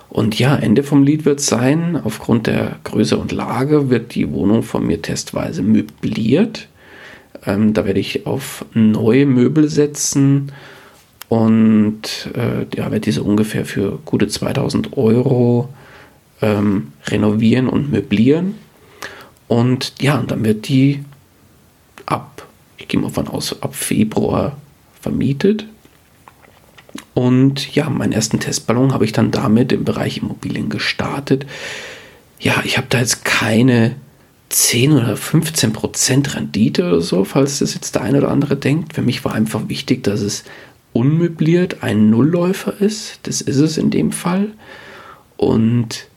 Und 0.09 0.39
ja, 0.39 0.55
Ende 0.55 0.84
vom 0.84 1.03
Lied 1.03 1.26
wird 1.26 1.41
sein, 1.41 1.99
aufgrund 2.01 2.47
der 2.47 2.78
Größe 2.84 3.17
und 3.17 3.32
Lage 3.32 3.89
wird 3.89 4.15
die 4.15 4.32
Wohnung 4.32 4.63
von 4.63 4.86
mir 4.86 5.01
testweise 5.01 5.61
möbliert. 5.61 6.67
Ähm, 7.45 7.73
da 7.73 7.86
werde 7.86 7.99
ich 7.99 8.26
auf 8.26 8.65
neue 8.73 9.26
Möbel 9.26 9.67
setzen 9.67 10.51
und 11.30 12.30
äh, 12.36 12.65
ja, 12.76 12.91
werde 12.91 12.99
diese 12.99 13.23
ungefähr 13.23 13.65
für 13.65 13.99
gute 14.05 14.28
2000 14.28 14.95
Euro 14.97 15.69
ähm, 16.41 16.93
renovieren 17.07 17.67
und 17.67 17.91
möblieren. 17.91 18.55
Und 19.47 19.93
ja, 20.01 20.21
dann 20.26 20.43
wird 20.43 20.67
die 20.67 21.03
ab, 22.05 22.47
ich 22.78 22.88
gehe 22.88 22.99
mal 22.99 23.09
von 23.09 23.28
aus, 23.28 23.61
ab 23.61 23.76
Februar 23.76 24.57
vermietet. 25.01 25.65
Und 27.13 27.73
ja, 27.76 27.89
meinen 27.89 28.11
ersten 28.11 28.39
Testballon 28.39 28.93
habe 28.93 29.05
ich 29.05 29.11
dann 29.11 29.32
damit 29.32 29.71
im 29.71 29.84
Bereich 29.84 30.17
Immobilien 30.17 30.69
gestartet. 30.69 31.45
Ja, 32.39 32.61
ich 32.63 32.78
habe 32.78 32.88
da 32.89 32.99
jetzt 32.99 33.26
keine 33.26 33.95
10 34.49 34.93
oder 34.93 35.17
15 35.17 35.73
Prozent 35.73 36.36
Rendite 36.36 36.88
oder 36.88 37.01
so, 37.01 37.26
falls 37.26 37.59
das 37.59 37.73
jetzt 37.73 37.95
der 37.95 38.03
eine 38.03 38.19
oder 38.19 38.32
andere 38.32 38.55
denkt. 38.55 38.93
Für 38.93 39.01
mich 39.01 39.26
war 39.26 39.34
einfach 39.34 39.67
wichtig, 39.67 40.03
dass 40.03 40.21
es 40.21 40.43
unmöbliert 40.96 41.84
ein 41.84 42.10
Nullläufer 42.10 42.80
ist. 42.80 43.20
Das 43.24 43.41
ist 43.41 43.58
es 43.58 43.78
in 43.78 43.89
dem 43.91 44.14
Fall. 44.14 44.54
Und 45.36 46.08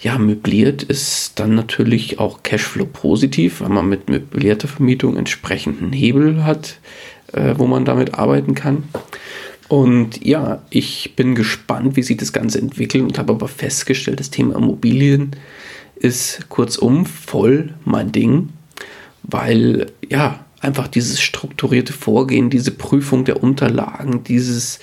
ja, 0.00 0.18
möbliert 0.18 0.84
ist 0.84 1.40
dann 1.40 1.56
natürlich 1.56 2.20
auch 2.20 2.44
Cashflow 2.44 2.86
positiv, 2.86 3.60
weil 3.60 3.70
man 3.70 3.88
mit 3.88 4.08
möblierter 4.08 4.68
Vermietung 4.68 5.16
entsprechenden 5.16 5.92
Hebel 5.92 6.44
hat, 6.44 6.78
äh, 7.32 7.54
wo 7.58 7.66
man 7.66 7.84
damit 7.84 8.14
arbeiten 8.14 8.54
kann. 8.54 8.84
Und 9.68 10.24
ja, 10.24 10.62
ich 10.70 11.14
bin 11.16 11.34
gespannt, 11.34 11.96
wie 11.96 12.02
sich 12.04 12.16
das 12.16 12.32
Ganze 12.32 12.60
entwickelt 12.60 13.02
und 13.02 13.18
habe 13.18 13.32
aber 13.32 13.48
festgestellt, 13.48 14.20
das 14.20 14.30
Thema 14.30 14.54
Immobilien 14.54 15.32
ist 15.96 16.48
kurzum 16.48 17.04
voll 17.04 17.74
mein 17.84 18.12
Ding, 18.12 18.50
weil 19.24 19.86
ja, 20.08 20.44
einfach 20.60 20.88
dieses 20.88 21.20
strukturierte 21.20 21.92
Vorgehen, 21.92 22.50
diese 22.50 22.70
Prüfung 22.70 23.24
der 23.24 23.42
Unterlagen, 23.42 24.24
dieses 24.24 24.78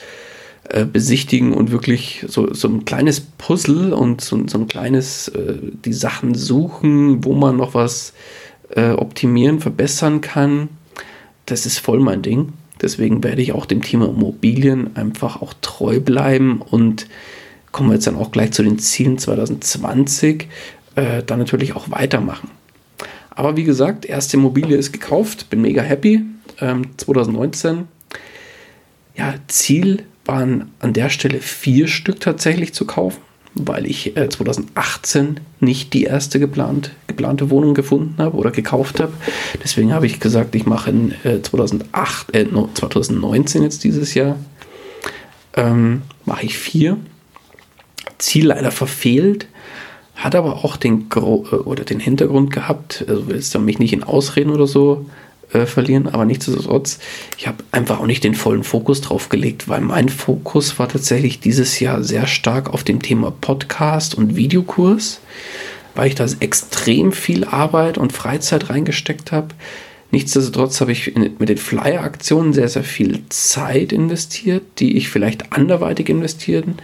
äh, 0.70 0.86
besichtigen 0.86 1.54
und 1.54 1.72
wirklich 1.72 2.26
so, 2.28 2.54
so 2.54 2.68
ein 2.68 2.86
kleines 2.86 3.22
Puzzle 3.22 3.94
und 3.94 4.22
so, 4.22 4.48
so 4.48 4.58
ein 4.58 4.68
kleines, 4.68 5.30
äh, 5.30 5.56
die 5.86 5.94
Sachen 5.94 6.36
suchen, 6.36 7.24
wo 7.24 7.34
man 7.34 7.58
noch 7.58 7.74
was 7.74 8.14
äh, 8.76 8.90
optimieren, 8.90 9.60
verbessern 9.60 10.22
kann. 10.22 10.70
Das 11.46 11.66
ist 11.66 11.80
voll 11.80 12.00
mein 12.00 12.22
Ding. 12.22 12.54
Deswegen 12.82 13.24
werde 13.24 13.42
ich 13.42 13.54
auch 13.54 13.66
dem 13.66 13.82
Thema 13.82 14.10
Immobilien 14.10 14.96
einfach 14.96 15.42
auch 15.42 15.54
treu 15.62 16.00
bleiben 16.00 16.62
und 16.62 17.08
kommen 17.72 17.90
wir 17.90 17.96
jetzt 17.96 18.08
dann 18.08 18.16
auch 18.16 18.32
gleich 18.32 18.52
zu 18.52 18.64
den 18.64 18.80
Zielen 18.80 19.18
2020, 19.18 20.48
äh, 20.96 21.24
dann 21.24 21.40
natürlich 21.40 21.76
auch 21.76 21.90
weitermachen. 21.92 22.50
Aber 23.38 23.56
wie 23.56 23.66
gesagt, 23.66 24.04
erste 24.08 24.36
Immobilie 24.36 24.76
ist 24.76 24.92
gekauft, 24.92 25.52
bin 25.52 25.62
mega 25.62 25.84
happy. 25.84 26.24
Ähm, 26.60 26.86
2019. 26.98 27.88
Ja, 29.16 29.36
Ziel 29.48 30.06
waren 30.26 30.72
an 30.80 30.94
der 30.94 31.10
Stelle 31.10 31.40
vier 31.40 31.88
Stück 31.88 32.20
tatsächlich 32.20 32.74
zu 32.74 32.86
kaufen, 32.86 33.22
weil 33.54 33.86
ich 33.86 34.18
äh, 34.18 34.28
2018 34.28 35.40
nicht 35.60 35.94
die 35.94 36.06
erste 36.06 36.40
geplant, 36.40 36.94
geplante 37.06 37.52
Wohnung 37.52 37.76
gefunden 37.76 38.16
habe 38.18 38.36
oder 38.36 38.50
gekauft 38.50 39.00
habe. 39.00 39.14
Deswegen 39.64 39.94
habe 39.94 40.08
ich 40.08 40.20
gesagt, 40.20 40.56
ich 40.56 40.66
mache 40.66 40.90
in 40.90 41.14
äh, 41.24 41.40
2008, 41.40 42.36
äh, 42.36 42.48
2019 42.74 43.62
jetzt 43.62 43.84
dieses 43.84 44.16
Jahr, 44.16 44.38
ähm, 45.56 46.02
mache 46.26 46.48
ich 46.48 46.58
vier. 46.58 46.98
Ziel 48.18 48.48
leider 48.48 48.72
verfehlt, 48.72 49.46
hat 50.18 50.36
aber 50.36 50.66
auch 50.66 50.78
den, 50.78 51.10
Gro 51.10 51.46
äh, 51.52 51.56
oder 51.56 51.86
den 51.86 52.00
Hintergrund 52.00 52.52
gehabt, 52.52 53.06
also 53.08 53.28
willst 53.28 53.56
du 53.56 53.60
mich 53.60 53.80
nicht 53.80 53.94
in 53.94 54.04
Ausreden 54.04 54.52
oder 54.52 54.68
so 54.68 55.06
äh, 55.54 55.66
verlieren, 55.66 56.10
aber 56.10 56.26
nichtsdestotrotz, 56.26 57.00
ich 57.38 57.48
habe 57.48 57.64
einfach 57.72 58.00
auch 58.00 58.06
nicht 58.06 58.24
den 58.24 58.36
vollen 58.36 58.64
Fokus 58.64 59.00
drauf 59.02 59.30
gelegt, 59.30 59.70
weil 59.70 59.82
mein 59.82 60.10
Fokus 60.10 60.78
war 60.80 60.90
tatsächlich 60.90 61.40
dieses 61.40 61.80
Jahr 61.80 62.04
sehr 62.04 62.28
stark 62.28 62.74
auf 62.74 62.84
dem 62.84 63.02
Thema 63.02 63.32
Podcast 63.32 64.16
und 64.16 64.36
Videokurs, 64.36 65.22
weil 65.96 66.10
ich 66.10 66.16
da 66.16 66.26
extrem 66.40 67.12
viel 67.12 67.46
Arbeit 67.46 67.98
und 67.98 68.12
Freizeit 68.12 68.70
reingesteckt 68.70 69.32
habe. 69.32 69.50
Nichtsdestotrotz 70.12 70.82
habe 70.82 70.94
ich 70.94 71.16
mit 71.16 71.50
den 71.50 71.58
Flyer-Aktionen 71.58 72.54
sehr, 72.54 72.70
sehr 72.70 72.84
viel 72.84 73.22
Zeit 73.30 73.92
investiert, 73.92 74.64
die 74.80 74.98
ich 74.98 75.10
vielleicht 75.10 75.54
anderweitig 75.54 76.10
investieren 76.10 76.76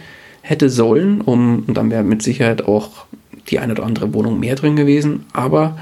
hätte 0.42 0.68
sollen, 0.68 1.22
um, 1.22 1.64
und 1.66 1.74
dann 1.74 1.90
wäre 1.90 2.02
mit 2.02 2.22
Sicherheit 2.22 2.66
auch 2.66 3.06
die 3.48 3.58
eine 3.58 3.72
oder 3.72 3.84
andere 3.84 4.14
Wohnung 4.14 4.40
mehr 4.40 4.54
drin 4.54 4.76
gewesen, 4.76 5.26
aber 5.32 5.78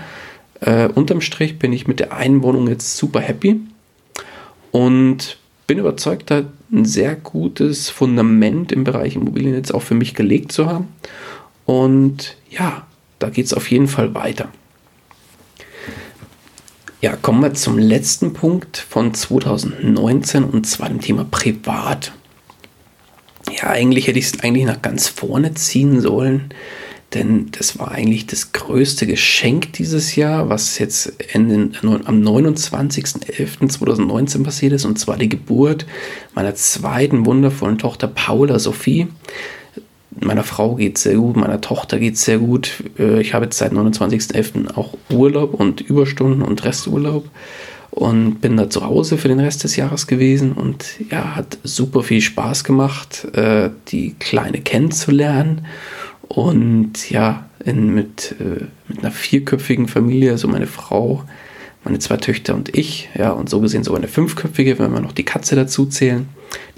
äh, 0.60 0.88
unterm 0.88 1.20
Strich 1.20 1.58
bin 1.58 1.72
ich 1.72 1.86
mit 1.86 2.00
der 2.00 2.12
einen 2.12 2.42
Wohnung 2.42 2.68
jetzt 2.68 2.96
super 2.96 3.20
happy 3.20 3.60
und 4.70 5.38
bin 5.66 5.78
überzeugt, 5.78 6.30
da 6.30 6.44
ein 6.72 6.84
sehr 6.84 7.14
gutes 7.14 7.90
Fundament 7.90 8.72
im 8.72 8.84
Bereich 8.84 9.16
Immobilien 9.16 9.54
jetzt 9.54 9.74
auch 9.74 9.82
für 9.82 9.94
mich 9.94 10.14
gelegt 10.14 10.52
zu 10.52 10.66
haben. 10.66 10.88
Und 11.66 12.36
ja, 12.50 12.86
da 13.18 13.28
geht 13.28 13.46
es 13.46 13.54
auf 13.54 13.70
jeden 13.70 13.88
Fall 13.88 14.14
weiter. 14.14 14.48
Ja, 17.00 17.16
kommen 17.16 17.42
wir 17.42 17.54
zum 17.54 17.78
letzten 17.78 18.32
Punkt 18.32 18.76
von 18.76 19.12
2019 19.12 20.44
und 20.44 20.66
zwar 20.66 20.88
dem 20.88 21.00
Thema 21.00 21.26
Privat. 21.30 22.12
Ja, 23.50 23.70
eigentlich 23.70 24.06
hätte 24.06 24.18
ich 24.18 24.26
es 24.26 24.40
eigentlich 24.40 24.66
nach 24.66 24.82
ganz 24.82 25.08
vorne 25.08 25.54
ziehen 25.54 26.00
sollen, 26.00 26.54
denn 27.14 27.48
das 27.52 27.78
war 27.78 27.92
eigentlich 27.92 28.26
das 28.26 28.52
größte 28.52 29.06
Geschenk 29.06 29.72
dieses 29.74 30.16
Jahr, 30.16 30.48
was 30.48 30.78
jetzt 30.78 31.12
Ende, 31.32 31.70
am 31.82 32.22
29.11.2019 32.22 34.42
passiert 34.42 34.72
ist, 34.72 34.84
und 34.84 34.98
zwar 34.98 35.16
die 35.16 35.28
Geburt 35.28 35.86
meiner 36.34 36.54
zweiten 36.54 37.26
wundervollen 37.26 37.78
Tochter 37.78 38.08
Paula 38.08 38.58
Sophie. 38.58 39.06
Meiner 40.20 40.44
Frau 40.44 40.74
geht 40.74 40.98
sehr 40.98 41.16
gut, 41.16 41.36
meiner 41.36 41.60
Tochter 41.60 41.98
geht 41.98 42.18
sehr 42.18 42.38
gut. 42.38 42.84
Äh, 42.98 43.20
ich 43.20 43.34
habe 43.34 43.44
jetzt 43.46 43.58
seit 43.58 43.72
29.11. 43.72 44.76
auch 44.76 44.94
Urlaub 45.10 45.54
und 45.54 45.80
Überstunden 45.80 46.42
und 46.42 46.64
Resturlaub 46.64 47.28
und 47.90 48.40
bin 48.40 48.56
da 48.56 48.70
zu 48.70 48.84
Hause 48.84 49.18
für 49.18 49.28
den 49.28 49.40
Rest 49.40 49.64
des 49.64 49.76
Jahres 49.76 50.06
gewesen 50.06 50.52
und 50.52 50.84
ja, 51.10 51.36
hat 51.36 51.58
super 51.62 52.02
viel 52.02 52.22
Spaß 52.22 52.64
gemacht, 52.64 53.26
äh, 53.34 53.70
die 53.88 54.14
Kleine 54.18 54.60
kennenzulernen 54.60 55.66
und 56.29 57.11
ja, 57.11 57.47
in, 57.64 57.95
mit, 57.95 58.35
äh, 58.41 58.64
mit 58.89 59.01
einer 59.01 59.11
vierköpfigen 59.11 59.89
Familie, 59.89 60.33
also 60.33 60.49
meine 60.49 60.66
Frau, 60.66 61.25
meine 61.85 61.99
zwei 61.99 62.16
Töchter 62.16 62.55
und 62.55 62.77
ich, 62.77 63.09
ja, 63.16 63.31
und 63.31 63.49
so 63.49 63.61
gesehen 63.61 63.85
sogar 63.85 64.01
eine 64.01 64.09
fünfköpfige, 64.09 64.79
wenn 64.79 64.93
wir 64.93 65.01
noch 65.01 65.12
die 65.12 65.25
Katze 65.25 65.57
dazu 65.57 65.87
zählen. 65.87 66.29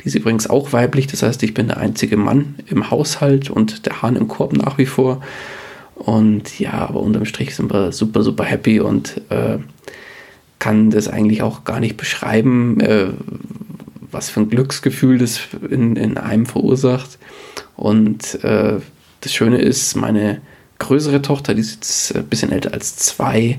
Die 0.03 0.09
ist 0.09 0.15
übrigens 0.15 0.49
auch 0.49 0.73
weiblich, 0.73 1.07
das 1.07 1.23
heißt, 1.23 1.43
ich 1.43 1.55
bin 1.55 1.69
der 1.69 1.79
einzige 1.79 2.17
Mann 2.17 2.57
im 2.67 2.91
Haushalt 2.91 3.51
und 3.51 3.87
der 3.87 4.03
Hahn 4.03 4.17
im 4.17 4.29
Korb 4.29 4.53
nach 4.53 4.79
wie 4.79 4.87
vor. 4.87 5.21
Und 5.95 6.59
ja, 6.59 6.73
aber 6.73 7.01
unterm 7.01 7.25
Strich 7.25 7.55
sind 7.55 7.73
wir 7.73 7.93
super, 7.93 8.23
super 8.23 8.45
happy 8.45 8.81
und 8.81 9.21
äh, 9.31 9.59
kann 10.59 10.91
das 10.91 11.09
eigentlich 11.09 11.43
auch 11.43 11.65
gar 11.65 11.81
nicht 11.81 11.97
beschreiben, 11.97 12.81
äh, 12.81 13.09
was 14.11 14.31
für 14.31 14.41
ein 14.41 14.49
Glücksgefühl 14.49 15.19
das 15.19 15.41
in, 15.69 15.97
in 15.97 16.19
einem 16.19 16.47
verursacht. 16.47 17.19
Und 17.77 18.43
äh, 18.45 18.81
das 19.25 19.33
Schöne 19.33 19.59
ist, 19.59 19.97
meine 19.97 20.41
größere 20.79 21.23
Tochter, 21.23 21.55
die 21.55 21.61
ist 21.61 21.75
jetzt 21.75 22.17
ein 22.17 22.27
bisschen 22.27 22.53
älter 22.53 22.73
als 22.73 22.97
zwei, 22.97 23.59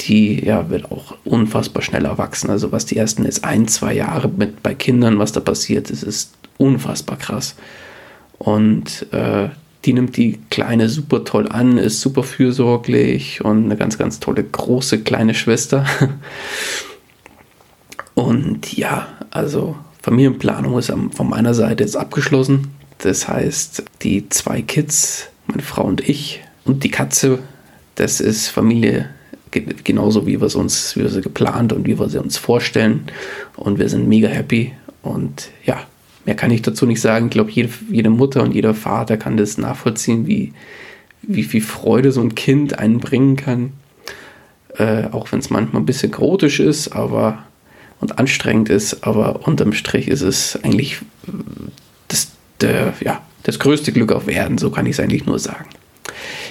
die 0.00 0.44
ja, 0.44 0.70
wird 0.70 0.90
auch 0.90 1.16
unfassbar 1.24 1.82
schnell 1.82 2.04
erwachsen. 2.04 2.50
Also 2.50 2.72
was 2.72 2.86
die 2.86 2.96
ersten 2.96 3.24
ist 3.24 3.44
ein, 3.44 3.68
zwei 3.68 3.94
Jahre 3.94 4.28
mit 4.28 4.62
bei 4.62 4.74
Kindern, 4.74 5.18
was 5.18 5.32
da 5.32 5.40
passiert, 5.40 5.90
das 5.90 6.02
ist 6.02 6.32
unfassbar 6.58 7.18
krass. 7.18 7.56
Und 8.38 9.06
äh, 9.12 9.48
die 9.84 9.92
nimmt 9.92 10.16
die 10.16 10.38
Kleine 10.50 10.88
super 10.88 11.24
toll 11.24 11.48
an, 11.48 11.78
ist 11.78 12.00
super 12.00 12.22
fürsorglich 12.22 13.42
und 13.42 13.64
eine 13.64 13.76
ganz, 13.76 13.96
ganz 13.96 14.20
tolle 14.20 14.44
große 14.44 15.00
kleine 15.00 15.34
Schwester. 15.34 15.86
Und 18.14 18.76
ja, 18.76 19.08
also 19.30 19.76
Familienplanung 20.02 20.78
ist 20.78 20.92
von 21.12 21.30
meiner 21.30 21.54
Seite 21.54 21.84
jetzt 21.84 21.96
abgeschlossen. 21.96 22.68
Das 23.02 23.28
heißt, 23.28 23.84
die 24.02 24.28
zwei 24.28 24.62
Kids, 24.62 25.28
meine 25.46 25.62
Frau 25.62 25.84
und 25.84 26.06
ich 26.08 26.42
und 26.64 26.84
die 26.84 26.90
Katze, 26.90 27.38
das 27.94 28.20
ist 28.20 28.48
Familie 28.48 29.08
genauso 29.50 30.26
wie 30.26 30.40
wir 30.40 30.46
es 30.46 30.54
uns, 30.54 30.96
wie 30.96 31.02
wir 31.02 31.08
sie 31.08 31.20
geplant 31.20 31.72
und 31.72 31.86
wie 31.86 31.98
wir 31.98 32.08
sie 32.08 32.20
uns 32.20 32.36
vorstellen. 32.36 33.06
Und 33.56 33.78
wir 33.78 33.88
sind 33.88 34.08
mega 34.08 34.28
happy. 34.28 34.72
Und 35.02 35.50
ja, 35.64 35.80
mehr 36.24 36.34
kann 36.34 36.50
ich 36.50 36.62
dazu 36.62 36.86
nicht 36.86 37.00
sagen. 37.00 37.26
Ich 37.26 37.32
glaube, 37.32 37.50
jede, 37.50 37.70
jede 37.90 38.10
Mutter 38.10 38.42
und 38.42 38.54
jeder 38.54 38.74
Vater 38.74 39.16
kann 39.16 39.36
das 39.36 39.58
nachvollziehen, 39.58 40.26
wie, 40.26 40.52
wie 41.22 41.42
viel 41.42 41.62
Freude 41.62 42.12
so 42.12 42.20
ein 42.20 42.34
Kind 42.34 42.78
einbringen 42.78 43.36
kann. 43.36 43.72
Äh, 44.76 45.08
auch 45.10 45.32
wenn 45.32 45.40
es 45.40 45.50
manchmal 45.50 45.82
ein 45.82 45.86
bisschen 45.86 46.12
chaotisch 46.12 46.60
ist, 46.60 46.88
aber 46.92 47.44
und 48.00 48.18
anstrengend 48.18 48.70
ist, 48.70 49.04
aber 49.04 49.46
unterm 49.46 49.74
Strich 49.74 50.08
ist 50.08 50.22
es 50.22 50.58
eigentlich 50.62 51.00
der, 52.62 52.94
ja, 53.00 53.22
das 53.42 53.58
größte 53.58 53.92
Glück 53.92 54.12
auf 54.12 54.28
Erden, 54.28 54.58
so 54.58 54.70
kann 54.70 54.86
ich 54.86 54.92
es 54.92 55.00
eigentlich 55.00 55.26
nur 55.26 55.38
sagen. 55.38 55.66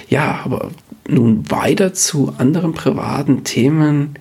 Ja, 0.08 0.40
aber 0.44 0.70
nun 1.08 1.50
weiter 1.50 1.94
zu 1.94 2.34
anderen 2.38 2.74
privaten 2.74 3.44
Themen. 3.44 4.14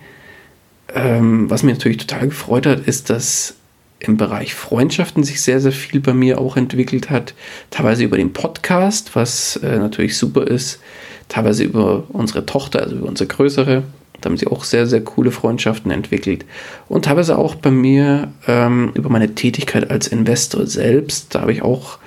Ähm, 0.93 1.49
was 1.49 1.63
mir 1.63 1.73
natürlich 1.73 1.97
total 1.97 2.27
gefreut 2.29 2.65
hat, 2.65 2.79
ist, 2.81 3.09
dass 3.09 3.55
im 3.99 4.17
Bereich 4.17 4.55
Freundschaften 4.55 5.23
sich 5.23 5.41
sehr, 5.41 5.59
sehr 5.59 5.71
viel 5.71 5.99
bei 5.99 6.13
mir 6.13 6.39
auch 6.39 6.55
entwickelt 6.57 7.09
hat. 7.09 7.33
Teilweise 7.69 8.03
über 8.03 8.17
den 8.17 8.33
Podcast, 8.33 9.15
was 9.15 9.57
äh, 9.57 9.77
natürlich 9.77 10.17
super 10.17 10.47
ist. 10.47 10.79
Teilweise 11.27 11.63
über 11.63 12.05
unsere 12.09 12.45
Tochter, 12.45 12.81
also 12.81 12.95
über 12.95 13.07
unsere 13.07 13.27
größere. 13.27 13.83
Da 14.22 14.30
haben 14.30 14.38
sie 14.38 14.47
auch 14.47 14.63
sehr, 14.63 14.88
sehr 14.88 15.03
coole 15.03 15.32
Freundschaften 15.32 15.91
entwickelt. 15.91 16.45
Und 16.88 17.05
teilweise 17.05 17.38
auch 17.38 17.55
bei 17.55 17.72
mir 17.72 18.32
ähm, 18.47 18.91
über 18.93 19.09
meine 19.09 19.36
Tätigkeit 19.36 19.89
als 19.89 20.07
Investor 20.07 20.67
selbst. 20.67 21.34
Da 21.34 21.41
habe 21.41 21.53
ich 21.53 21.61
auch 21.61 21.99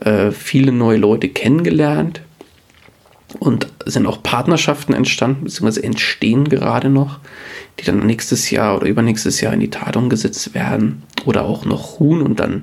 äh, 0.00 0.30
viele 0.30 0.72
neue 0.72 0.98
Leute 0.98 1.28
kennengelernt 1.28 2.20
und 3.38 3.68
sind 3.84 4.06
auch 4.06 4.22
Partnerschaften 4.22 4.92
entstanden, 4.92 5.44
beziehungsweise 5.44 5.82
entstehen 5.82 6.48
gerade 6.48 6.90
noch, 6.90 7.18
die 7.78 7.84
dann 7.84 8.06
nächstes 8.06 8.50
Jahr 8.50 8.76
oder 8.76 8.86
übernächstes 8.86 9.40
Jahr 9.40 9.52
in 9.52 9.60
die 9.60 9.70
Tat 9.70 9.96
umgesetzt 9.96 10.54
werden 10.54 11.02
oder 11.24 11.44
auch 11.44 11.64
noch 11.64 12.00
ruhen 12.00 12.22
und 12.22 12.40
dann 12.40 12.62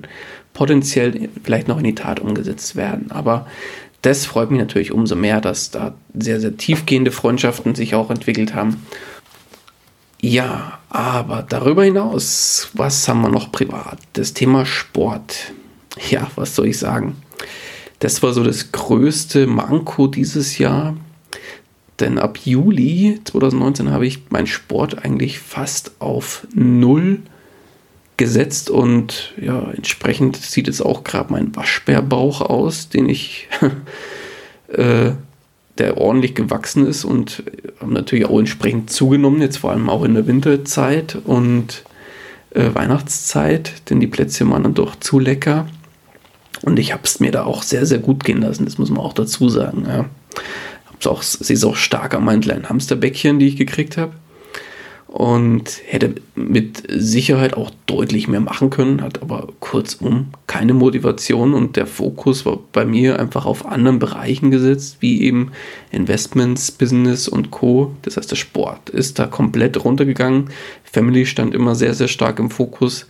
potenziell 0.53 1.29
vielleicht 1.43 1.67
noch 1.67 1.77
in 1.79 1.83
die 1.83 1.95
Tat 1.95 2.19
umgesetzt 2.19 2.75
werden. 2.75 3.11
Aber 3.11 3.47
das 4.03 4.25
freut 4.25 4.51
mich 4.51 4.59
natürlich 4.59 4.91
umso 4.91 5.15
mehr, 5.15 5.41
dass 5.41 5.71
da 5.71 5.95
sehr, 6.13 6.39
sehr 6.39 6.57
tiefgehende 6.57 7.11
Freundschaften 7.11 7.73
sich 7.73 7.95
auch 7.95 8.09
entwickelt 8.09 8.53
haben. 8.53 8.85
Ja, 10.21 10.79
aber 10.89 11.43
darüber 11.47 11.83
hinaus, 11.85 12.69
was 12.73 13.07
haben 13.07 13.21
wir 13.21 13.29
noch 13.29 13.51
privat? 13.51 13.99
Das 14.13 14.33
Thema 14.33 14.65
Sport. 14.65 15.53
Ja, 16.09 16.29
was 16.35 16.55
soll 16.55 16.67
ich 16.67 16.77
sagen? 16.77 17.15
Das 17.99 18.21
war 18.21 18.33
so 18.33 18.43
das 18.43 18.73
größte 18.73 19.47
Manko 19.47 20.07
dieses 20.07 20.57
Jahr. 20.57 20.95
Denn 21.99 22.19
ab 22.19 22.39
Juli 22.43 23.21
2019 23.23 23.91
habe 23.91 24.05
ich 24.05 24.29
meinen 24.29 24.47
Sport 24.47 25.05
eigentlich 25.05 25.39
fast 25.39 25.93
auf 25.99 26.45
Null 26.53 27.21
gesetzt 28.17 28.69
und 28.69 29.33
ja, 29.41 29.71
entsprechend 29.71 30.37
sieht 30.37 30.67
es 30.67 30.81
auch 30.81 31.03
gerade 31.03 31.31
mein 31.31 31.55
Waschbärbauch 31.55 32.41
aus, 32.41 32.89
den 32.89 33.09
ich, 33.09 33.47
äh, 34.67 35.11
der 35.77 35.97
ordentlich 35.97 36.35
gewachsen 36.35 36.85
ist 36.85 37.03
und 37.03 37.43
habe 37.79 37.93
natürlich 37.93 38.25
auch 38.25 38.37
entsprechend 38.37 38.91
zugenommen, 38.91 39.41
jetzt 39.41 39.57
vor 39.57 39.71
allem 39.71 39.89
auch 39.89 40.03
in 40.03 40.13
der 40.13 40.27
Winterzeit 40.27 41.17
und 41.23 41.83
äh, 42.51 42.69
Weihnachtszeit, 42.73 43.89
denn 43.89 43.99
die 43.99 44.07
Plätzchen 44.07 44.51
waren 44.51 44.63
dann 44.63 44.75
doch 44.75 44.95
zu 44.95 45.19
lecker. 45.19 45.67
Und 46.61 46.79
ich 46.79 46.93
habe 46.93 47.03
es 47.03 47.19
mir 47.19 47.31
da 47.31 47.43
auch 47.43 47.63
sehr, 47.63 47.85
sehr 47.85 47.99
gut 47.99 48.23
gehen 48.23 48.41
lassen, 48.41 48.65
das 48.65 48.77
muss 48.77 48.89
man 48.89 48.99
auch 48.99 49.13
dazu 49.13 49.49
sagen. 49.49 49.85
Ja. 49.87 50.05
Auch, 51.05 51.21
sie 51.21 51.53
ist 51.53 51.65
auch 51.65 51.75
stark 51.75 52.13
an 52.13 52.23
meinen 52.23 52.41
kleinen 52.41 52.69
Hamsterbäckchen, 52.69 53.37
die 53.37 53.47
ich 53.47 53.57
gekriegt 53.57 53.97
habe. 53.97 54.13
Und 55.13 55.83
hätte 55.85 56.15
mit 56.33 56.85
Sicherheit 56.89 57.53
auch 57.53 57.69
deutlich 57.85 58.27
mehr 58.27 58.39
machen 58.39 58.71
können, 58.71 59.03
hat 59.03 59.21
aber 59.21 59.47
kurzum 59.59 60.29
keine 60.47 60.73
Motivation 60.73 61.53
und 61.53 61.75
der 61.75 61.85
Fokus 61.85 62.47
war 62.47 62.57
bei 62.71 62.83
mir 62.83 63.19
einfach 63.19 63.45
auf 63.45 63.67
anderen 63.67 63.99
Bereichen 63.99 64.49
gesetzt, 64.49 64.97
wie 65.01 65.21
eben 65.21 65.51
Investments, 65.91 66.71
Business 66.71 67.27
und 67.27 67.51
Co. 67.51 67.93
Das 68.01 68.17
heißt, 68.17 68.31
der 68.31 68.37
Sport 68.37 68.89
ist 68.89 69.19
da 69.19 69.27
komplett 69.27 69.85
runtergegangen. 69.85 70.49
Family 70.83 71.27
stand 71.27 71.53
immer 71.53 71.75
sehr, 71.75 71.93
sehr 71.93 72.07
stark 72.07 72.39
im 72.39 72.49
Fokus. 72.49 73.05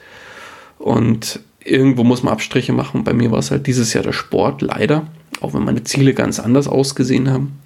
Und 0.80 1.40
irgendwo 1.64 2.04
muss 2.04 2.22
man 2.22 2.34
Abstriche 2.34 2.74
machen. 2.74 3.06
Bei 3.06 3.14
mir 3.14 3.32
war 3.32 3.40
es 3.40 3.50
halt 3.50 3.66
dieses 3.66 3.94
Jahr 3.94 4.04
der 4.04 4.12
Sport, 4.12 4.62
leider. 4.62 5.08
Auch 5.44 5.54
wenn 5.54 5.66
meine 5.66 5.84
Ziele 5.84 6.14
ganz 6.14 6.40
anders 6.40 6.70
ausgesehen 6.70 7.30
haben. 7.30 7.60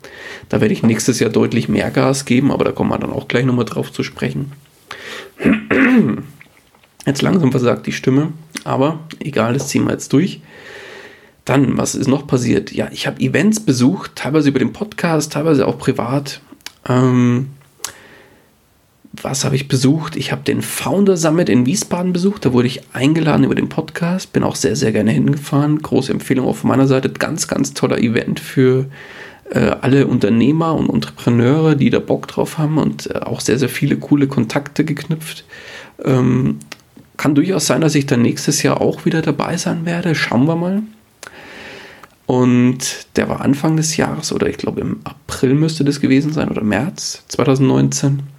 Da 0.49 0.61
werde 0.61 0.73
ich 0.73 0.82
nächstes 0.82 1.19
Jahr 1.19 1.30
deutlich 1.30 1.69
mehr 1.69 1.91
Gas 1.91 2.25
geben, 2.25 2.51
aber 2.51 2.65
da 2.65 2.71
kommen 2.71 2.89
wir 2.89 2.97
dann 2.97 3.13
auch 3.13 3.28
gleich 3.28 3.45
nochmal 3.45 3.65
drauf 3.65 3.93
zu 3.93 4.01
sprechen. 4.01 4.51
Jetzt 7.05 7.21
langsam 7.21 7.51
versagt 7.51 7.86
die 7.86 7.91
Stimme, 7.91 8.34
aber 8.63 8.99
egal, 9.19 9.53
das 9.53 9.67
ziehen 9.67 9.86
wir 9.86 9.91
jetzt 9.91 10.11
durch. 10.11 10.41
Dann, 11.45 11.78
was 11.78 11.93
ist 11.93 12.07
noch 12.07 12.25
passiert? 12.25 12.71
Ja, 12.71 12.89
ich 12.91 13.05
habe 13.05 13.21
Events 13.21 13.59
besucht, 13.59 14.15
teilweise 14.15 14.49
über 14.49 14.59
den 14.59 14.73
Podcast, 14.73 15.34
teilweise 15.34 15.67
auch 15.67 15.78
privat. 15.78 16.41
Ähm, 16.89 17.51
was 19.14 19.45
habe 19.45 19.55
ich 19.55 19.68
besucht? 19.68 20.16
Ich 20.16 20.32
habe 20.32 20.43
den 20.43 20.62
Founder 20.62 21.18
Summit 21.18 21.49
in 21.49 21.66
Wiesbaden 21.66 22.14
besucht. 22.14 22.45
Da 22.45 22.53
wurde 22.53 22.68
ich 22.68 22.82
eingeladen 22.93 23.43
über 23.43 23.55
den 23.55 23.70
Podcast. 23.70 24.34
Bin 24.34 24.43
auch 24.43 24.55
sehr, 24.55 24.76
sehr 24.76 24.91
gerne 24.91 25.12
hingefahren. 25.12 25.82
Große 25.82 26.12
Empfehlung 26.12 26.47
auch 26.47 26.55
von 26.55 26.70
meiner 26.70 26.88
Seite. 26.88 27.10
Ganz, 27.10 27.47
ganz 27.47 27.74
toller 27.74 27.99
Event 27.99 28.39
für 28.39 28.86
äh, 29.49 29.72
alle 29.82 30.08
Unternehmer 30.08 30.76
und 30.76 30.89
Entrepreneure, 30.89 31.76
die 31.76 31.89
da 31.89 31.99
Bock 31.99 32.28
drauf 32.28 32.58
haben 32.58 32.78
und 32.78 33.10
äh, 33.10 33.20
auch 33.20 33.41
sehr, 33.41 33.58
sehr 33.58 33.70
viele 33.70 33.97
coole 33.97 34.28
Kontakte 34.28 34.84
geknüpft. 34.84 35.45
Ähm, 36.03 36.60
kann 37.16 37.34
durchaus 37.34 37.66
sein, 37.66 37.82
dass 37.82 37.95
ich 37.95 38.05
dann 38.05 38.22
nächstes 38.22 38.62
Jahr 38.62 38.82
auch 38.82 39.05
wieder 39.05 39.22
dabei 39.22 39.58
sein 39.58 39.86
werde. 39.86 40.14
Schauen 40.14 40.47
wir 40.47 40.55
mal. 40.55 40.84
Und 42.28 43.08
der 43.16 43.30
war 43.30 43.41
Anfang 43.41 43.78
des 43.78 43.95
Jahres 43.95 44.34
oder 44.34 44.47
ich 44.47 44.58
glaube 44.58 44.82
im 44.82 44.99
April 45.05 45.53
müsste 45.53 45.86
das 45.86 46.01
gewesen 46.01 46.34
sein 46.34 46.49
oder 46.49 46.62
März 46.62 47.24
2019. 47.30 48.36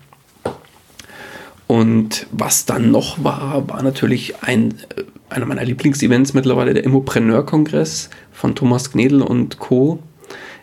Und 1.68 2.26
was 2.32 2.64
dann 2.64 2.90
noch 2.90 3.22
war, 3.22 3.68
war 3.68 3.82
natürlich 3.82 4.42
ein, 4.42 4.70
äh, 4.96 5.02
einer 5.28 5.44
meiner 5.44 5.64
Lieblingsevents 5.64 6.32
mittlerweile, 6.32 6.72
der 6.72 6.82
Immopreneur-Kongress 6.84 8.08
von 8.32 8.54
Thomas 8.54 8.90
Gnedl 8.90 9.20
und 9.20 9.58
Co. 9.58 9.98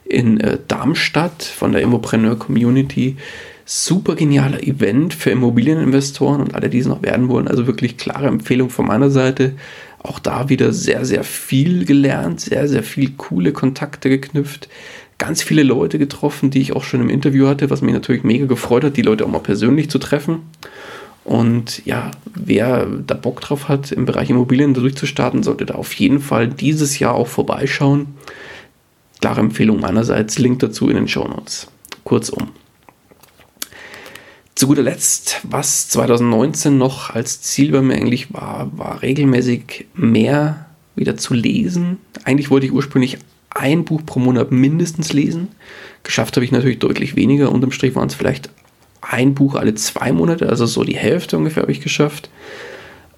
in 0.03 0.39
äh, 0.39 0.57
Darmstadt 0.67 1.43
von 1.43 1.71
der 1.71 1.83
Immopreneur 1.83 2.37
Community. 2.37 3.17
Super 3.65 4.15
genialer 4.15 4.63
Event 4.63 5.13
für 5.13 5.29
Immobilieninvestoren 5.29 6.41
und 6.41 6.55
alle, 6.55 6.69
die 6.69 6.79
es 6.79 6.87
noch 6.87 7.03
werden 7.03 7.29
wollen. 7.29 7.47
Also 7.47 7.67
wirklich 7.67 7.97
klare 7.97 8.25
Empfehlung 8.25 8.71
von 8.71 8.87
meiner 8.87 9.11
Seite. 9.11 9.53
Auch 10.01 10.17
da 10.17 10.49
wieder 10.49 10.73
sehr, 10.73 11.05
sehr 11.05 11.23
viel 11.23 11.85
gelernt, 11.85 12.41
sehr, 12.41 12.67
sehr 12.67 12.83
viel 12.83 13.11
coole 13.11 13.53
Kontakte 13.53 14.09
geknüpft 14.09 14.69
ganz 15.17 15.41
viele 15.41 15.63
Leute 15.63 15.97
getroffen, 15.97 16.49
die 16.49 16.61
ich 16.61 16.75
auch 16.75 16.83
schon 16.83 17.01
im 17.01 17.09
Interview 17.09 17.47
hatte, 17.47 17.69
was 17.69 17.81
mich 17.81 17.93
natürlich 17.93 18.23
mega 18.23 18.45
gefreut 18.45 18.83
hat, 18.83 18.97
die 18.97 19.01
Leute 19.01 19.25
auch 19.25 19.29
mal 19.29 19.39
persönlich 19.39 19.89
zu 19.89 19.97
treffen. 19.97 20.41
Und 21.25 21.83
ja, 21.85 22.11
wer 22.35 22.85
da 22.85 23.15
Bock 23.15 23.41
drauf 23.41 23.67
hat, 23.67 23.91
im 23.91 24.05
Bereich 24.05 24.29
Immobilien 24.29 24.75
durchzustarten, 24.75 25.41
sollte 25.41 25.65
da 25.65 25.73
auf 25.73 25.91
jeden 25.93 26.19
Fall 26.19 26.47
dieses 26.47 26.99
Jahr 26.99 27.15
auch 27.15 27.27
vorbeischauen. 27.27 28.07
Klare 29.21 29.39
Empfehlung 29.39 29.79
meinerseits, 29.79 30.37
Link 30.37 30.59
dazu 30.59 30.87
in 30.87 30.95
den 30.95 31.07
Show 31.07 31.27
Notes. 31.27 31.67
Kurzum. 32.03 32.51
Zu 34.53 34.67
guter 34.67 34.83
Letzt, 34.83 35.41
was 35.43 35.89
2019 35.89 36.77
noch 36.77 37.09
als 37.09 37.41
Ziel 37.41 37.71
bei 37.71 37.81
mir 37.81 37.95
eigentlich 37.95 38.31
war, 38.31 38.69
war 38.77 39.01
regelmäßig 39.01 39.87
mehr 39.95 40.67
wieder 40.95 41.17
zu 41.17 41.33
lesen. 41.33 41.97
Eigentlich 42.23 42.51
wollte 42.51 42.67
ich 42.67 42.71
ursprünglich 42.71 43.17
ein 43.49 43.83
Buch 43.83 44.01
pro 44.05 44.19
Monat 44.19 44.51
mindestens 44.51 45.11
lesen. 45.11 45.47
Geschafft 46.03 46.35
habe 46.35 46.45
ich 46.45 46.51
natürlich 46.51 46.79
deutlich 46.79 47.15
weniger. 47.15 47.51
Unterm 47.51 47.71
Strich 47.71 47.95
waren 47.95 48.07
es 48.07 48.15
vielleicht 48.15 48.49
ein 49.09 49.35
Buch 49.35 49.55
alle 49.55 49.75
zwei 49.75 50.11
Monate, 50.11 50.49
also 50.49 50.65
so 50.65 50.83
die 50.83 50.97
Hälfte 50.97 51.37
ungefähr 51.37 51.63
habe 51.63 51.71
ich 51.71 51.81
geschafft. 51.81 52.29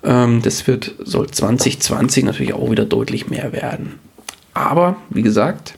Ähm, 0.04 0.42
das 0.42 0.68
wird, 0.68 0.96
soll 1.00 1.30
2020 1.30 2.24
natürlich 2.24 2.54
auch 2.54 2.70
wieder 2.72 2.86
deutlich 2.86 3.30
mehr 3.30 3.52
werden. 3.52 4.00
Aber, 4.54 4.98
wie 5.10 5.22
gesagt, 5.22 5.76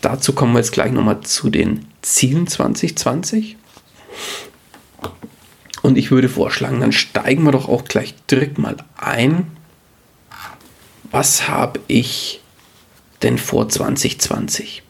dazu 0.00 0.32
kommen 0.32 0.52
wir 0.54 0.60
jetzt 0.60 0.72
gleich 0.72 0.92
nochmal 0.92 1.20
zu 1.20 1.50
den 1.50 1.86
Zielen 2.02 2.46
2020. 2.46 3.56
Und 5.82 5.96
ich 5.96 6.10
würde 6.10 6.28
vorschlagen, 6.28 6.80
dann 6.80 6.92
steigen 6.92 7.44
wir 7.44 7.52
doch 7.52 7.68
auch 7.68 7.84
gleich 7.84 8.14
direkt 8.30 8.58
mal 8.58 8.76
ein. 8.96 9.46
Was 11.10 11.48
habe 11.48 11.80
ich 11.86 12.40
denn 13.22 13.38
vor 13.38 13.68
2020? 13.68 14.82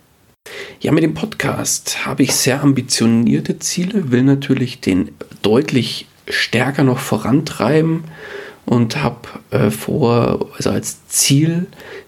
Ja, 0.83 0.93
mit 0.93 1.05
dem 1.05 1.13
Podcast 1.13 2.07
habe 2.07 2.23
ich 2.23 2.35
sehr 2.35 2.63
ambitionierte 2.63 3.59
Ziele, 3.59 4.13
will 4.13 4.23
natürlich 4.23 4.81
den 4.81 5.11
deutlich 5.43 6.07
stärker 6.27 6.85
noch 6.85 6.99
vorantreiben 7.01 8.05
und 8.65 8.97
habe 9.03 9.29
äh, 9.51 9.71
vor, 9.71 10.49
also 10.57 10.71
als 10.71 11.07
Ziel 11.07 11.67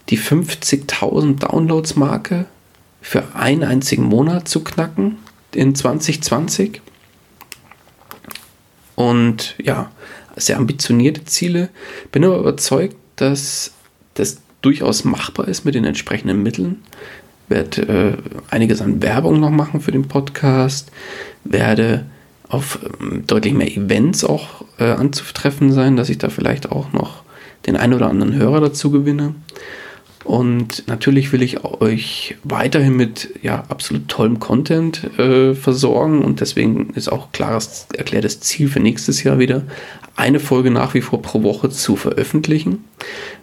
die 0.08 0.18
50.000 0.18 1.40
Downloads-Marke 1.40 2.46
für 3.02 3.34
einen 3.34 3.62
einzigen 3.62 4.04
Monat 4.04 4.48
zu 4.48 4.64
knacken 4.64 5.18
in 5.54 5.74
2020. 5.74 6.80
Und 8.94 9.54
ja, 9.62 9.90
sehr 10.36 10.56
ambitionierte 10.56 11.26
Ziele. 11.26 11.68
Bin 12.10 12.24
aber 12.24 12.38
überzeugt, 12.38 12.96
dass 13.16 13.72
das 14.14 14.38
durchaus 14.62 15.04
machbar 15.04 15.48
ist 15.48 15.66
mit 15.66 15.74
den 15.74 15.84
entsprechenden 15.84 16.42
Mitteln. 16.42 16.82
Werde 17.48 17.82
äh, 17.82 18.16
einiges 18.50 18.80
an 18.80 19.02
Werbung 19.02 19.40
noch 19.40 19.50
machen 19.50 19.80
für 19.80 19.92
den 19.92 20.08
Podcast. 20.08 20.90
Werde 21.44 22.06
auf 22.48 22.78
ähm, 23.00 23.24
deutlich 23.26 23.54
mehr 23.54 23.70
Events 23.70 24.24
auch 24.24 24.64
äh, 24.78 24.84
anzutreffen 24.84 25.72
sein, 25.72 25.96
dass 25.96 26.08
ich 26.08 26.18
da 26.18 26.28
vielleicht 26.28 26.70
auch 26.70 26.92
noch 26.92 27.22
den 27.66 27.76
einen 27.76 27.94
oder 27.94 28.08
anderen 28.08 28.34
Hörer 28.34 28.60
dazu 28.60 28.90
gewinne. 28.90 29.34
Und 30.24 30.86
natürlich 30.86 31.32
will 31.32 31.42
ich 31.42 31.64
euch 31.64 32.36
weiterhin 32.44 32.96
mit 32.96 33.30
ja, 33.42 33.64
absolut 33.68 34.06
tollem 34.08 34.38
Content 34.38 35.18
äh, 35.18 35.54
versorgen 35.54 36.22
und 36.22 36.40
deswegen 36.40 36.90
ist 36.90 37.10
auch 37.10 37.32
klares 37.32 37.86
erklärtes 37.96 38.40
Ziel 38.40 38.68
für 38.68 38.78
nächstes 38.78 39.24
Jahr 39.24 39.40
wieder, 39.40 39.64
eine 40.14 40.38
Folge 40.38 40.70
nach 40.70 40.94
wie 40.94 41.00
vor 41.00 41.22
pro 41.22 41.42
Woche 41.42 41.70
zu 41.70 41.96
veröffentlichen, 41.96 42.84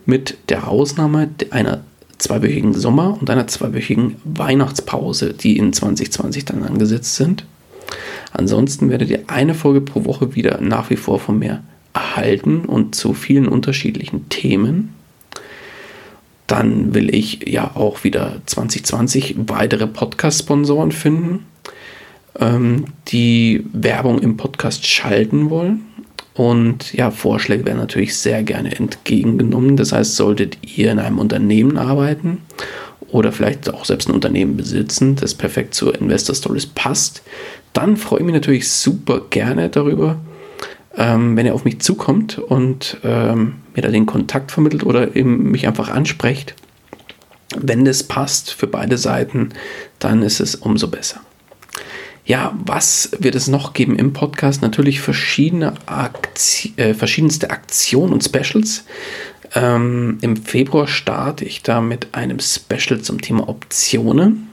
mit 0.06 0.38
der 0.47 0.70
Ausnahme 0.70 1.30
einer 1.52 1.84
zweiwöchigen 2.20 2.74
Sommer- 2.74 3.17
und 3.20 3.30
einer 3.30 3.47
zweiwöchigen 3.47 4.17
Weihnachtspause, 4.24 5.34
die 5.34 5.57
in 5.57 5.74
2020 5.74 6.45
dann 6.45 6.63
angesetzt 6.63 7.15
sind. 7.15 7.45
Ansonsten 8.32 8.89
werdet 8.89 9.09
ihr 9.09 9.24
eine 9.28 9.55
Folge 9.55 9.82
pro 9.82 10.05
Woche 10.05 10.36
wieder 10.36 10.61
nach 10.61 10.89
wie 10.89 10.95
vor 10.95 11.20
von 11.20 11.39
mir 11.39 11.63
erhalten 11.93 12.65
und 12.65 12.93
zu 12.93 13.13
vielen 13.13 13.47
unterschiedlichen 13.47 14.30
Themen. 14.30 14.93
Dann 16.45 16.93
will 16.93 17.13
ich 17.13 17.47
ja 17.47 17.76
auch 17.76 18.03
wieder 18.03 18.41
2020 18.45 19.36
weitere 19.47 19.88
Podcast-Sponsoren 19.88 20.91
finden, 20.91 21.45
ähm, 22.39 22.86
die 23.07 23.65
Werbung 23.72 24.20
im 24.20 24.38
Podcast 24.38 24.86
schalten 24.86 25.49
wollen. 25.49 25.89
Und 26.40 26.94
ja, 26.94 27.12
Vorschläge 27.12 27.66
werden 27.66 27.80
natürlich 27.80 28.16
sehr 28.16 28.44
gerne 28.44 28.74
entgegengenommen. 28.74 29.76
Das 29.76 29.92
heißt, 29.92 30.16
solltet 30.16 30.58
ihr 30.78 30.90
in 30.90 30.98
einem 30.98 31.20
Unternehmen 31.20 31.78
arbeiten 31.78 32.38
oder 33.10 33.34
vielleicht 33.34 33.70
auch 33.74 33.84
selbst 33.84 34.08
ein 34.08 34.14
Unternehmen 34.14 34.56
besitzen, 34.56 35.18
das 35.18 35.36
perfekt 35.36 35.74
zu 35.74 35.92
Investor 35.92 36.34
Stories 36.34 36.66
passt, 36.66 37.24
dann 37.74 37.98
freue 37.98 38.20
ich 38.20 38.26
mich 38.26 38.36
natürlich 38.36 38.72
super 38.72 39.24
gerne 39.30 39.68
darüber, 39.68 40.16
ähm, 40.96 41.36
wenn 41.36 41.46
ihr 41.46 41.54
auf 41.54 41.66
mich 41.66 41.82
zukommt 41.82 42.40
und 42.40 42.96
ähm, 43.04 43.56
mir 43.76 43.82
da 43.82 43.90
den 43.90 44.06
Kontakt 44.06 44.54
vermittelt 44.54 44.86
oder 44.86 45.18
eben 45.18 45.52
mich 45.52 45.68
einfach 45.68 45.90
ansprecht. 45.90 46.56
Wenn 47.58 47.84
das 47.84 48.04
passt 48.04 48.54
für 48.54 48.68
beide 48.68 48.98
Seiten, 48.98 49.50
dann 50.00 50.22
ist 50.22 50.40
es 50.40 50.56
umso 50.56 50.88
besser. 50.88 51.20
Ja, 52.30 52.53
was 52.63 53.09
wird 53.17 53.34
es 53.34 53.47
noch 53.47 53.73
geben 53.73 53.95
im 53.95 54.13
Podcast? 54.13 54.61
Natürlich 54.61 55.01
verschiedene 55.01 55.73
Akti 55.88 56.73
äh, 56.75 56.93
verschiedenste 56.93 57.49
Aktionen 57.49 58.13
und 58.13 58.23
Specials. 58.23 58.86
Ähm, 59.55 60.19
Im 60.21 60.38
Februar 60.38 60.86
starte 60.86 61.43
ich 61.43 61.63
da 61.63 61.82
mit 61.82 62.09
einem 62.13 62.38
Special 62.39 63.01
zum 63.01 63.19
Thema 63.19 63.49
Optionen. 63.49 64.49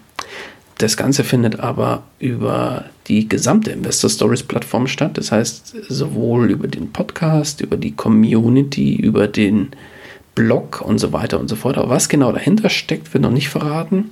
Das 0.78 0.96
Ganze 0.96 1.22
findet 1.22 1.60
aber 1.60 2.04
über 2.18 2.86
die 3.08 3.28
gesamte 3.28 3.72
Investor 3.72 4.08
Stories 4.08 4.42
Plattform 4.42 4.86
statt. 4.86 5.18
Das 5.18 5.30
heißt, 5.30 5.76
sowohl 5.86 6.50
über 6.50 6.68
den 6.68 6.92
Podcast, 6.92 7.60
über 7.60 7.76
die 7.76 7.92
Community, 7.92 8.96
über 8.96 9.28
den 9.28 9.72
Blog 10.37 10.82
und 10.82 10.99
so 10.99 11.12
weiter 11.12 11.41
und 11.41 11.49
so 11.49 11.57
fort. 11.57 11.78
Aber 11.78 11.89
was 11.89 12.09
genau 12.09 12.30
dahinter 12.30 12.68
steckt, 12.68 13.12
wird 13.12 13.22
noch 13.22 13.32
nicht 13.32 13.49
verraten. 13.49 14.11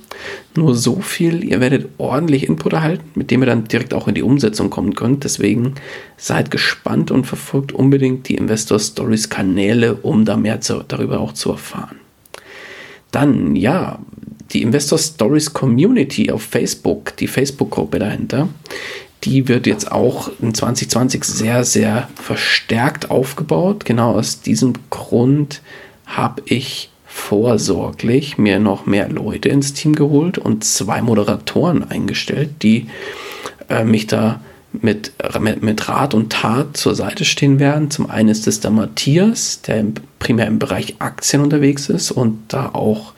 Nur 0.57 0.75
so 0.75 1.01
viel, 1.01 1.45
ihr 1.45 1.61
werdet 1.61 1.91
ordentlich 1.99 2.49
Input 2.49 2.73
erhalten, 2.73 3.05
mit 3.15 3.31
dem 3.31 3.43
ihr 3.43 3.47
dann 3.47 3.65
direkt 3.69 3.95
auch 3.95 4.09
in 4.09 4.15
die 4.15 4.23
Umsetzung 4.23 4.71
kommen 4.71 4.95
könnt. 4.95 5.23
Deswegen 5.23 5.75
seid 6.17 6.51
gespannt 6.51 7.11
und 7.11 7.27
verfolgt 7.27 7.73
unbedingt 7.73 8.29
die 8.29 8.37
Investor 8.37 8.81
Stories 8.81 9.29
Kanäle, 9.29 9.97
um 9.97 10.25
da 10.25 10.37
mehr 10.37 10.63
zu, 10.63 10.83
darüber 10.89 11.21
auch 11.21 11.35
zu 11.35 11.51
erfahren. 11.53 12.01
Dann, 13.11 13.55
ja, 13.55 13.99
die 14.53 14.63
Investor 14.63 14.99
Stories 14.99 15.53
Community 15.53 16.31
auf 16.31 16.43
Facebook, 16.43 17.17
die 17.19 17.27
Facebook-Gruppe 17.27 17.99
dahinter, 17.99 18.49
die 19.25 19.47
wird 19.49 19.67
jetzt 19.67 19.93
auch 19.93 20.31
in 20.41 20.55
2020 20.55 21.25
sehr, 21.25 21.65
sehr 21.65 22.09
verstärkt 22.15 23.11
aufgebaut. 23.11 23.85
Genau 23.85 24.13
aus 24.13 24.41
diesem 24.41 24.75
Grund 24.91 25.61
habe 26.07 26.43
ich 26.47 26.91
vorsorglich 27.07 28.39
mir 28.39 28.59
noch 28.59 28.87
mehr 28.87 29.09
Leute 29.09 29.49
ins 29.49 29.73
Team 29.73 29.95
geholt 29.95 30.37
und 30.37 30.65
zwei 30.65 31.01
Moderatoren 31.01 31.89
eingestellt, 31.89 32.63
die 32.63 32.89
äh, 33.69 33.85
mich 33.85 34.07
da 34.07 34.41
mit, 34.73 35.13
mit, 35.39 35.63
mit, 35.63 35.89
Rat 35.89 36.15
und 36.15 36.33
Tat 36.33 36.77
zur 36.77 36.97
Seite 36.97 37.25
stehen 37.25 37.61
werden. 37.61 37.91
Zum 37.91 38.11
einen 38.11 38.29
ist 38.29 38.49
es 38.49 38.59
der 38.59 38.73
Matthias, 38.73 39.63
der 39.63 39.79
im, 39.79 39.95
primär 40.19 40.49
im 40.49 40.59
Bereich 40.59 40.97
Aktien 40.99 41.43
unterwegs 41.43 41.89
ist 41.89 42.11
und 42.11 42.41
da 42.49 42.71
auch 42.73 43.13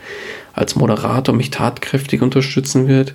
als 0.52 0.76
Moderator 0.76 1.34
mich 1.34 1.50
tatkräftig 1.50 2.20
unterstützen 2.20 2.88
wird. 2.88 3.14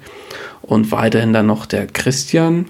Und 0.62 0.92
weiterhin 0.92 1.34
dann 1.34 1.48
noch 1.48 1.66
der 1.66 1.88
Christian, 1.88 2.66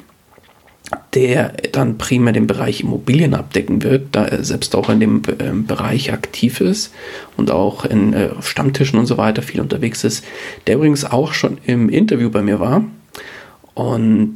der 1.13 1.53
dann 1.71 1.97
primär 1.97 2.33
den 2.33 2.47
Bereich 2.47 2.81
Immobilien 2.81 3.33
abdecken 3.33 3.83
wird, 3.83 4.07
da 4.13 4.25
er 4.25 4.43
selbst 4.43 4.75
auch 4.75 4.89
in 4.89 4.99
dem 4.99 5.21
äh, 5.27 5.51
Bereich 5.53 6.13
aktiv 6.13 6.61
ist 6.61 6.93
und 7.37 7.51
auch 7.51 7.85
in 7.85 8.13
äh, 8.13 8.29
Stammtischen 8.41 8.99
und 8.99 9.05
so 9.05 9.17
weiter 9.17 9.41
viel 9.41 9.61
unterwegs 9.61 10.03
ist, 10.03 10.23
der 10.67 10.75
übrigens 10.75 11.05
auch 11.05 11.33
schon 11.33 11.57
im 11.65 11.89
Interview 11.89 12.29
bei 12.29 12.41
mir 12.41 12.59
war. 12.59 12.85
Und 13.73 14.33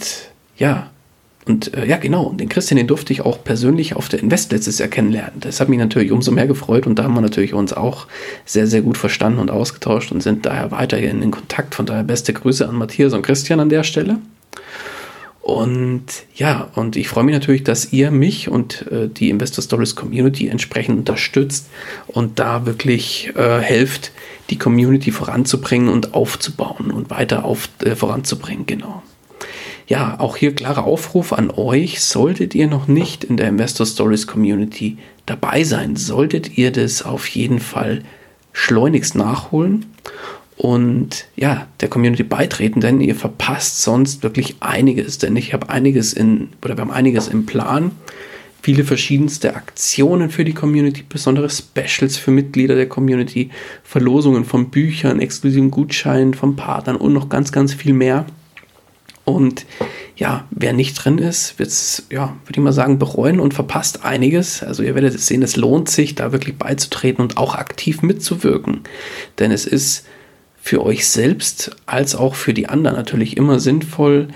ja, 0.58 0.90
und 1.46 1.74
äh, 1.76 1.86
ja, 1.86 1.98
genau, 1.98 2.24
und 2.24 2.42
den 2.42 2.50
Christian, 2.50 2.78
den 2.78 2.88
durfte 2.88 3.14
ich 3.14 3.22
auch 3.22 3.44
persönlich 3.44 3.96
auf 3.96 4.10
der 4.10 4.20
Invest 4.20 4.52
letztes 4.52 4.80
Jahr 4.80 4.90
kennenlernen. 4.90 5.40
Das 5.42 5.60
hat 5.60 5.70
mich 5.70 5.78
natürlich 5.78 6.12
umso 6.12 6.32
mehr 6.32 6.48
gefreut 6.48 6.88
und 6.88 6.98
da 6.98 7.04
haben 7.04 7.14
wir 7.14 7.22
natürlich 7.22 7.54
uns 7.54 7.72
auch 7.72 8.08
sehr, 8.46 8.66
sehr 8.66 8.82
gut 8.82 8.98
verstanden 8.98 9.40
und 9.40 9.52
ausgetauscht 9.52 10.12
und 10.12 10.24
sind 10.24 10.46
daher 10.46 10.72
weiterhin 10.72 11.22
in 11.22 11.32
Kontakt. 11.32 11.76
Von 11.76 11.86
daher 11.86 12.04
beste 12.04 12.34
Grüße 12.34 12.68
an 12.68 12.76
Matthias 12.76 13.14
und 13.14 13.22
Christian 13.22 13.60
an 13.60 13.70
der 13.70 13.84
Stelle. 13.84 14.18
Und 15.46 16.06
ja, 16.34 16.72
und 16.74 16.96
ich 16.96 17.08
freue 17.08 17.24
mich 17.24 17.36
natürlich, 17.36 17.64
dass 17.64 17.94
ihr 17.94 18.10
mich 18.10 18.50
und 18.50 18.92
äh, 18.92 19.08
die 19.08 19.30
Investor 19.30 19.64
Stories 19.64 19.96
Community 19.96 20.48
entsprechend 20.48 20.98
unterstützt 20.98 21.68
und 22.08 22.40
da 22.40 22.66
wirklich 22.66 23.32
äh, 23.36 23.60
helft, 23.60 24.12
die 24.50 24.58
Community 24.58 25.12
voranzubringen 25.12 25.88
und 25.88 26.16
aufzubauen 26.16 26.90
und 26.90 27.12
weiter 27.12 27.46
auf, 27.46 27.70
äh, 27.84 27.96
voranzubringen, 27.96 28.66
genau. 28.66 29.04
Ja, 29.86 30.20
auch 30.20 30.36
hier 30.36 30.56
klarer 30.56 30.86
Aufruf 30.86 31.32
an 31.32 31.52
euch. 31.52 32.02
Solltet 32.02 32.56
ihr 32.56 32.66
noch 32.66 32.88
nicht 32.88 33.24
in 33.24 33.38
der 33.38 33.50
Investor 33.50 33.86
Stories 33.86 34.26
Community 34.26 34.98
dabei 35.28 35.64
sein, 35.64 35.96
solltet 35.96 36.58
ihr 36.58 36.72
das 36.72 37.04
auf 37.04 37.28
jeden 37.28 37.60
Fall 37.60 38.02
schleunigst 38.52 39.14
nachholen 39.14 39.86
und 40.58 41.26
ja, 41.36 41.68
der 41.82 41.90
Community 41.90 42.24
beitreten, 42.24 42.80
denn 42.80 43.02
ihr 43.02 43.16
verpasst 43.16 43.82
sonst 43.82 44.24
wirklich 44.24 44.56
einiges, 44.62 45.18
denn 45.18 45.36
ich 45.36 45.54
habe 45.54 45.70
einiges 45.70 46.14
in, 46.14 46.50
oder 46.64 46.78
wir 46.78 46.82
haben 46.82 46.92
einiges 46.92 47.28
im 47.28 47.46
Plan. 47.46 47.92
Viele 48.62 48.84
verschiedenste 48.84 49.56
Aktionen 49.56 50.32
für 50.32 50.44
die 50.44 50.54
Community, 50.54 51.04
besondere 51.08 51.50
Specials 51.50 52.18
für 52.18 52.32
Mitglieder 52.32 52.74
der 52.76 52.90
Community, 52.90 53.52
Verlosungen 53.84 54.44
von 54.44 54.72
Büchern, 54.72 55.20
exklusiven 55.20 55.70
Gutscheinen 55.70 56.34
von 56.34 56.56
Partnern 56.56 56.96
und 56.96 57.14
noch 57.14 57.30
ganz, 57.30 57.52
ganz 57.52 57.74
viel 57.74 57.94
mehr. 57.94 58.26
Und 59.24 59.66
ja, 60.16 60.48
wer 60.52 60.72
nicht 60.72 60.94
drin 60.96 61.18
ist, 61.18 61.60
wird 61.60 61.70
es, 61.70 62.08
ja, 62.10 62.36
würde 62.46 62.60
ich 62.60 62.64
mal 62.64 62.72
sagen, 62.72 62.98
bereuen 62.98 63.40
und 63.40 63.54
verpasst 63.54 64.06
einiges. 64.06 64.64
Also 64.64 64.82
ihr 64.82 64.96
werdet 64.96 65.20
sehen, 65.20 65.44
es 65.44 65.58
lohnt 65.58 65.90
sich, 65.90 66.16
da 66.16 66.32
wirklich 66.32 66.58
beizutreten 66.58 67.22
und 67.22 67.38
auch 67.38 67.56
aktiv 67.56 68.02
mitzuwirken. 68.02 68.82
Denn 69.38 69.52
es 69.52 69.66
ist 69.66 70.06
für 70.66 70.84
euch 70.84 71.08
selbst 71.08 71.76
als 71.86 72.16
auch 72.16 72.34
für 72.34 72.52
die 72.52 72.68
anderen 72.68 72.98
natürlich 72.98 73.38
immer 73.38 73.60
sinnvoll, 73.60 74.30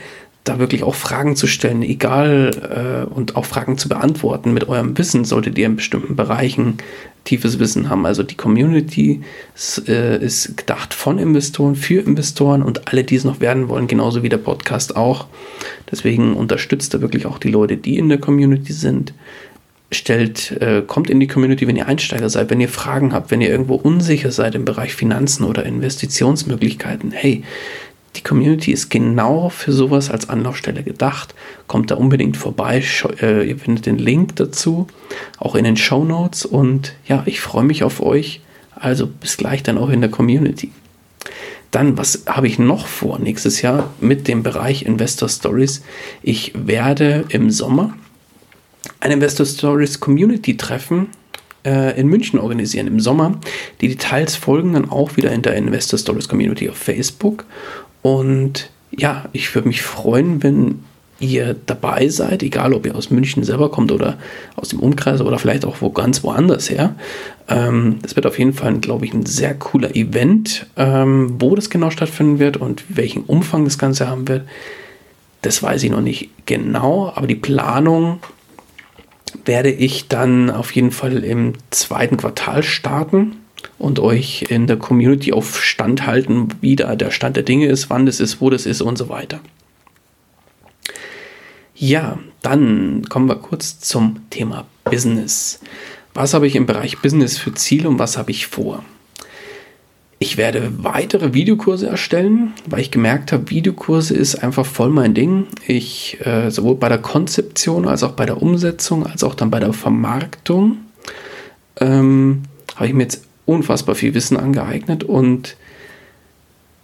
da 0.43 0.59
wirklich 0.59 0.83
auch 0.83 0.93
Fragen 0.93 1.35
zu 1.35 1.47
stellen, 1.47 1.81
egal 1.81 3.07
äh, 3.09 3.11
und 3.11 3.35
auch 3.35 3.45
Fragen 3.45 3.79
zu 3.79 3.89
beantworten. 3.89 4.53
Mit 4.53 4.69
eurem 4.69 4.95
Wissen 4.95 5.25
solltet 5.25 5.57
ihr 5.57 5.65
in 5.65 5.75
bestimmten 5.75 6.15
Bereichen 6.15 6.77
tiefes 7.23 7.57
Wissen 7.57 7.89
haben. 7.89 8.05
Also 8.05 8.21
die 8.21 8.37
Community 8.37 9.21
ist, 9.55 9.89
äh, 9.89 10.23
ist 10.23 10.55
gedacht 10.55 10.93
von 10.93 11.17
Investoren, 11.17 11.75
für 11.75 12.01
Investoren 12.01 12.61
und 12.61 12.89
alle, 12.89 13.03
die 13.03 13.15
es 13.15 13.23
noch 13.23 13.39
werden 13.39 13.67
wollen, 13.67 13.87
genauso 13.87 14.21
wie 14.21 14.29
der 14.29 14.37
Podcast 14.37 14.95
auch. 14.95 15.25
Deswegen 15.89 16.35
unterstützt 16.35 16.93
er 16.93 17.01
wirklich 17.01 17.25
auch 17.25 17.39
die 17.39 17.49
Leute, 17.49 17.75
die 17.75 17.97
in 17.97 18.07
der 18.07 18.19
Community 18.19 18.71
sind 18.71 19.13
stellt, 19.91 20.51
äh, 20.61 20.83
kommt 20.85 21.09
in 21.09 21.19
die 21.19 21.27
Community, 21.27 21.67
wenn 21.67 21.75
ihr 21.75 21.87
Einsteiger 21.87 22.29
seid, 22.29 22.49
wenn 22.49 22.61
ihr 22.61 22.69
Fragen 22.69 23.13
habt, 23.13 23.31
wenn 23.31 23.41
ihr 23.41 23.49
irgendwo 23.49 23.75
unsicher 23.75 24.31
seid 24.31 24.55
im 24.55 24.65
Bereich 24.65 24.93
Finanzen 24.93 25.43
oder 25.43 25.65
Investitionsmöglichkeiten. 25.65 27.11
Hey, 27.11 27.43
die 28.15 28.21
Community 28.21 28.71
ist 28.71 28.89
genau 28.89 29.49
für 29.49 29.71
sowas 29.71 30.09
als 30.09 30.29
Anlaufstelle 30.29 30.83
gedacht. 30.83 31.35
Kommt 31.67 31.91
da 31.91 31.95
unbedingt 31.95 32.37
vorbei. 32.37 32.83
Äh, 33.21 33.49
ihr 33.49 33.57
findet 33.57 33.85
den 33.85 33.97
Link 33.97 34.35
dazu 34.35 34.87
auch 35.37 35.55
in 35.55 35.63
den 35.63 35.77
Show 35.77 36.03
Notes. 36.03 36.45
Und 36.45 36.93
ja, 37.07 37.23
ich 37.25 37.39
freue 37.39 37.63
mich 37.63 37.83
auf 37.83 38.01
euch. 38.01 38.41
Also 38.75 39.07
bis 39.07 39.37
gleich 39.37 39.63
dann 39.63 39.77
auch 39.77 39.89
in 39.89 40.01
der 40.01 40.09
Community. 40.09 40.71
Dann, 41.71 41.97
was 41.97 42.23
habe 42.25 42.47
ich 42.47 42.57
noch 42.57 42.87
vor 42.87 43.19
nächstes 43.19 43.61
Jahr 43.61 43.93
mit 43.99 44.27
dem 44.27 44.41
Bereich 44.41 44.83
Investor 44.83 45.29
Stories? 45.29 45.83
Ich 46.23 46.53
werde 46.55 47.25
im 47.29 47.51
Sommer 47.51 47.93
ein 48.99 49.11
Investor 49.11 49.45
Stories 49.45 49.99
Community 49.99 50.57
Treffen 50.57 51.07
äh, 51.65 51.99
in 51.99 52.07
München 52.07 52.39
organisieren 52.39 52.87
im 52.87 52.99
Sommer. 52.99 53.39
Die 53.81 53.87
Details 53.87 54.35
folgen 54.35 54.73
dann 54.73 54.89
auch 54.89 55.17
wieder 55.17 55.31
in 55.31 55.41
der 55.41 55.55
Investor 55.55 55.99
Stories 55.99 56.27
Community 56.27 56.69
auf 56.69 56.77
Facebook. 56.77 57.45
Und 58.01 58.69
ja, 58.91 59.25
ich 59.33 59.53
würde 59.55 59.67
mich 59.67 59.81
freuen, 59.81 60.43
wenn 60.43 60.79
ihr 61.19 61.55
dabei 61.65 62.07
seid, 62.07 62.43
egal 62.43 62.73
ob 62.73 62.85
ihr 62.85 62.95
aus 62.95 63.09
München 63.09 63.43
selber 63.43 63.69
kommt 63.69 63.91
oder 63.91 64.17
aus 64.55 64.69
dem 64.69 64.79
Umkreis 64.79 65.19
oder 65.19 65.37
vielleicht 65.37 65.65
auch 65.65 65.81
wo 65.81 65.89
ganz 65.89 66.23
woanders 66.23 66.69
her. 66.69 66.95
Ähm, 67.49 67.97
das 68.01 68.15
wird 68.15 68.25
auf 68.25 68.39
jeden 68.39 68.53
Fall, 68.53 68.77
glaube 68.79 69.05
ich, 69.05 69.13
ein 69.13 69.25
sehr 69.25 69.53
cooler 69.53 69.95
Event. 69.95 70.67
Ähm, 70.77 71.35
wo 71.39 71.55
das 71.55 71.69
genau 71.69 71.89
stattfinden 71.89 72.39
wird 72.39 72.57
und 72.57 72.83
welchen 72.89 73.23
Umfang 73.23 73.65
das 73.65 73.77
Ganze 73.77 74.07
haben 74.07 74.27
wird, 74.27 74.47
das 75.41 75.61
weiß 75.61 75.83
ich 75.83 75.91
noch 75.91 76.01
nicht 76.01 76.29
genau, 76.45 77.11
aber 77.15 77.27
die 77.27 77.35
Planung 77.35 78.19
werde 79.45 79.71
ich 79.71 80.07
dann 80.07 80.49
auf 80.49 80.73
jeden 80.75 80.91
Fall 80.91 81.23
im 81.23 81.53
zweiten 81.69 82.17
Quartal 82.17 82.63
starten 82.63 83.37
und 83.77 83.99
euch 83.99 84.45
in 84.49 84.67
der 84.67 84.77
Community 84.77 85.33
auf 85.33 85.63
Stand 85.63 86.05
halten, 86.05 86.49
wie 86.61 86.75
da 86.75 86.95
der 86.95 87.11
Stand 87.11 87.35
der 87.35 87.43
Dinge 87.43 87.67
ist, 87.67 87.89
wann 87.89 88.05
das 88.05 88.19
ist, 88.19 88.41
wo 88.41 88.49
das 88.49 88.65
ist 88.65 88.81
und 88.81 88.97
so 88.97 89.09
weiter. 89.09 89.39
Ja, 91.75 92.19
dann 92.41 93.05
kommen 93.07 93.29
wir 93.29 93.35
kurz 93.35 93.79
zum 93.79 94.29
Thema 94.29 94.65
Business. 94.83 95.59
Was 96.13 96.33
habe 96.33 96.47
ich 96.47 96.55
im 96.55 96.65
Bereich 96.65 96.99
Business 96.99 97.37
für 97.37 97.53
Ziele 97.53 97.87
und 97.87 97.99
was 97.99 98.17
habe 98.17 98.31
ich 98.31 98.47
vor? 98.47 98.83
Ich 100.21 100.35
werde 100.35 100.83
weitere 100.83 101.33
Videokurse 101.33 101.87
erstellen, 101.87 102.53
weil 102.65 102.81
ich 102.81 102.91
gemerkt 102.91 103.31
habe, 103.31 103.49
Videokurse 103.49 104.13
ist 104.13 104.35
einfach 104.35 104.65
voll 104.65 104.89
mein 104.89 105.13
Ding. 105.13 105.47
Ich 105.65 106.17
äh, 106.25 106.51
sowohl 106.51 106.75
bei 106.75 106.89
der 106.89 106.97
Konzeption 106.97 107.87
als 107.87 108.03
auch 108.03 108.11
bei 108.11 108.25
der 108.25 108.41
Umsetzung, 108.41 109.07
als 109.07 109.23
auch 109.23 109.33
dann 109.33 109.49
bei 109.49 109.61
der 109.61 109.71
Vermarktung 109.71 110.77
ähm, 111.79 112.43
habe 112.75 112.87
ich 112.87 112.93
mir 112.93 113.03
jetzt 113.03 113.23
unfassbar 113.45 113.95
viel 113.95 114.13
Wissen 114.13 114.35
angeeignet 114.35 115.05
und 115.05 115.55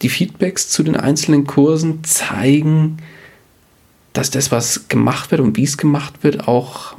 die 0.01 0.09
Feedbacks 0.09 0.69
zu 0.69 0.83
den 0.83 0.95
einzelnen 0.95 1.45
Kursen 1.45 2.05
zeigen, 2.05 2.97
dass 4.13 4.31
das, 4.31 4.49
was 4.51 4.87
gemacht 4.87 5.31
wird 5.31 5.41
und 5.41 5.57
wie 5.57 5.63
es 5.63 5.77
gemacht 5.77 6.13
wird, 6.21 6.47
auch 6.47 6.95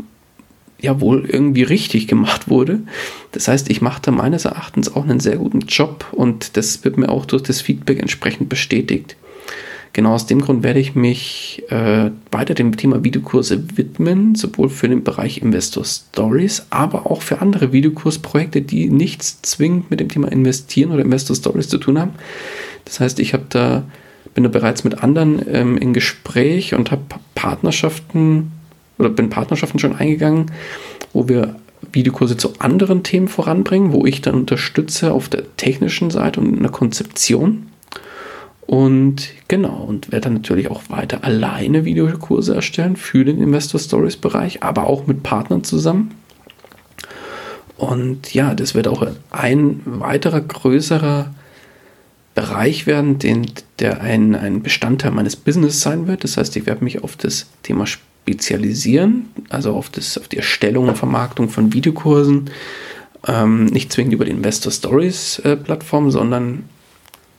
ja 0.86 1.00
wohl 1.00 1.26
irgendwie 1.26 1.62
richtig 1.62 2.08
gemacht 2.08 2.48
wurde. 2.48 2.80
Das 3.32 3.48
heißt, 3.48 3.70
ich 3.70 3.82
mache 3.82 4.02
da 4.02 4.10
meines 4.10 4.44
Erachtens 4.44 4.94
auch 4.94 5.04
einen 5.04 5.20
sehr 5.20 5.36
guten 5.36 5.60
Job 5.60 6.06
und 6.12 6.56
das 6.56 6.84
wird 6.84 6.96
mir 6.96 7.08
auch 7.08 7.26
durch 7.26 7.42
das 7.42 7.60
Feedback 7.60 8.00
entsprechend 8.00 8.48
bestätigt. 8.48 9.16
Genau 9.92 10.12
aus 10.12 10.26
dem 10.26 10.42
Grund 10.42 10.62
werde 10.62 10.78
ich 10.78 10.94
mich 10.94 11.62
äh, 11.70 12.10
weiter 12.30 12.52
dem 12.52 12.76
Thema 12.76 13.02
Videokurse 13.02 13.76
widmen, 13.76 14.34
sowohl 14.34 14.68
für 14.68 14.88
den 14.88 15.04
Bereich 15.04 15.40
Investor 15.40 15.84
Stories, 15.84 16.66
aber 16.68 17.10
auch 17.10 17.22
für 17.22 17.40
andere 17.40 17.72
Videokursprojekte, 17.72 18.60
die 18.60 18.90
nichts 18.90 19.40
zwingend 19.40 19.90
mit 19.90 20.00
dem 20.00 20.10
Thema 20.10 20.30
Investieren 20.30 20.92
oder 20.92 21.02
Investor 21.02 21.34
Stories 21.34 21.68
zu 21.68 21.78
tun 21.78 21.98
haben. 21.98 22.12
Das 22.84 23.00
heißt, 23.00 23.20
ich 23.20 23.32
habe 23.32 23.46
da 23.48 23.84
bin 24.34 24.44
da 24.44 24.50
bereits 24.50 24.84
mit 24.84 25.02
anderen 25.02 25.40
ähm, 25.50 25.78
in 25.78 25.94
Gespräch 25.94 26.74
und 26.74 26.90
habe 26.90 27.02
Partnerschaften 27.34 28.52
oder 28.98 29.08
bin 29.08 29.30
Partnerschaften 29.30 29.78
schon 29.78 29.96
eingegangen, 29.96 30.50
wo 31.12 31.28
wir 31.28 31.56
Videokurse 31.92 32.36
zu 32.36 32.54
anderen 32.58 33.02
Themen 33.02 33.28
voranbringen, 33.28 33.92
wo 33.92 34.06
ich 34.06 34.22
dann 34.22 34.34
unterstütze 34.34 35.12
auf 35.12 35.28
der 35.28 35.56
technischen 35.56 36.10
Seite 36.10 36.40
und 36.40 36.56
in 36.56 36.62
der 36.62 36.72
Konzeption. 36.72 37.68
Und 38.66 39.28
genau, 39.46 39.84
und 39.84 40.10
werde 40.10 40.24
dann 40.24 40.34
natürlich 40.34 40.70
auch 40.70 40.82
weiter 40.88 41.22
alleine 41.22 41.84
Videokurse 41.84 42.54
erstellen 42.54 42.96
für 42.96 43.24
den 43.24 43.40
Investor 43.40 43.78
Stories 43.78 44.16
Bereich, 44.16 44.62
aber 44.62 44.88
auch 44.88 45.06
mit 45.06 45.22
Partnern 45.22 45.62
zusammen. 45.62 46.12
Und 47.76 48.34
ja, 48.34 48.54
das 48.54 48.74
wird 48.74 48.88
auch 48.88 49.06
ein 49.30 49.82
weiterer 49.84 50.40
größerer 50.40 51.32
Bereich 52.34 52.86
werden, 52.86 53.18
den, 53.18 53.46
der 53.78 54.00
ein, 54.00 54.34
ein 54.34 54.62
Bestandteil 54.62 55.10
meines 55.10 55.36
Business 55.36 55.80
sein 55.80 56.06
wird. 56.06 56.24
Das 56.24 56.36
heißt, 56.36 56.56
ich 56.56 56.66
werde 56.66 56.84
mich 56.84 57.04
auf 57.04 57.16
das 57.16 57.46
Thema 57.62 57.86
spezialisieren, 58.26 59.28
also 59.50 59.72
auf, 59.74 59.88
das, 59.88 60.18
auf 60.18 60.26
die 60.26 60.38
Erstellung 60.38 60.88
und 60.88 60.98
Vermarktung 60.98 61.48
von 61.48 61.72
Videokursen. 61.72 62.50
Ähm, 63.28 63.66
nicht 63.66 63.92
zwingend 63.92 64.14
über 64.14 64.24
die 64.24 64.32
Investor 64.32 64.72
Stories 64.72 65.38
äh, 65.40 65.56
Plattform, 65.56 66.10
sondern 66.10 66.64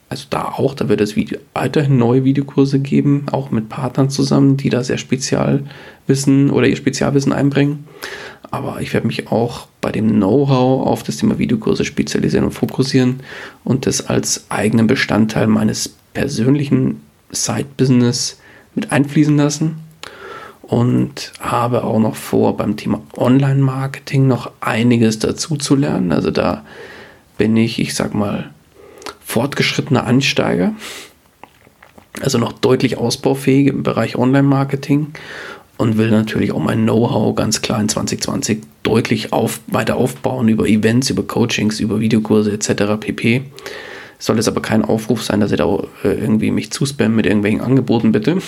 also 0.09 0.25
da 0.29 0.45
auch, 0.45 0.73
da 0.73 0.87
wird 0.87 1.01
es 1.01 1.17
Video, 1.17 1.39
weiterhin 1.53 1.97
neue 1.97 2.23
Videokurse 2.23 2.79
geben, 2.79 3.25
auch 3.33 3.51
mit 3.51 3.67
Partnern 3.67 4.09
zusammen, 4.09 4.55
die 4.55 4.69
da 4.69 4.81
sehr 4.81 4.97
Spezialwissen 4.97 6.49
oder 6.51 6.67
ihr 6.67 6.77
Spezialwissen 6.77 7.33
einbringen. 7.33 7.85
Aber 8.49 8.79
ich 8.79 8.93
werde 8.93 9.07
mich 9.07 9.29
auch 9.29 9.67
bei 9.81 9.91
dem 9.91 10.07
Know-how 10.07 10.87
auf 10.87 11.03
das 11.03 11.17
Thema 11.17 11.37
Videokurse 11.37 11.83
spezialisieren 11.83 12.45
und 12.45 12.53
fokussieren 12.53 13.19
und 13.65 13.85
das 13.85 14.07
als 14.07 14.45
eigenen 14.49 14.87
Bestandteil 14.87 15.47
meines 15.47 15.89
persönlichen 16.13 17.01
Side-Business 17.31 18.39
mit 18.73 18.93
einfließen 18.93 19.35
lassen 19.35 19.86
und 20.67 21.31
habe 21.39 21.85
auch 21.85 21.99
noch 21.99 22.15
vor, 22.15 22.57
beim 22.57 22.75
Thema 22.75 23.01
Online-Marketing 23.15 24.27
noch 24.27 24.51
einiges 24.59 25.17
dazu 25.19 25.55
zu 25.55 25.75
lernen. 25.75 26.11
Also 26.11 26.29
da 26.29 26.63
bin 27.37 27.55
ich, 27.55 27.79
ich 27.79 27.95
sag 27.95 28.13
mal, 28.13 28.51
fortgeschrittener 29.23 30.05
Ansteiger, 30.05 30.73
also 32.21 32.37
noch 32.37 32.51
deutlich 32.51 32.97
ausbaufähig 32.97 33.67
im 33.67 33.83
Bereich 33.83 34.17
Online-Marketing 34.17 35.13
und 35.77 35.97
will 35.97 36.09
natürlich 36.09 36.51
auch 36.51 36.59
mein 36.59 36.83
Know-how 36.83 37.35
ganz 37.35 37.61
klar 37.61 37.79
in 37.79 37.87
2020 37.87 38.61
deutlich 38.83 39.31
auf, 39.31 39.61
weiter 39.67 39.95
aufbauen 39.95 40.49
über 40.49 40.67
Events, 40.67 41.09
über 41.09 41.23
Coachings, 41.23 41.79
über 41.79 41.99
Videokurse 41.99 42.51
etc. 42.51 42.99
pp. 42.99 43.43
Soll 44.19 44.39
es 44.39 44.47
aber 44.47 44.61
kein 44.61 44.83
Aufruf 44.83 45.23
sein, 45.23 45.39
dass 45.39 45.51
ihr 45.51 45.57
da 45.57 45.65
äh, 46.03 46.13
irgendwie 46.13 46.49
mich 46.51 46.71
zuspammen 46.71 47.15
mit 47.15 47.25
irgendwelchen 47.25 47.61
Angeboten, 47.61 48.11
bitte. 48.11 48.37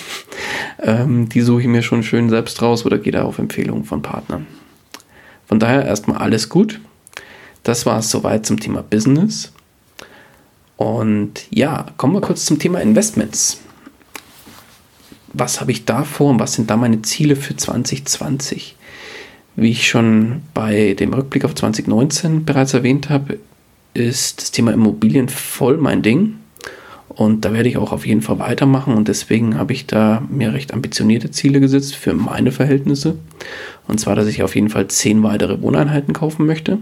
Ähm, 0.82 1.28
die 1.28 1.42
suche 1.42 1.60
ich 1.60 1.66
mir 1.66 1.82
schon 1.82 2.02
schön 2.02 2.30
selbst 2.30 2.62
raus 2.62 2.86
oder 2.86 2.96
gehe 2.96 3.12
da 3.12 3.24
auf 3.24 3.38
Empfehlungen 3.38 3.84
von 3.84 4.00
Partnern. 4.00 4.46
Von 5.46 5.58
daher 5.58 5.84
erstmal 5.84 6.16
alles 6.16 6.48
gut. 6.48 6.80
Das 7.64 7.84
war 7.84 7.98
es 7.98 8.10
soweit 8.10 8.46
zum 8.46 8.58
Thema 8.58 8.82
Business. 8.82 9.52
Und 10.78 11.44
ja, 11.50 11.84
kommen 11.98 12.14
wir 12.14 12.22
kurz 12.22 12.46
zum 12.46 12.58
Thema 12.58 12.80
Investments. 12.80 13.60
Was 15.34 15.60
habe 15.60 15.72
ich 15.72 15.84
da 15.84 16.04
vor 16.04 16.30
und 16.30 16.40
was 16.40 16.54
sind 16.54 16.70
da 16.70 16.78
meine 16.78 17.02
Ziele 17.02 17.36
für 17.36 17.54
2020? 17.54 18.76
Wie 19.56 19.70
ich 19.70 19.86
schon 19.86 20.40
bei 20.54 20.94
dem 20.94 21.12
Rückblick 21.12 21.44
auf 21.44 21.54
2019 21.54 22.46
bereits 22.46 22.72
erwähnt 22.72 23.10
habe, 23.10 23.38
ist 23.94 24.40
das 24.40 24.50
Thema 24.50 24.72
Immobilien 24.72 25.28
voll 25.28 25.76
mein 25.76 26.02
Ding. 26.02 26.36
Und 27.08 27.44
da 27.44 27.52
werde 27.52 27.68
ich 27.68 27.76
auch 27.76 27.92
auf 27.92 28.06
jeden 28.06 28.22
Fall 28.22 28.38
weitermachen. 28.38 28.94
Und 28.94 29.08
deswegen 29.08 29.58
habe 29.58 29.72
ich 29.72 29.86
da 29.86 30.22
mir 30.30 30.52
recht 30.52 30.72
ambitionierte 30.72 31.30
Ziele 31.30 31.60
gesetzt 31.60 31.96
für 31.96 32.14
meine 32.14 32.52
Verhältnisse. 32.52 33.16
Und 33.88 33.98
zwar, 33.98 34.14
dass 34.14 34.28
ich 34.28 34.42
auf 34.42 34.54
jeden 34.54 34.70
Fall 34.70 34.88
zehn 34.88 35.22
weitere 35.22 35.60
Wohneinheiten 35.60 36.14
kaufen 36.14 36.46
möchte. 36.46 36.78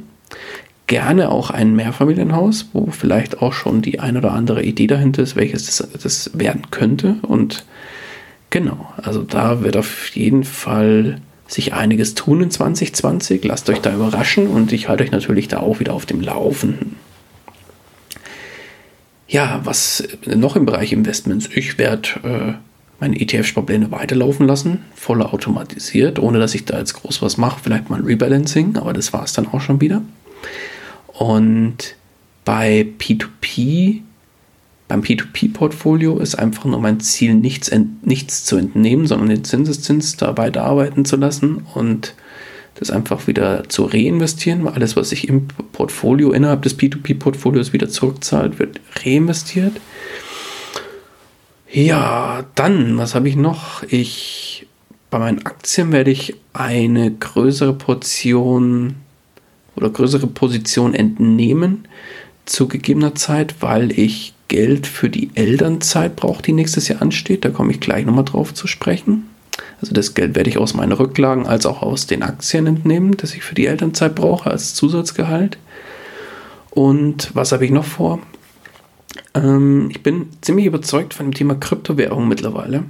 Gerne 0.87 1.31
auch 1.31 1.51
ein 1.51 1.75
Mehrfamilienhaus, 1.75 2.69
wo 2.73 2.91
vielleicht 2.91 3.43
auch 3.43 3.53
schon 3.53 3.83
die 3.83 4.01
ein 4.01 4.17
oder 4.17 4.33
andere 4.33 4.63
Idee 4.63 4.87
dahinter 4.87 5.23
ist, 5.23 5.35
welches 5.35 5.67
das, 5.67 5.89
das 6.03 6.31
werden 6.35 6.71
könnte. 6.71 7.17
Und 7.23 7.65
genau, 8.51 8.93
also 9.03 9.23
da 9.23 9.63
wird 9.63 9.77
auf 9.77 10.09
jeden 10.11 10.45
Fall 10.45 11.21
sich 11.49 11.73
einiges 11.73 12.15
tun 12.15 12.43
in 12.43 12.51
2020. 12.51 13.43
Lasst 13.45 13.69
euch 13.71 13.81
da 13.81 13.93
überraschen 13.93 14.47
und 14.47 14.73
ich 14.73 14.89
halte 14.89 15.03
euch 15.03 15.11
natürlich 15.11 15.49
da 15.49 15.61
auch 15.61 15.81
wieder 15.81 15.95
auf 15.95 16.07
dem 16.07 16.21
Laufenden. 16.21 16.97
Ja, 19.27 19.61
was 19.65 20.07
noch 20.27 20.57
im 20.57 20.67
Bereich 20.67 20.93
Investments? 20.93 21.49
Ich 21.55 21.77
werde 21.79 22.09
äh, 22.23 22.53
meine 23.01 23.19
ETF-Sparpläne 23.19 23.91
weiterlaufen 23.91 24.47
lassen, 24.47 24.85
voll 24.95 25.23
automatisiert, 25.23 26.19
ohne 26.19 26.39
dass 26.39 26.55
ich 26.55 26.65
da 26.65 26.79
jetzt 26.79 26.95
groß 26.95 27.23
was 27.23 27.37
mache. 27.37 27.61
Vielleicht 27.63 27.91
mal 27.91 27.97
ein 27.97 28.05
Rebalancing, 28.07 28.77
aber 28.77 28.93
das 28.93 29.13
war 29.13 29.25
es 29.25 29.33
dann 29.33 29.49
auch 29.49 29.61
schon 29.61 29.81
wieder. 29.81 30.03
Und 31.09 31.97
bei 32.45 32.87
P2P 32.99 34.03
beim 34.89 35.03
P2P-Portfolio 35.03 36.19
ist 36.19 36.35
einfach 36.35 36.65
nur 36.65 36.81
mein 36.81 37.01
Ziel, 37.01 37.35
nichts, 37.35 37.71
nichts 38.03 38.45
zu 38.45 38.57
entnehmen, 38.57 39.07
sondern 39.07 39.29
den 39.29 39.45
Zinseszins 39.45 40.17
da 40.17 40.37
weiterarbeiten 40.37 41.05
zu 41.05 41.17
lassen 41.17 41.63
und 41.75 42.15
das 42.75 42.91
einfach 42.91 43.27
wieder 43.27 43.69
zu 43.69 43.85
reinvestieren, 43.85 44.67
alles, 44.67 44.97
was 44.97 45.11
sich 45.11 45.29
im 45.29 45.49
Portfolio 45.73 46.33
innerhalb 46.33 46.63
des 46.63 46.79
P2P-Portfolios 46.79 47.73
wieder 47.73 47.89
zurückzahlt, 47.89 48.59
wird 48.59 48.81
reinvestiert. 49.05 49.81
Ja, 51.71 52.47
dann, 52.55 52.97
was 52.97 53.15
habe 53.15 53.29
ich 53.29 53.37
noch? 53.37 53.83
Ich 53.83 54.67
bei 55.11 55.19
meinen 55.19 55.45
Aktien 55.47 55.93
werde 55.93 56.11
ich 56.11 56.35
eine 56.53 57.11
größere 57.11 57.73
Portion 57.73 58.97
oder 59.75 59.89
größere 59.91 60.27
Position 60.27 60.95
entnehmen 60.95 61.89
zu 62.45 62.69
gegebener 62.69 63.15
Zeit, 63.15 63.57
weil 63.61 63.99
ich 63.99 64.35
Geld 64.49 64.87
für 64.87 65.11
die 65.11 65.31
Elternzeit 65.35 66.17
braucht, 66.17 66.47
die 66.47 66.53
nächstes 66.53 66.89
Jahr 66.89 67.03
ansteht. 67.03 67.45
Da 67.45 67.51
komme 67.51 67.73
ich 67.73 67.81
gleich 67.81 68.05
nochmal 68.05 68.25
drauf 68.25 68.55
zu 68.55 68.67
sprechen. 68.67 69.29
Also 69.81 69.95
das 69.95 70.15
Geld 70.15 70.35
werde 70.35 70.51
ich 70.51 70.59
aus 70.59 70.75
meinen 70.75 70.93
Rücklagen 70.93 71.47
als 71.47 71.67
auch 71.67 71.83
aus 71.83 72.07
den 72.07 72.23
Aktien 72.23 72.67
entnehmen, 72.67 73.17
das 73.17 73.35
ich 73.35 73.43
für 73.43 73.55
die 73.55 73.67
Elternzeit 73.67 74.15
brauche 74.15 74.51
als 74.51 74.75
Zusatzgehalt. 74.75 75.59
Und 76.71 77.31
was 77.35 77.53
habe 77.53 77.65
ich 77.65 77.71
noch 77.71 77.85
vor? 77.85 78.21
Ähm, 79.35 79.89
ich 79.91 80.03
bin 80.03 80.29
ziemlich 80.41 80.67
überzeugt 80.67 81.15
von 81.15 81.27
dem 81.27 81.35
Thema 81.35 81.55
Kryptowährung 81.55 82.29
mittlerweile 82.29 82.85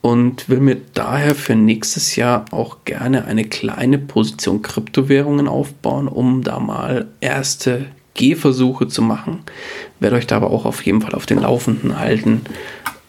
und 0.00 0.48
will 0.48 0.60
mir 0.60 0.76
daher 0.94 1.34
für 1.34 1.54
nächstes 1.54 2.16
Jahr 2.16 2.44
auch 2.50 2.78
gerne 2.84 3.24
eine 3.24 3.44
kleine 3.44 3.98
Position 3.98 4.62
Kryptowährungen 4.62 5.48
aufbauen, 5.48 6.08
um 6.08 6.42
da 6.42 6.60
mal 6.60 7.08
erste 7.20 7.86
Gehversuche 8.18 8.88
zu 8.88 9.00
machen. 9.00 9.40
Werde 10.00 10.16
euch 10.16 10.26
da 10.26 10.36
aber 10.36 10.50
auch 10.50 10.66
auf 10.66 10.84
jeden 10.84 11.00
Fall 11.00 11.14
auf 11.14 11.24
den 11.24 11.38
Laufenden 11.38 11.98
halten 11.98 12.42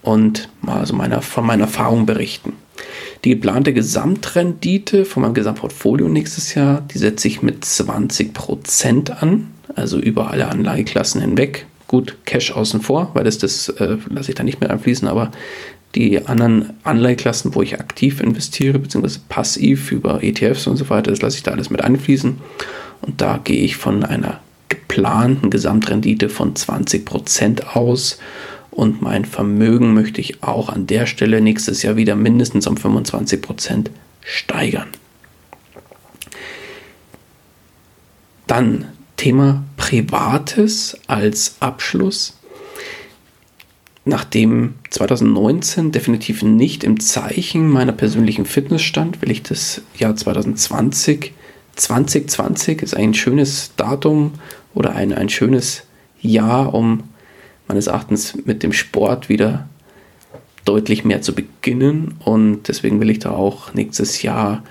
und 0.01 0.49
mal 0.61 0.85
so 0.85 0.95
meiner, 0.95 1.21
von 1.21 1.45
meiner 1.45 1.63
Erfahrung 1.63 2.05
berichten. 2.05 2.53
Die 3.25 3.31
geplante 3.31 3.73
Gesamtrendite 3.73 5.03
von 5.03 5.23
meinem 5.23 5.33
Gesamtportfolio 5.33 6.07
nächstes 6.07 6.53
Jahr, 6.53 6.81
die 6.93 6.99
setze 6.99 7.27
ich 7.27 7.41
mit 7.41 7.65
20% 7.65 9.11
an, 9.11 9.47
also 9.75 9.99
über 9.99 10.31
alle 10.31 10.47
Anlageklassen 10.47 11.19
hinweg. 11.19 11.65
Gut, 11.87 12.15
Cash 12.25 12.51
außen 12.51 12.81
vor, 12.81 13.09
weil 13.15 13.23
das, 13.23 13.39
das 13.39 13.67
äh, 13.67 13.97
lasse 14.09 14.29
ich 14.29 14.35
da 14.35 14.43
nicht 14.43 14.61
mehr 14.61 14.69
einfließen, 14.69 15.07
aber 15.07 15.31
die 15.95 16.27
anderen 16.27 16.73
Anleiheklassen, 16.83 17.55
wo 17.55 17.63
ich 17.63 17.79
aktiv 17.79 18.21
investiere, 18.21 18.77
beziehungsweise 18.77 19.21
passiv 19.27 19.91
über 19.91 20.23
ETFs 20.23 20.67
und 20.67 20.77
so 20.77 20.87
weiter, 20.91 21.09
das 21.09 21.21
lasse 21.21 21.37
ich 21.37 21.43
da 21.43 21.51
alles 21.51 21.71
mit 21.71 21.81
einfließen. 21.81 22.37
Und 23.01 23.21
da 23.21 23.39
gehe 23.43 23.63
ich 23.63 23.75
von 23.75 24.03
einer 24.03 24.39
geplanten 24.69 25.49
Gesamtrendite 25.49 26.29
von 26.29 26.53
20% 26.53 27.75
aus. 27.75 28.19
Und 28.71 29.01
mein 29.01 29.25
Vermögen 29.25 29.93
möchte 29.93 30.21
ich 30.21 30.43
auch 30.43 30.69
an 30.69 30.87
der 30.87 31.05
Stelle 31.05 31.41
nächstes 31.41 31.83
Jahr 31.83 31.95
wieder 31.95 32.15
mindestens 32.15 32.67
um 32.67 32.75
25% 32.75 33.87
steigern. 34.21 34.87
Dann 38.47 38.85
Thema 39.17 39.63
Privates 39.75 40.97
als 41.07 41.55
Abschluss. 41.59 42.37
Nachdem 44.05 44.75
2019 44.89 45.91
definitiv 45.91 46.41
nicht 46.41 46.83
im 46.83 46.99
Zeichen 46.99 47.69
meiner 47.69 47.91
persönlichen 47.91 48.45
Fitness 48.45 48.81
stand, 48.81 49.21
will 49.21 49.29
ich 49.29 49.43
das 49.43 49.81
Jahr 49.97 50.15
2020 50.15 51.33
2020 51.79 52.81
ist 52.81 52.95
ein 52.95 53.13
schönes 53.13 53.71
Datum 53.77 54.33
oder 54.73 54.95
ein, 54.95 55.13
ein 55.13 55.29
schönes 55.29 55.83
Jahr, 56.21 56.73
um 56.73 57.03
meines 57.67 57.87
Erachtens 57.87 58.35
mit 58.45 58.63
dem 58.63 58.73
Sport 58.73 59.29
wieder 59.29 59.67
deutlich 60.65 61.05
mehr 61.05 61.21
zu 61.21 61.33
beginnen. 61.33 62.15
Und 62.23 62.67
deswegen 62.67 62.99
will 62.99 63.09
ich 63.09 63.19
da 63.19 63.31
auch 63.31 63.73
nächstes 63.73 64.21
Jahr 64.21 64.63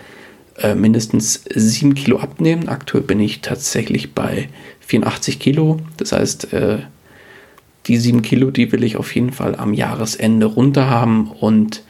äh, 0.59 0.75
mindestens 0.75 1.45
7 1.55 1.95
Kilo 1.95 2.19
abnehmen. 2.19 2.69
Aktuell 2.69 3.05
bin 3.05 3.21
ich 3.21 3.41
tatsächlich 3.41 4.15
bei 4.15 4.49
84 4.81 5.39
Kilo. 5.39 5.79
Das 5.97 6.13
heißt, 6.13 6.53
äh, 6.53 6.79
die 7.87 7.97
7 7.97 8.23
Kilo, 8.23 8.51
die 8.51 8.71
will 8.73 8.85
ich 8.85 8.97
auf 8.97 9.15
jeden 9.15 9.33
Fall 9.33 9.55
am 9.57 9.75
Jahresende 9.75 10.47
runter 10.47 10.91
haben. 10.91 11.31
Und 11.31 11.83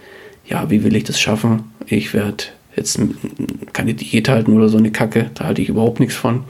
ja, 0.47 0.71
wie 0.71 0.85
will 0.85 0.97
ich 0.97 1.05
das 1.05 1.21
schaffen? 1.21 1.65
Ich 1.87 2.15
werde 2.15 2.45
jetzt 2.77 3.01
keine 3.73 3.95
Diät 3.95 4.29
halten 4.29 4.53
oder 4.53 4.69
so 4.69 4.79
eine 4.79 4.93
Kacke, 4.93 5.31
da 5.35 5.45
halte 5.45 5.63
ich 5.63 5.69
überhaupt 5.69 6.01
nichts 6.01 6.15
von. 6.15 6.45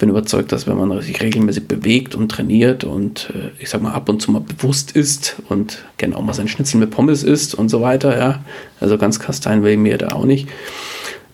Ich 0.00 0.02
bin 0.02 0.08
überzeugt, 0.08 0.50
dass 0.50 0.66
wenn 0.66 0.78
man 0.78 1.02
sich 1.02 1.20
regelmäßig 1.20 1.68
bewegt 1.68 2.14
und 2.14 2.30
trainiert 2.30 2.84
und 2.84 3.28
äh, 3.34 3.50
ich 3.58 3.68
sag 3.68 3.82
mal 3.82 3.92
ab 3.92 4.08
und 4.08 4.22
zu 4.22 4.30
mal 4.30 4.40
bewusst 4.40 4.92
ist 4.92 5.36
und 5.50 5.84
gerne 5.98 6.16
auch 6.16 6.22
mal 6.22 6.32
sein 6.32 6.48
Schnitzel 6.48 6.80
mit 6.80 6.90
Pommes 6.90 7.22
isst 7.22 7.54
und 7.54 7.68
so 7.68 7.82
weiter, 7.82 8.18
ja, 8.18 8.42
also 8.80 8.96
ganz 8.96 9.20
kastein 9.20 9.62
will 9.62 9.72
ich 9.72 9.78
mir 9.78 9.98
da 9.98 10.12
auch 10.12 10.24
nicht. 10.24 10.48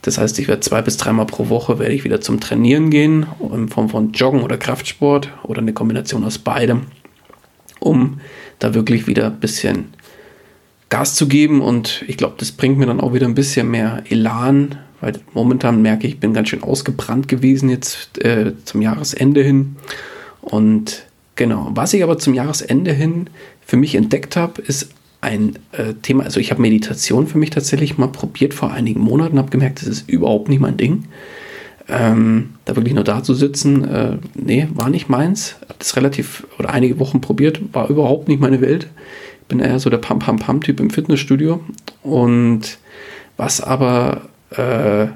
Das 0.02 0.18
heißt, 0.18 0.36
ich 0.40 0.48
werde 0.48 0.62
zwei 0.62 0.82
bis 0.82 0.96
dreimal 0.96 1.26
pro 1.26 1.48
Woche 1.48 1.78
werde 1.78 1.94
ich 1.94 2.02
wieder 2.02 2.20
zum 2.20 2.40
Trainieren 2.40 2.90
gehen, 2.90 3.26
in 3.54 3.68
Form 3.68 3.88
von 3.88 4.10
Joggen 4.10 4.42
oder 4.42 4.58
Kraftsport 4.58 5.30
oder 5.44 5.60
eine 5.60 5.72
Kombination 5.72 6.24
aus 6.24 6.38
beidem, 6.38 6.86
um 7.78 8.18
da 8.58 8.74
wirklich 8.74 9.06
wieder 9.06 9.26
ein 9.26 9.38
bisschen 9.38 9.94
Gas 10.88 11.14
zu 11.14 11.28
geben 11.28 11.60
und 11.60 12.04
ich 12.08 12.16
glaube, 12.16 12.34
das 12.38 12.50
bringt 12.50 12.78
mir 12.78 12.86
dann 12.86 13.00
auch 13.00 13.14
wieder 13.14 13.28
ein 13.28 13.36
bisschen 13.36 13.70
mehr 13.70 14.02
Elan, 14.08 14.76
weil 15.00 15.14
momentan 15.34 15.82
merke 15.82 16.06
ich, 16.06 16.14
ich 16.14 16.20
bin 16.20 16.34
ganz 16.34 16.48
schön 16.48 16.62
ausgebrannt 16.62 17.28
gewesen 17.28 17.68
jetzt 17.68 18.22
äh, 18.24 18.52
zum 18.64 18.82
Jahresende 18.82 19.42
hin. 19.42 19.76
Und 20.40 21.06
genau, 21.34 21.70
was 21.74 21.94
ich 21.94 22.02
aber 22.02 22.18
zum 22.18 22.34
Jahresende 22.34 22.92
hin 22.92 23.28
für 23.64 23.76
mich 23.76 23.94
entdeckt 23.94 24.36
habe, 24.36 24.62
ist 24.62 24.90
ein 25.20 25.58
äh, 25.72 25.94
Thema, 26.02 26.24
also 26.24 26.40
ich 26.40 26.50
habe 26.50 26.62
Meditation 26.62 27.26
für 27.26 27.38
mich 27.38 27.50
tatsächlich 27.50 27.98
mal 27.98 28.08
probiert 28.08 28.54
vor 28.54 28.72
einigen 28.72 29.00
Monaten, 29.00 29.38
habe 29.38 29.50
gemerkt, 29.50 29.80
das 29.80 29.88
ist 29.88 30.08
überhaupt 30.08 30.48
nicht 30.48 30.60
mein 30.60 30.76
Ding. 30.76 31.04
Ähm, 31.88 32.50
da 32.64 32.74
wirklich 32.74 32.94
nur 32.94 33.04
da 33.04 33.22
zu 33.22 33.32
sitzen, 33.34 33.84
äh, 33.84 34.18
nee, 34.34 34.66
war 34.74 34.90
nicht 34.90 35.08
meins. 35.08 35.56
Habe 35.62 35.76
das 35.78 35.96
relativ 35.96 36.46
oder 36.58 36.70
einige 36.70 36.98
Wochen 36.98 37.20
probiert, 37.20 37.60
war 37.72 37.88
überhaupt 37.88 38.28
nicht 38.28 38.40
meine 38.40 38.60
Welt 38.60 38.88
bin 39.48 39.60
eher 39.60 39.78
so 39.78 39.90
der 39.90 39.98
Pam-Pam-Pam-Typ 39.98 40.80
im 40.80 40.90
Fitnessstudio. 40.90 41.60
Und 42.02 42.78
was 43.36 43.60
aber, 43.60 44.22
äh, 44.50 45.06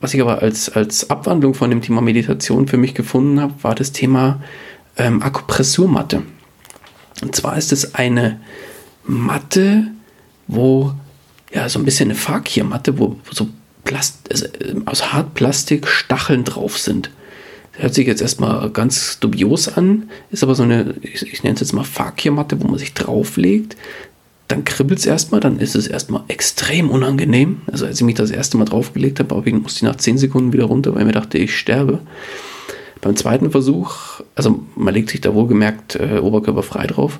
was 0.00 0.14
ich 0.14 0.20
aber 0.20 0.42
als, 0.42 0.68
als 0.68 1.10
Abwandlung 1.10 1.54
von 1.54 1.70
dem 1.70 1.80
Thema 1.80 2.00
Meditation 2.00 2.66
für 2.66 2.76
mich 2.76 2.94
gefunden 2.94 3.40
habe, 3.40 3.54
war 3.62 3.74
das 3.74 3.92
Thema 3.92 4.42
ähm, 4.96 5.22
Akupressurmatte. 5.22 6.22
Und 7.22 7.36
zwar 7.36 7.56
ist 7.56 7.72
es 7.72 7.94
eine 7.94 8.40
Matte, 9.04 9.86
wo 10.48 10.92
ja 11.52 11.68
so 11.68 11.78
ein 11.78 11.84
bisschen 11.84 12.10
eine 12.10 12.18
Fakir-Matte, 12.18 12.98
wo, 12.98 13.16
so 13.30 13.48
Plast 13.84 14.30
also, 14.30 14.46
äh, 14.46 14.74
aus 14.86 15.12
Hartplastik 15.12 15.86
Stacheln 15.86 16.44
drauf 16.44 16.78
sind. 16.78 17.10
Hört 17.72 17.94
sich 17.94 18.06
jetzt 18.06 18.20
erstmal 18.20 18.70
ganz 18.70 19.18
dubios 19.18 19.68
an, 19.68 20.10
ist 20.30 20.42
aber 20.42 20.54
so 20.54 20.62
eine, 20.62 20.94
ich, 21.00 21.22
ich 21.22 21.42
nenne 21.42 21.54
es 21.54 21.60
jetzt 21.60 21.72
mal 21.72 21.84
Fakirmatte, 21.84 22.60
wo 22.60 22.68
man 22.68 22.78
sich 22.78 22.92
drauflegt. 22.92 23.76
Dann 24.52 24.64
kribbelt 24.64 24.98
es 24.98 25.06
erstmal, 25.06 25.40
dann 25.40 25.58
ist 25.60 25.74
es 25.74 25.86
erstmal 25.86 26.24
extrem 26.28 26.90
unangenehm. 26.90 27.62
Also 27.72 27.86
als 27.86 27.98
ich 27.98 28.04
mich 28.04 28.16
das 28.16 28.30
erste 28.30 28.58
Mal 28.58 28.66
draufgelegt 28.66 29.18
habe, 29.18 29.34
musste 29.34 29.78
ich 29.78 29.82
nach 29.90 29.96
10 29.96 30.18
Sekunden 30.18 30.52
wieder 30.52 30.64
runter, 30.64 30.92
weil 30.92 31.00
ich 31.00 31.06
mir 31.06 31.12
dachte, 31.12 31.38
ich 31.38 31.56
sterbe. 31.56 32.00
Beim 33.00 33.16
zweiten 33.16 33.50
Versuch, 33.50 34.20
also 34.34 34.62
man 34.76 34.92
legt 34.92 35.08
sich 35.08 35.22
da 35.22 35.32
wohlgemerkt 35.32 35.96
äh, 35.96 36.18
oberkörperfrei 36.18 36.86
drauf 36.86 37.18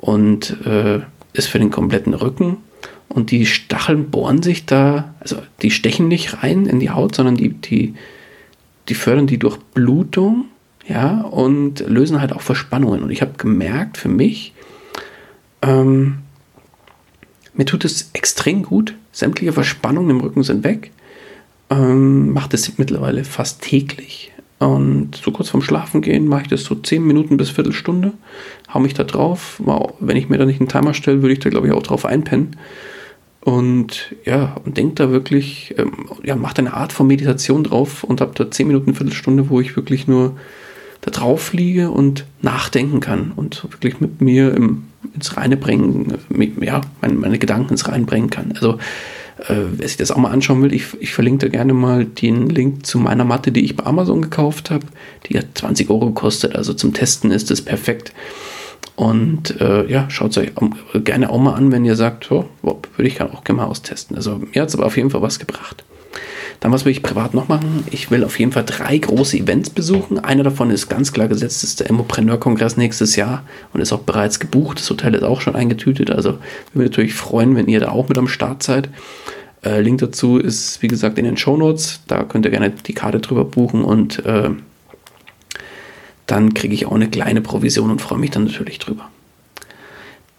und 0.00 0.64
äh, 0.64 1.00
ist 1.32 1.48
für 1.48 1.58
den 1.58 1.72
kompletten 1.72 2.14
Rücken. 2.14 2.58
Und 3.08 3.32
die 3.32 3.44
Stacheln 3.44 4.08
bohren 4.08 4.40
sich 4.40 4.64
da, 4.64 5.16
also 5.18 5.38
die 5.62 5.72
stechen 5.72 6.06
nicht 6.06 6.44
rein 6.44 6.66
in 6.66 6.78
die 6.78 6.90
Haut, 6.90 7.16
sondern 7.16 7.34
die, 7.34 7.48
die, 7.48 7.94
die 8.88 8.94
fördern 8.94 9.26
die 9.26 9.40
Durchblutung, 9.40 10.44
ja, 10.86 11.20
und 11.20 11.80
lösen 11.80 12.20
halt 12.20 12.32
auch 12.32 12.42
Verspannungen. 12.42 13.02
Und 13.02 13.10
ich 13.10 13.22
habe 13.22 13.32
gemerkt 13.36 13.96
für 13.98 14.08
mich, 14.08 14.54
ähm, 15.62 16.18
mir 17.58 17.66
tut 17.66 17.84
es 17.84 18.10
extrem 18.14 18.62
gut. 18.62 18.94
Sämtliche 19.12 19.52
Verspannungen 19.52 20.10
im 20.10 20.20
Rücken 20.20 20.44
sind 20.44 20.64
weg. 20.64 20.92
Ähm, 21.68 22.32
macht 22.32 22.54
es 22.54 22.78
mittlerweile 22.78 23.24
fast 23.24 23.60
täglich. 23.60 24.32
Und 24.60 25.16
so 25.16 25.32
kurz 25.32 25.50
vorm 25.50 25.62
Schlafen 25.62 26.00
gehen 26.00 26.26
mache 26.26 26.42
ich 26.42 26.48
das 26.48 26.64
so 26.64 26.76
10 26.76 27.04
Minuten 27.04 27.36
bis 27.36 27.50
Viertelstunde. 27.50 28.12
Hau 28.72 28.80
mich 28.80 28.94
da 28.94 29.02
drauf. 29.04 29.60
Wenn 29.98 30.16
ich 30.16 30.28
mir 30.28 30.38
da 30.38 30.46
nicht 30.46 30.60
einen 30.60 30.68
Timer 30.68 30.94
stelle, 30.94 31.20
würde 31.20 31.32
ich 31.32 31.40
da 31.40 31.50
glaube 31.50 31.66
ich 31.66 31.72
auch 31.72 31.82
drauf 31.82 32.06
einpennen. 32.06 32.56
Und 33.40 34.14
ja, 34.24 34.56
und 34.64 34.76
denke 34.76 34.94
da 34.94 35.10
wirklich, 35.10 35.74
ähm, 35.78 36.08
ja, 36.22 36.36
macht 36.36 36.60
eine 36.60 36.74
Art 36.74 36.92
von 36.92 37.06
Meditation 37.06 37.64
drauf 37.64 38.04
und 38.04 38.20
habe 38.20 38.32
da 38.34 38.50
10 38.50 38.68
Minuten, 38.68 38.94
Viertelstunde, 38.94 39.48
wo 39.48 39.60
ich 39.60 39.74
wirklich 39.74 40.06
nur 40.06 40.36
da 41.00 41.10
drauf 41.10 41.52
liege 41.52 41.90
und 41.90 42.24
nachdenken 42.42 43.00
kann 43.00 43.32
und 43.34 43.64
wirklich 43.70 44.00
mit 44.00 44.20
mir 44.20 44.54
im, 44.54 44.84
ins 45.14 45.36
Reine 45.36 45.56
bringen, 45.56 46.18
ja, 46.60 46.80
meine, 47.00 47.14
meine 47.14 47.38
Gedanken 47.38 47.70
ins 47.70 47.88
Reine 47.88 48.04
bringen 48.04 48.30
kann. 48.30 48.52
Also 48.52 48.78
äh, 49.46 49.54
wer 49.72 49.86
sich 49.86 49.96
das 49.96 50.10
auch 50.10 50.16
mal 50.16 50.30
anschauen 50.30 50.62
will, 50.62 50.72
ich, 50.72 50.86
ich 51.00 51.12
verlinke 51.12 51.46
da 51.46 51.50
gerne 51.50 51.72
mal 51.72 52.04
den 52.04 52.48
Link 52.48 52.84
zu 52.84 52.98
meiner 52.98 53.24
Matte, 53.24 53.52
die 53.52 53.64
ich 53.64 53.76
bei 53.76 53.84
Amazon 53.84 54.22
gekauft 54.22 54.70
habe. 54.70 54.86
Die 55.26 55.38
hat 55.38 55.46
20 55.54 55.90
Euro 55.90 56.06
gekostet, 56.06 56.56
also 56.56 56.74
zum 56.74 56.92
Testen 56.92 57.30
ist 57.30 57.50
es 57.50 57.62
perfekt. 57.62 58.12
Und 58.96 59.60
äh, 59.60 59.88
ja, 59.88 60.10
schaut 60.10 60.32
es 60.32 60.38
euch 60.38 60.52
gerne 61.04 61.30
auch 61.30 61.38
mal 61.38 61.54
an, 61.54 61.70
wenn 61.70 61.84
ihr 61.84 61.94
sagt, 61.94 62.32
oh, 62.32 62.46
würde 62.62 63.08
ich 63.08 63.20
auch 63.20 63.44
gerne 63.44 63.62
mal 63.62 63.68
austesten. 63.68 64.16
Also 64.16 64.40
mir 64.52 64.62
hat 64.62 64.68
es 64.68 64.74
aber 64.74 64.86
auf 64.86 64.96
jeden 64.96 65.10
Fall 65.10 65.22
was 65.22 65.38
gebracht. 65.38 65.84
Dann 66.60 66.72
was 66.72 66.84
will 66.84 66.92
ich 66.92 67.02
privat 67.02 67.34
noch 67.34 67.48
machen? 67.48 67.84
Ich 67.90 68.10
will 68.10 68.24
auf 68.24 68.38
jeden 68.38 68.52
Fall 68.52 68.64
drei 68.64 68.98
große 68.98 69.36
Events 69.36 69.70
besuchen. 69.70 70.18
Einer 70.18 70.42
davon 70.42 70.70
ist 70.70 70.88
ganz 70.88 71.12
klar 71.12 71.28
gesetzt, 71.28 71.62
ist 71.62 71.80
der 71.80 71.88
Immopreneur-Kongress 71.88 72.76
nächstes 72.76 73.16
Jahr 73.16 73.44
und 73.72 73.80
ist 73.80 73.92
auch 73.92 74.00
bereits 74.00 74.40
gebucht. 74.40 74.80
Das 74.80 74.90
Hotel 74.90 75.14
ist 75.14 75.22
auch 75.22 75.40
schon 75.40 75.54
eingetütet. 75.54 76.10
Also 76.10 76.30
würde 76.30 76.40
mich 76.74 76.90
natürlich 76.90 77.14
freuen, 77.14 77.54
wenn 77.54 77.68
ihr 77.68 77.80
da 77.80 77.90
auch 77.90 78.08
mit 78.08 78.18
am 78.18 78.28
Start 78.28 78.62
seid. 78.62 78.88
Äh, 79.64 79.80
Link 79.80 80.00
dazu 80.00 80.38
ist, 80.38 80.82
wie 80.82 80.88
gesagt, 80.88 81.18
in 81.18 81.24
den 81.24 81.36
Show 81.36 81.56
Notes. 81.56 82.00
Da 82.06 82.24
könnt 82.24 82.44
ihr 82.44 82.50
gerne 82.50 82.70
die 82.70 82.94
Karte 82.94 83.20
drüber 83.20 83.44
buchen 83.44 83.84
und 83.84 84.24
äh, 84.24 84.50
dann 86.26 86.54
kriege 86.54 86.74
ich 86.74 86.86
auch 86.86 86.92
eine 86.92 87.08
kleine 87.08 87.40
Provision 87.40 87.90
und 87.90 88.00
freue 88.00 88.18
mich 88.18 88.30
dann 88.30 88.44
natürlich 88.44 88.78
drüber. 88.78 89.08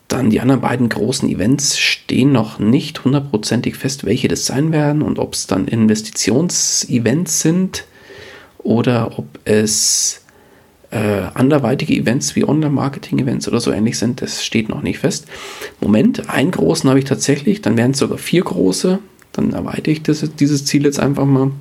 Dann 0.09 0.29
die 0.31 0.41
anderen 0.41 0.61
beiden 0.61 0.89
großen 0.89 1.29
Events 1.29 1.77
stehen 1.77 2.31
noch 2.31 2.59
nicht 2.59 3.05
hundertprozentig 3.05 3.77
fest, 3.77 4.05
welche 4.05 4.27
das 4.27 4.45
sein 4.45 4.71
werden 4.73 5.01
und 5.01 5.19
ob 5.19 5.35
es 5.35 5.47
dann 5.47 5.67
Investitionsevents 5.67 7.39
sind 7.41 7.85
oder 8.57 9.17
ob 9.17 9.39
es 9.45 10.25
äh, 10.91 11.21
anderweitige 11.35 11.93
Events 11.93 12.35
wie 12.35 12.43
Online-Marketing-Events 12.43 13.47
oder 13.47 13.59
so 13.59 13.71
ähnlich 13.71 13.99
sind. 13.99 14.21
Das 14.21 14.43
steht 14.43 14.69
noch 14.69 14.81
nicht 14.81 14.99
fest. 14.99 15.27
Moment, 15.79 16.29
einen 16.29 16.51
großen 16.51 16.89
habe 16.89 16.99
ich 16.99 17.05
tatsächlich, 17.05 17.61
dann 17.61 17.77
wären 17.77 17.91
es 17.91 17.99
sogar 17.99 18.17
vier 18.17 18.43
große. 18.43 18.99
Dann 19.31 19.53
erweitere 19.53 19.91
ich 19.91 20.01
das, 20.01 20.27
dieses 20.35 20.65
Ziel 20.65 20.85
jetzt 20.85 20.99
einfach 20.99 21.25
mal. 21.25 21.51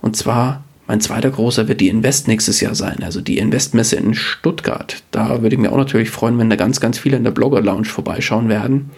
Und 0.00 0.16
zwar 0.16 0.62
mein 0.88 1.02
zweiter 1.02 1.30
großer 1.30 1.68
wird 1.68 1.82
die 1.82 1.88
Invest 1.88 2.28
nächstes 2.28 2.62
Jahr 2.62 2.74
sein, 2.74 3.02
also 3.02 3.20
die 3.20 3.36
Investmesse 3.36 3.96
in 3.96 4.14
Stuttgart. 4.14 5.02
Da 5.10 5.42
würde 5.42 5.54
ich 5.54 5.60
mir 5.60 5.70
auch 5.70 5.76
natürlich 5.76 6.08
freuen, 6.08 6.38
wenn 6.38 6.48
da 6.48 6.56
ganz, 6.56 6.80
ganz 6.80 6.98
viele 6.98 7.18
in 7.18 7.24
der 7.24 7.30
Blogger 7.30 7.60
Lounge 7.60 7.84
vorbeischauen 7.84 8.48
werden 8.48 8.88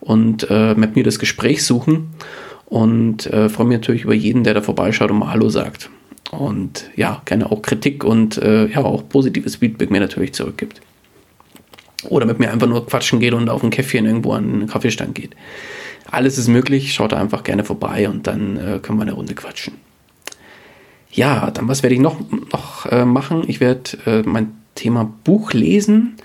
und 0.00 0.46
äh, 0.48 0.74
mit 0.74 0.96
mir 0.96 1.04
das 1.04 1.18
Gespräch 1.18 1.62
suchen. 1.62 2.08
Und 2.64 3.26
äh, 3.26 3.50
freue 3.50 3.66
mich 3.66 3.76
natürlich 3.76 4.04
über 4.04 4.14
jeden, 4.14 4.42
der 4.42 4.54
da 4.54 4.62
vorbeischaut 4.62 5.10
und 5.10 5.18
mal 5.18 5.32
Hallo 5.32 5.50
sagt. 5.50 5.90
Und 6.30 6.88
ja, 6.96 7.20
gerne 7.26 7.52
auch 7.52 7.60
Kritik 7.60 8.04
und 8.04 8.38
äh, 8.38 8.66
ja, 8.68 8.78
auch 8.78 9.06
positives 9.06 9.56
Feedback 9.56 9.90
mir 9.90 10.00
natürlich 10.00 10.32
zurückgibt. 10.32 10.80
Oder 12.08 12.24
mit 12.24 12.38
mir 12.38 12.52
einfach 12.52 12.68
nur 12.68 12.86
quatschen 12.86 13.20
geht 13.20 13.34
und 13.34 13.50
auf 13.50 13.62
ein 13.62 13.68
Käffchen 13.68 14.06
irgendwo 14.06 14.32
an 14.32 14.44
einen 14.44 14.66
Kaffeestand 14.66 15.14
geht. 15.14 15.36
Alles 16.10 16.38
ist 16.38 16.48
möglich, 16.48 16.94
schaut 16.94 17.12
da 17.12 17.18
einfach 17.18 17.42
gerne 17.42 17.64
vorbei 17.64 18.08
und 18.08 18.26
dann 18.26 18.56
äh, 18.56 18.78
können 18.80 18.98
wir 18.98 19.02
eine 19.02 19.12
Runde 19.12 19.34
quatschen. 19.34 19.83
Ja, 21.14 21.50
dann 21.52 21.68
was 21.68 21.82
werde 21.82 21.94
ich 21.94 22.00
noch, 22.00 22.18
noch 22.52 22.86
äh, 22.86 23.04
machen? 23.04 23.44
Ich 23.46 23.60
werde 23.60 23.90
äh, 24.04 24.22
mein 24.24 24.52
Thema 24.74 25.10
Buch 25.22 25.52
lesen 25.52 26.16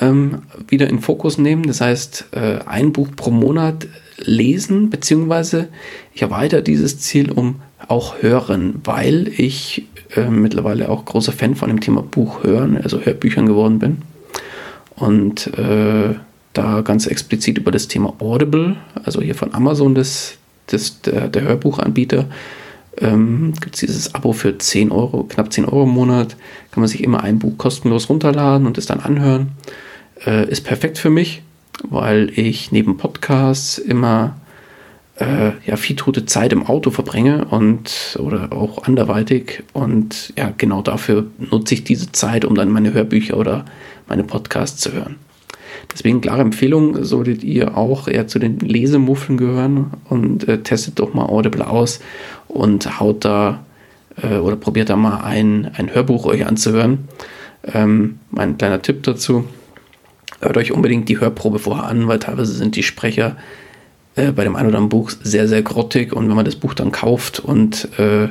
ähm, 0.00 0.42
wieder 0.68 0.88
in 0.88 0.98
Fokus 0.98 1.38
nehmen. 1.38 1.64
Das 1.64 1.80
heißt, 1.80 2.26
äh, 2.32 2.58
ein 2.66 2.92
Buch 2.92 3.08
pro 3.14 3.30
Monat 3.30 3.86
lesen, 4.18 4.90
beziehungsweise 4.90 5.68
ich 6.12 6.22
erweitere 6.22 6.62
dieses 6.62 6.98
Ziel 6.98 7.30
um 7.30 7.60
auch 7.86 8.22
hören, 8.22 8.80
weil 8.84 9.28
ich 9.36 9.86
äh, 10.16 10.28
mittlerweile 10.28 10.88
auch 10.88 11.04
großer 11.04 11.32
Fan 11.32 11.54
von 11.54 11.68
dem 11.68 11.80
Thema 11.80 12.02
Buch 12.02 12.42
hören, 12.42 12.76
also 12.82 13.00
Hörbüchern 13.00 13.46
geworden 13.46 13.78
bin. 13.78 14.02
Und 14.96 15.46
äh, 15.58 16.14
da 16.52 16.80
ganz 16.82 17.06
explizit 17.06 17.58
über 17.58 17.70
das 17.70 17.88
Thema 17.88 18.14
Audible, 18.20 18.76
also 19.04 19.20
hier 19.20 19.34
von 19.34 19.54
Amazon, 19.54 19.94
das, 19.94 20.34
das, 20.68 21.00
der, 21.02 21.28
der 21.28 21.42
Hörbuchanbieter, 21.42 22.26
ähm, 22.98 23.52
gibt 23.60 23.74
es 23.74 23.80
dieses 23.80 24.14
Abo 24.14 24.32
für 24.32 24.56
10 24.56 24.90
Euro, 24.90 25.24
knapp 25.24 25.52
10 25.52 25.64
Euro 25.64 25.84
im 25.84 25.90
Monat. 25.90 26.36
Kann 26.70 26.80
man 26.80 26.88
sich 26.88 27.02
immer 27.02 27.22
ein 27.22 27.38
Buch 27.38 27.56
kostenlos 27.58 28.08
runterladen 28.08 28.66
und 28.66 28.78
es 28.78 28.86
dann 28.86 29.00
anhören. 29.00 29.52
Äh, 30.24 30.48
ist 30.48 30.62
perfekt 30.62 30.98
für 30.98 31.10
mich, 31.10 31.42
weil 31.82 32.30
ich 32.38 32.72
neben 32.72 32.96
Podcasts 32.96 33.78
immer 33.78 34.36
äh, 35.16 35.52
ja, 35.66 35.76
viel 35.76 35.96
tote 35.96 36.26
Zeit 36.26 36.52
im 36.52 36.66
Auto 36.66 36.90
verbringe 36.90 37.46
und 37.46 38.18
oder 38.20 38.52
auch 38.52 38.84
anderweitig. 38.84 39.62
Und 39.72 40.32
ja, 40.36 40.52
genau 40.56 40.82
dafür 40.82 41.26
nutze 41.38 41.74
ich 41.74 41.84
diese 41.84 42.12
Zeit, 42.12 42.44
um 42.44 42.54
dann 42.54 42.70
meine 42.70 42.92
Hörbücher 42.92 43.36
oder 43.36 43.64
meine 44.06 44.24
Podcasts 44.24 44.80
zu 44.80 44.92
hören. 44.92 45.16
Deswegen 45.92 46.20
klare 46.20 46.40
Empfehlung, 46.40 47.04
solltet 47.04 47.44
ihr 47.44 47.76
auch 47.76 48.08
eher 48.08 48.26
zu 48.26 48.38
den 48.38 48.58
Lesemuffeln 48.58 49.38
gehören 49.38 49.92
und 50.08 50.48
äh, 50.48 50.58
testet 50.58 50.98
doch 50.98 51.14
mal 51.14 51.26
Audible 51.26 51.66
aus 51.66 52.00
und 52.48 52.98
haut 53.00 53.24
da 53.24 53.64
äh, 54.22 54.36
oder 54.36 54.56
probiert 54.56 54.90
da 54.90 54.96
mal 54.96 55.18
ein, 55.18 55.70
ein 55.74 55.94
Hörbuch 55.94 56.26
euch 56.26 56.46
anzuhören. 56.46 57.08
Ähm, 57.72 58.18
mein 58.30 58.58
kleiner 58.58 58.82
Tipp 58.82 59.02
dazu, 59.02 59.44
hört 60.40 60.56
euch 60.56 60.72
unbedingt 60.72 61.08
die 61.08 61.20
Hörprobe 61.20 61.58
vorher 61.58 61.84
an, 61.84 62.08
weil 62.08 62.18
teilweise 62.18 62.52
sind 62.52 62.76
die 62.76 62.82
Sprecher 62.82 63.36
äh, 64.16 64.32
bei 64.32 64.44
dem 64.44 64.56
einen 64.56 64.68
oder 64.68 64.78
anderen 64.78 64.90
Buch 64.90 65.10
sehr, 65.22 65.48
sehr 65.48 65.62
grottig 65.62 66.12
und 66.12 66.28
wenn 66.28 66.36
man 66.36 66.44
das 66.44 66.56
Buch 66.56 66.74
dann 66.74 66.92
kauft 66.92 67.40
und 67.40 67.88
äh, 67.98 68.28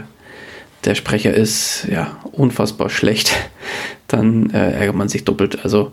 der 0.86 0.96
Sprecher 0.96 1.34
ist 1.34 1.88
ja 1.90 2.18
unfassbar 2.32 2.90
schlecht, 2.90 3.34
dann 4.08 4.50
äh, 4.52 4.72
ärgert 4.74 4.96
man 4.96 5.10
sich 5.10 5.24
doppelt. 5.24 5.64
Also 5.64 5.92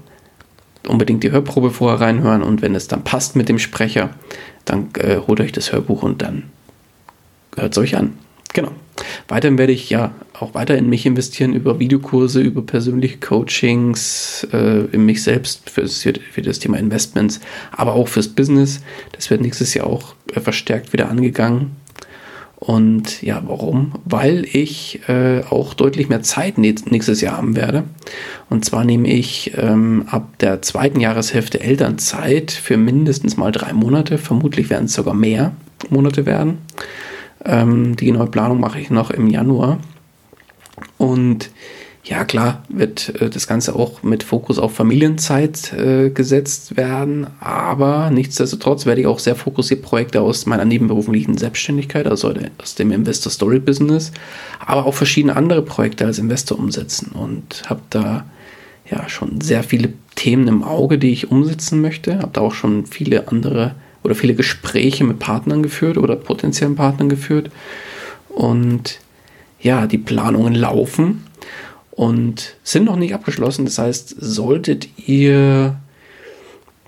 unbedingt 0.87 1.23
die 1.23 1.31
Hörprobe 1.31 1.71
vorher 1.71 2.01
reinhören 2.01 2.43
und 2.43 2.63
wenn 2.63 2.75
es 2.75 2.89
dann 2.89 3.05
passt 3.05 3.37
mit 3.37 3.49
dem 3.49 3.59
Sprecher, 3.59 4.11
dann 4.65 4.89
äh, 4.99 5.17
holt 5.27 5.41
euch 5.41 5.53
das 5.53 5.73
Hörbuch 5.73 6.03
und 6.03 6.23
dann 6.23 6.45
hört 7.57 7.73
es 7.73 7.79
euch 7.79 7.97
an. 7.97 8.19
Genau. 8.53 8.73
Weiterhin 9.29 9.59
werde 9.59 9.73
ich 9.73 9.91
ja 9.91 10.13
auch 10.35 10.55
weiter 10.55 10.77
in 10.77 10.89
mich 10.89 11.07
investieren 11.07 11.55
über 11.55 11.79
Videokurse, 11.79 12.41
über 12.41 12.63
persönliche 12.63 13.19
Coachings, 13.19 14.47
äh, 14.53 14.87
in 14.93 15.07
mich 15.07 15.23
selbst 15.23 15.71
für 15.71 15.83
das, 15.83 16.03
für 16.03 16.43
das 16.43 16.59
Thema 16.59 16.79
Investments, 16.79 17.41
aber 17.73 17.95
auch 17.95 18.09
fürs 18.09 18.29
Business. 18.29 18.81
Das 19.13 19.31
wird 19.31 19.41
nächstes 19.41 19.75
Jahr 19.75 19.87
auch 19.87 20.15
äh, 20.35 20.41
verstärkt 20.41 20.93
wieder 20.93 21.09
angegangen. 21.09 21.77
Und 22.61 23.23
ja, 23.23 23.43
warum? 23.47 23.93
Weil 24.05 24.45
ich 24.45 25.01
äh, 25.09 25.43
auch 25.49 25.73
deutlich 25.73 26.11
mehr 26.11 26.23
Zeit 26.23 26.59
nächstes 26.59 27.23
Jahr 27.23 27.39
haben 27.39 27.57
werde. 27.57 27.85
Und 28.51 28.67
zwar 28.67 28.85
nehme 28.85 29.09
ich 29.09 29.53
ähm, 29.57 30.05
ab 30.11 30.39
der 30.41 30.61
zweiten 30.61 31.01
Jahreshälfte 31.01 31.61
Elternzeit 31.61 32.51
für 32.51 32.77
mindestens 32.77 33.39
mal 33.39 33.51
drei 33.51 33.73
Monate. 33.73 34.19
Vermutlich 34.19 34.69
werden 34.69 34.85
es 34.85 34.93
sogar 34.93 35.15
mehr 35.15 35.53
Monate 35.89 36.27
werden. 36.27 36.59
Ähm, 37.47 37.97
die 37.97 38.05
genaue 38.05 38.27
Planung 38.27 38.61
mache 38.61 38.79
ich 38.79 38.91
noch 38.91 39.11
im 39.11 39.29
Januar. 39.29 39.79
Und 40.99 41.51
ja, 42.03 42.25
klar, 42.25 42.63
wird 42.69 43.21
äh, 43.21 43.29
das 43.29 43.47
Ganze 43.47 43.77
auch 43.77 44.03
mit 44.03 44.23
Fokus 44.23 44.59
auf 44.59 44.75
Familienzeit 44.75 45.73
äh, 45.75 46.09
gesetzt 46.11 46.77
werden, 46.77 47.27
aber 47.41 48.11
nichtsdestotrotz 48.11 48.87
werde 48.87 49.03
ich 49.03 49.07
auch 49.07 49.19
sehr 49.19 49.37
fokussiert 49.37 49.83
Projekte 49.83 50.23
aus 50.23 50.47
meiner 50.47 50.65
nebenberuflichen 50.65 51.37
Selbstständigkeit, 51.37 52.07
also 52.07 52.33
aus 52.61 52.75
dem 52.75 52.91
Investor 52.91 53.31
Story 53.31 53.59
Business, 53.59 54.13
aber 54.65 54.87
auch 54.87 54.95
verschiedene 54.95 55.37
andere 55.37 55.63
Projekte 55.63 56.07
als 56.07 56.19
Investor 56.19 56.59
umsetzen. 56.59 57.13
Und 57.13 57.65
habe 57.69 57.83
da 57.91 58.25
ja 58.91 59.09
schon 59.09 59.43
sehr 59.43 59.63
viele 59.63 59.93
Themen 60.15 60.49
im 60.49 60.65
Auge, 60.65 60.99
die 60.99 61.13
ich 61.13 61.31
umsetzen 61.31 61.83
möchte, 61.83 62.19
habe 62.19 62.31
da 62.33 62.41
auch 62.41 62.55
schon 62.55 62.87
viele 62.87 63.29
andere 63.29 63.75
oder 64.03 64.15
viele 64.15 64.35
Gespräche 64.35 65.05
mit 65.05 65.19
Partnern 65.19 65.63
geführt 65.63 65.99
oder 65.99 66.17
potenziellen 66.17 66.77
Partnern 66.77 67.11
geführt. 67.11 67.51
Und 68.31 69.01
ja, 69.61 69.87
die 69.87 69.99
Planungen 69.99 70.55
laufen 70.55 71.27
und 72.01 72.57
sind 72.65 72.87
noch 72.87 72.97
nicht 72.97 73.13
abgeschlossen. 73.13 73.67
Das 73.67 73.79
heißt, 73.79 74.17
solltet 74.19 74.89
ihr 75.07 75.77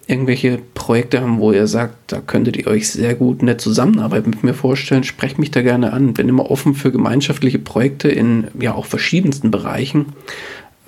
irgendwelche 0.07 0.59
Projekte 0.73 1.21
haben, 1.21 1.39
wo 1.39 1.53
ihr 1.53 1.67
sagt, 1.67 2.13
da 2.13 2.23
könntet 2.23 2.57
ihr 2.57 2.67
euch 2.67 2.89
sehr 2.89 3.15
gut 3.15 3.41
in 3.41 3.47
der 3.47 3.59
Zusammenarbeit 3.59 4.27
mit 4.27 4.43
mir 4.43 4.55
vorstellen, 4.55 5.05
sprecht 5.05 5.39
mich 5.39 5.51
da 5.51 5.61
gerne 5.61 5.93
an. 5.93 6.15
Bin 6.15 6.31
immer 6.31 6.51
offen 6.51 6.75
für 6.75 6.91
gemeinschaftliche 6.91 7.59
Projekte 7.59 8.09
in 8.09 8.47
ja 8.59 8.73
auch 8.73 8.87
verschiedensten 8.87 9.51
Bereichen. 9.51 10.15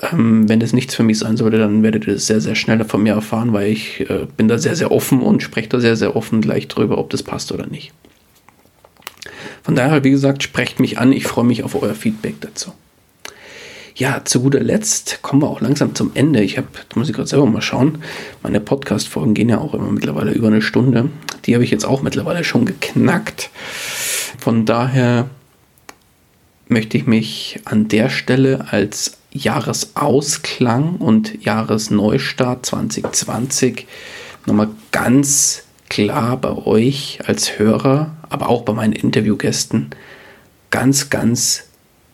Ähm, 0.00 0.48
wenn 0.48 0.58
das 0.58 0.72
nichts 0.72 0.94
für 0.94 1.02
mich 1.02 1.18
sein 1.18 1.36
sollte, 1.36 1.58
dann 1.58 1.82
werdet 1.82 2.06
ihr 2.06 2.14
das 2.14 2.26
sehr, 2.26 2.40
sehr 2.40 2.54
schnell 2.54 2.82
von 2.86 3.02
mir 3.02 3.12
erfahren, 3.12 3.52
weil 3.52 3.70
ich 3.70 4.08
äh, 4.08 4.26
bin 4.38 4.48
da 4.48 4.56
sehr, 4.56 4.74
sehr 4.74 4.90
offen 4.90 5.20
und 5.20 5.42
spreche 5.42 5.68
da 5.68 5.80
sehr, 5.80 5.96
sehr 5.96 6.16
offen 6.16 6.40
gleich 6.40 6.68
drüber, 6.68 6.96
ob 6.96 7.10
das 7.10 7.22
passt 7.22 7.52
oder 7.52 7.66
nicht. 7.66 7.92
Von 9.62 9.74
daher, 9.74 10.02
wie 10.02 10.10
gesagt, 10.10 10.42
sprecht 10.42 10.80
mich 10.80 10.96
an. 10.96 11.12
Ich 11.12 11.26
freue 11.26 11.44
mich 11.44 11.62
auf 11.62 11.74
euer 11.74 11.94
Feedback 11.94 12.36
dazu. 12.40 12.72
Ja, 13.96 14.24
zu 14.24 14.40
guter 14.40 14.58
Letzt 14.58 15.20
kommen 15.22 15.42
wir 15.42 15.48
auch 15.48 15.60
langsam 15.60 15.94
zum 15.94 16.10
Ende. 16.14 16.42
Ich 16.42 16.56
habe, 16.58 16.66
da 16.88 16.98
muss 16.98 17.08
ich 17.08 17.14
gerade 17.14 17.28
selber 17.28 17.46
mal 17.46 17.62
schauen, 17.62 17.98
meine 18.42 18.58
Podcast-Folgen 18.58 19.34
gehen 19.34 19.48
ja 19.48 19.58
auch 19.58 19.72
immer 19.72 19.92
mittlerweile 19.92 20.32
über 20.32 20.48
eine 20.48 20.62
Stunde. 20.62 21.10
Die 21.44 21.54
habe 21.54 21.62
ich 21.62 21.70
jetzt 21.70 21.84
auch 21.84 22.02
mittlerweile 22.02 22.42
schon 22.42 22.64
geknackt. 22.64 23.50
Von 24.36 24.66
daher 24.66 25.30
möchte 26.66 26.98
ich 26.98 27.06
mich 27.06 27.60
an 27.66 27.86
der 27.86 28.08
Stelle 28.08 28.66
als 28.72 29.18
Jahresausklang 29.30 30.96
und 30.96 31.44
Jahresneustart 31.44 32.66
2020 32.66 33.86
nochmal 34.44 34.70
ganz 34.90 35.62
klar 35.88 36.36
bei 36.36 36.50
euch 36.50 37.20
als 37.26 37.60
Hörer, 37.60 38.16
aber 38.28 38.48
auch 38.48 38.62
bei 38.62 38.72
meinen 38.72 38.92
Interviewgästen 38.92 39.90
ganz, 40.72 41.10
ganz 41.10 41.66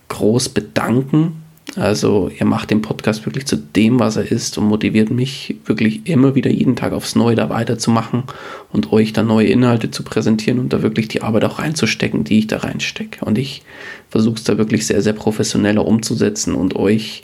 groß 0.09 0.51
bedanken 0.51 1.40
also 1.77 2.31
ihr 2.37 2.47
macht 2.47 2.71
den 2.71 2.83
Podcast 2.83 3.25
wirklich 3.27 3.47
zu 3.47 3.57
dem, 3.57 4.01
was 4.01 4.17
er 4.17 4.31
ist 4.31 4.59
und 4.59 4.65
motiviert 4.67 5.11
mich 5.11 5.57
wirklich 5.67 6.07
immer 6.07 6.35
wieder 6.35 6.51
jeden 6.51 6.75
Tag 6.75 6.93
aufs 6.93 7.15
Neue 7.15 7.37
da 7.37 7.49
weiterzumachen 7.49 8.25
und 8.73 8.93
euch 8.93 9.13
da 9.13 9.23
neue 9.23 9.47
Inhalte 9.47 9.91
zu 9.91 10.03
präsentieren 10.03 10.59
und 10.59 10.73
da 10.73 10.83
wirklich 10.83 11.07
die 11.07 11.23
Arbeit 11.23 11.45
auch 11.45 11.61
reinzustecken, 11.61 12.25
die 12.25 12.41
ich 12.41 12.47
da 12.49 12.59
reinstecke. 12.59 13.25
Und 13.25 13.39
ich 13.39 13.63
versuche 14.09 14.35
es 14.37 14.45
da 14.45 14.59
wirklich 14.59 14.87
sehr, 14.87 15.01
sehr 15.01 15.13
professioneller 15.13 15.87
umzusetzen 15.87 16.57
und 16.57 16.75
euch 16.75 17.23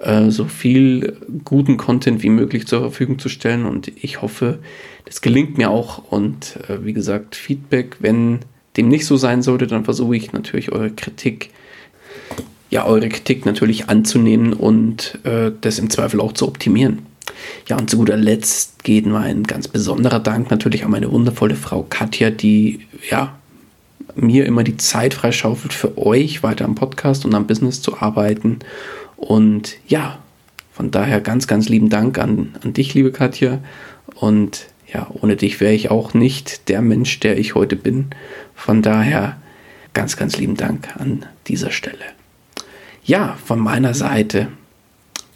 äh, 0.00 0.30
so 0.30 0.46
viel 0.46 1.18
guten 1.44 1.76
Content 1.76 2.22
wie 2.22 2.30
möglich 2.30 2.66
zur 2.66 2.80
Verfügung 2.80 3.18
zu 3.18 3.28
stellen. 3.28 3.66
Und 3.66 3.92
ich 4.02 4.22
hoffe, 4.22 4.60
das 5.04 5.20
gelingt 5.20 5.58
mir 5.58 5.70
auch. 5.70 6.10
Und 6.10 6.58
äh, 6.68 6.84
wie 6.84 6.94
gesagt, 6.94 7.36
Feedback, 7.36 7.96
wenn 8.00 8.40
dem 8.78 8.88
nicht 8.88 9.04
so 9.04 9.18
sein 9.18 9.42
sollte, 9.42 9.66
dann 9.66 9.84
versuche 9.84 10.16
ich 10.16 10.32
natürlich 10.32 10.72
eure 10.72 10.90
Kritik 10.90 11.50
ja, 12.72 12.86
eure 12.86 13.10
Kritik 13.10 13.44
natürlich 13.44 13.90
anzunehmen 13.90 14.54
und 14.54 15.18
äh, 15.24 15.52
das 15.60 15.78
im 15.78 15.90
Zweifel 15.90 16.22
auch 16.22 16.32
zu 16.32 16.48
optimieren. 16.48 17.00
Ja, 17.68 17.76
und 17.76 17.90
zu 17.90 17.98
guter 17.98 18.16
Letzt 18.16 18.82
geht 18.82 19.04
mal 19.04 19.24
ein 19.24 19.42
ganz 19.42 19.68
besonderer 19.68 20.20
Dank 20.20 20.50
natürlich 20.50 20.82
an 20.82 20.90
meine 20.90 21.12
wundervolle 21.12 21.54
Frau 21.54 21.84
Katja, 21.88 22.30
die 22.30 22.80
ja 23.10 23.36
mir 24.14 24.46
immer 24.46 24.64
die 24.64 24.78
Zeit 24.78 25.12
freischaufelt 25.12 25.74
für 25.74 25.98
euch 25.98 26.42
weiter 26.42 26.64
am 26.64 26.74
Podcast 26.74 27.26
und 27.26 27.34
am 27.34 27.46
Business 27.46 27.82
zu 27.82 27.98
arbeiten. 27.98 28.60
Und 29.16 29.76
ja, 29.86 30.18
von 30.72 30.90
daher 30.90 31.20
ganz, 31.20 31.46
ganz 31.46 31.68
lieben 31.68 31.90
Dank 31.90 32.18
an, 32.18 32.56
an 32.64 32.72
dich, 32.72 32.94
liebe 32.94 33.12
Katja. 33.12 33.58
Und 34.14 34.64
ja, 34.90 35.08
ohne 35.20 35.36
dich 35.36 35.60
wäre 35.60 35.74
ich 35.74 35.90
auch 35.90 36.14
nicht 36.14 36.70
der 36.70 36.80
Mensch, 36.80 37.20
der 37.20 37.36
ich 37.36 37.54
heute 37.54 37.76
bin. 37.76 38.06
Von 38.54 38.80
daher 38.80 39.36
ganz, 39.92 40.16
ganz 40.16 40.38
lieben 40.38 40.56
Dank 40.56 40.96
an 40.96 41.26
dieser 41.46 41.70
Stelle 41.70 41.98
ja, 43.04 43.36
von 43.44 43.58
meiner 43.58 43.94
Seite 43.94 44.48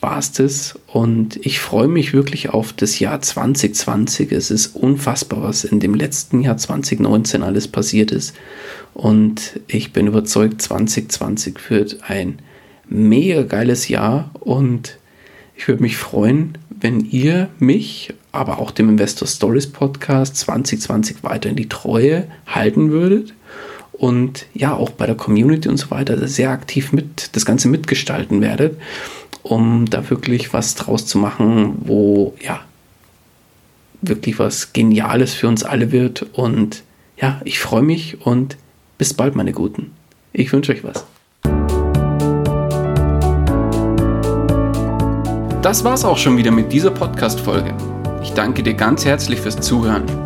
war 0.01 0.18
es 0.18 0.32
das. 0.32 0.78
Und 0.86 1.44
ich 1.44 1.59
freue 1.59 1.88
mich 1.88 2.12
wirklich 2.12 2.51
auf 2.51 2.72
das 2.72 2.98
Jahr 2.98 3.20
2020. 3.20 4.32
Es 4.32 4.51
ist 4.51 4.76
unfassbar, 4.76 5.43
was 5.43 5.64
in 5.64 5.80
dem 5.80 5.94
letzten 5.94 6.43
Jahr 6.43 6.56
2019 6.56 7.43
alles 7.43 7.68
passiert 7.68 8.10
ist. 8.10 8.34
Und 8.94 9.60
ich 9.66 9.93
bin 9.93 10.06
überzeugt, 10.06 10.62
2020 10.62 11.70
wird 11.70 11.98
ein 12.09 12.38
mega 12.88 13.43
geiles 13.43 13.88
Jahr. 13.88 14.30
Und 14.40 14.98
ich 15.56 15.66
würde 15.66 15.82
mich 15.82 15.97
freuen, 15.97 16.59
wenn 16.68 17.01
ihr 17.01 17.48
mich, 17.59 18.14
aber 18.32 18.59
auch 18.59 18.70
dem 18.70 18.90
Investor 18.90 19.26
Stories 19.26 19.66
Podcast 19.66 20.36
2020 20.36 21.24
weiter 21.24 21.48
in 21.48 21.56
die 21.56 21.68
Treue 21.68 22.28
halten 22.47 22.90
würdet 22.90 23.32
und 23.98 24.47
ja 24.55 24.74
auch 24.74 24.90
bei 24.90 25.06
der 25.06 25.14
Community 25.14 25.68
und 25.68 25.77
so 25.77 25.90
weiter 25.90 26.28
sehr 26.28 26.51
aktiv 26.51 26.93
mit 26.93 27.35
das 27.35 27.44
Ganze 27.44 27.68
mitgestalten 27.68 28.40
werdet, 28.40 28.78
um 29.43 29.86
da 29.86 30.09
wirklich 30.10 30.52
was 30.52 30.74
draus 30.74 31.06
zu 31.06 31.18
machen, 31.18 31.77
wo 31.81 32.35
ja 32.43 32.60
wirklich 34.02 34.39
was 34.39 34.73
Geniales 34.73 35.35
für 35.35 35.48
uns 35.48 35.62
alle 35.62 35.93
wird. 35.93 36.27
Und 36.32 36.82
ja, 37.20 37.40
ich 37.44 37.59
freue 37.59 37.82
mich 37.82 38.24
und 38.24 38.56
bis 38.98 39.14
bald, 39.14 39.36
meine 39.36 39.52
Guten. 39.52 39.93
Ich 40.32 40.52
wünsche 40.52 40.73
euch 40.73 40.85
was. 40.85 41.06
Das 45.62 45.82
war's 45.82 46.05
auch 46.05 46.18
schon 46.18 46.36
wieder 46.36 46.51
mit 46.51 46.73
dieser 46.73 46.90
Podcast-Folge. 46.90 47.74
Ich 48.23 48.31
danke 48.31 48.62
dir 48.62 48.74
ganz 48.74 49.05
herzlich 49.05 49.40
fürs 49.40 49.60
Zuhören. 49.60 50.25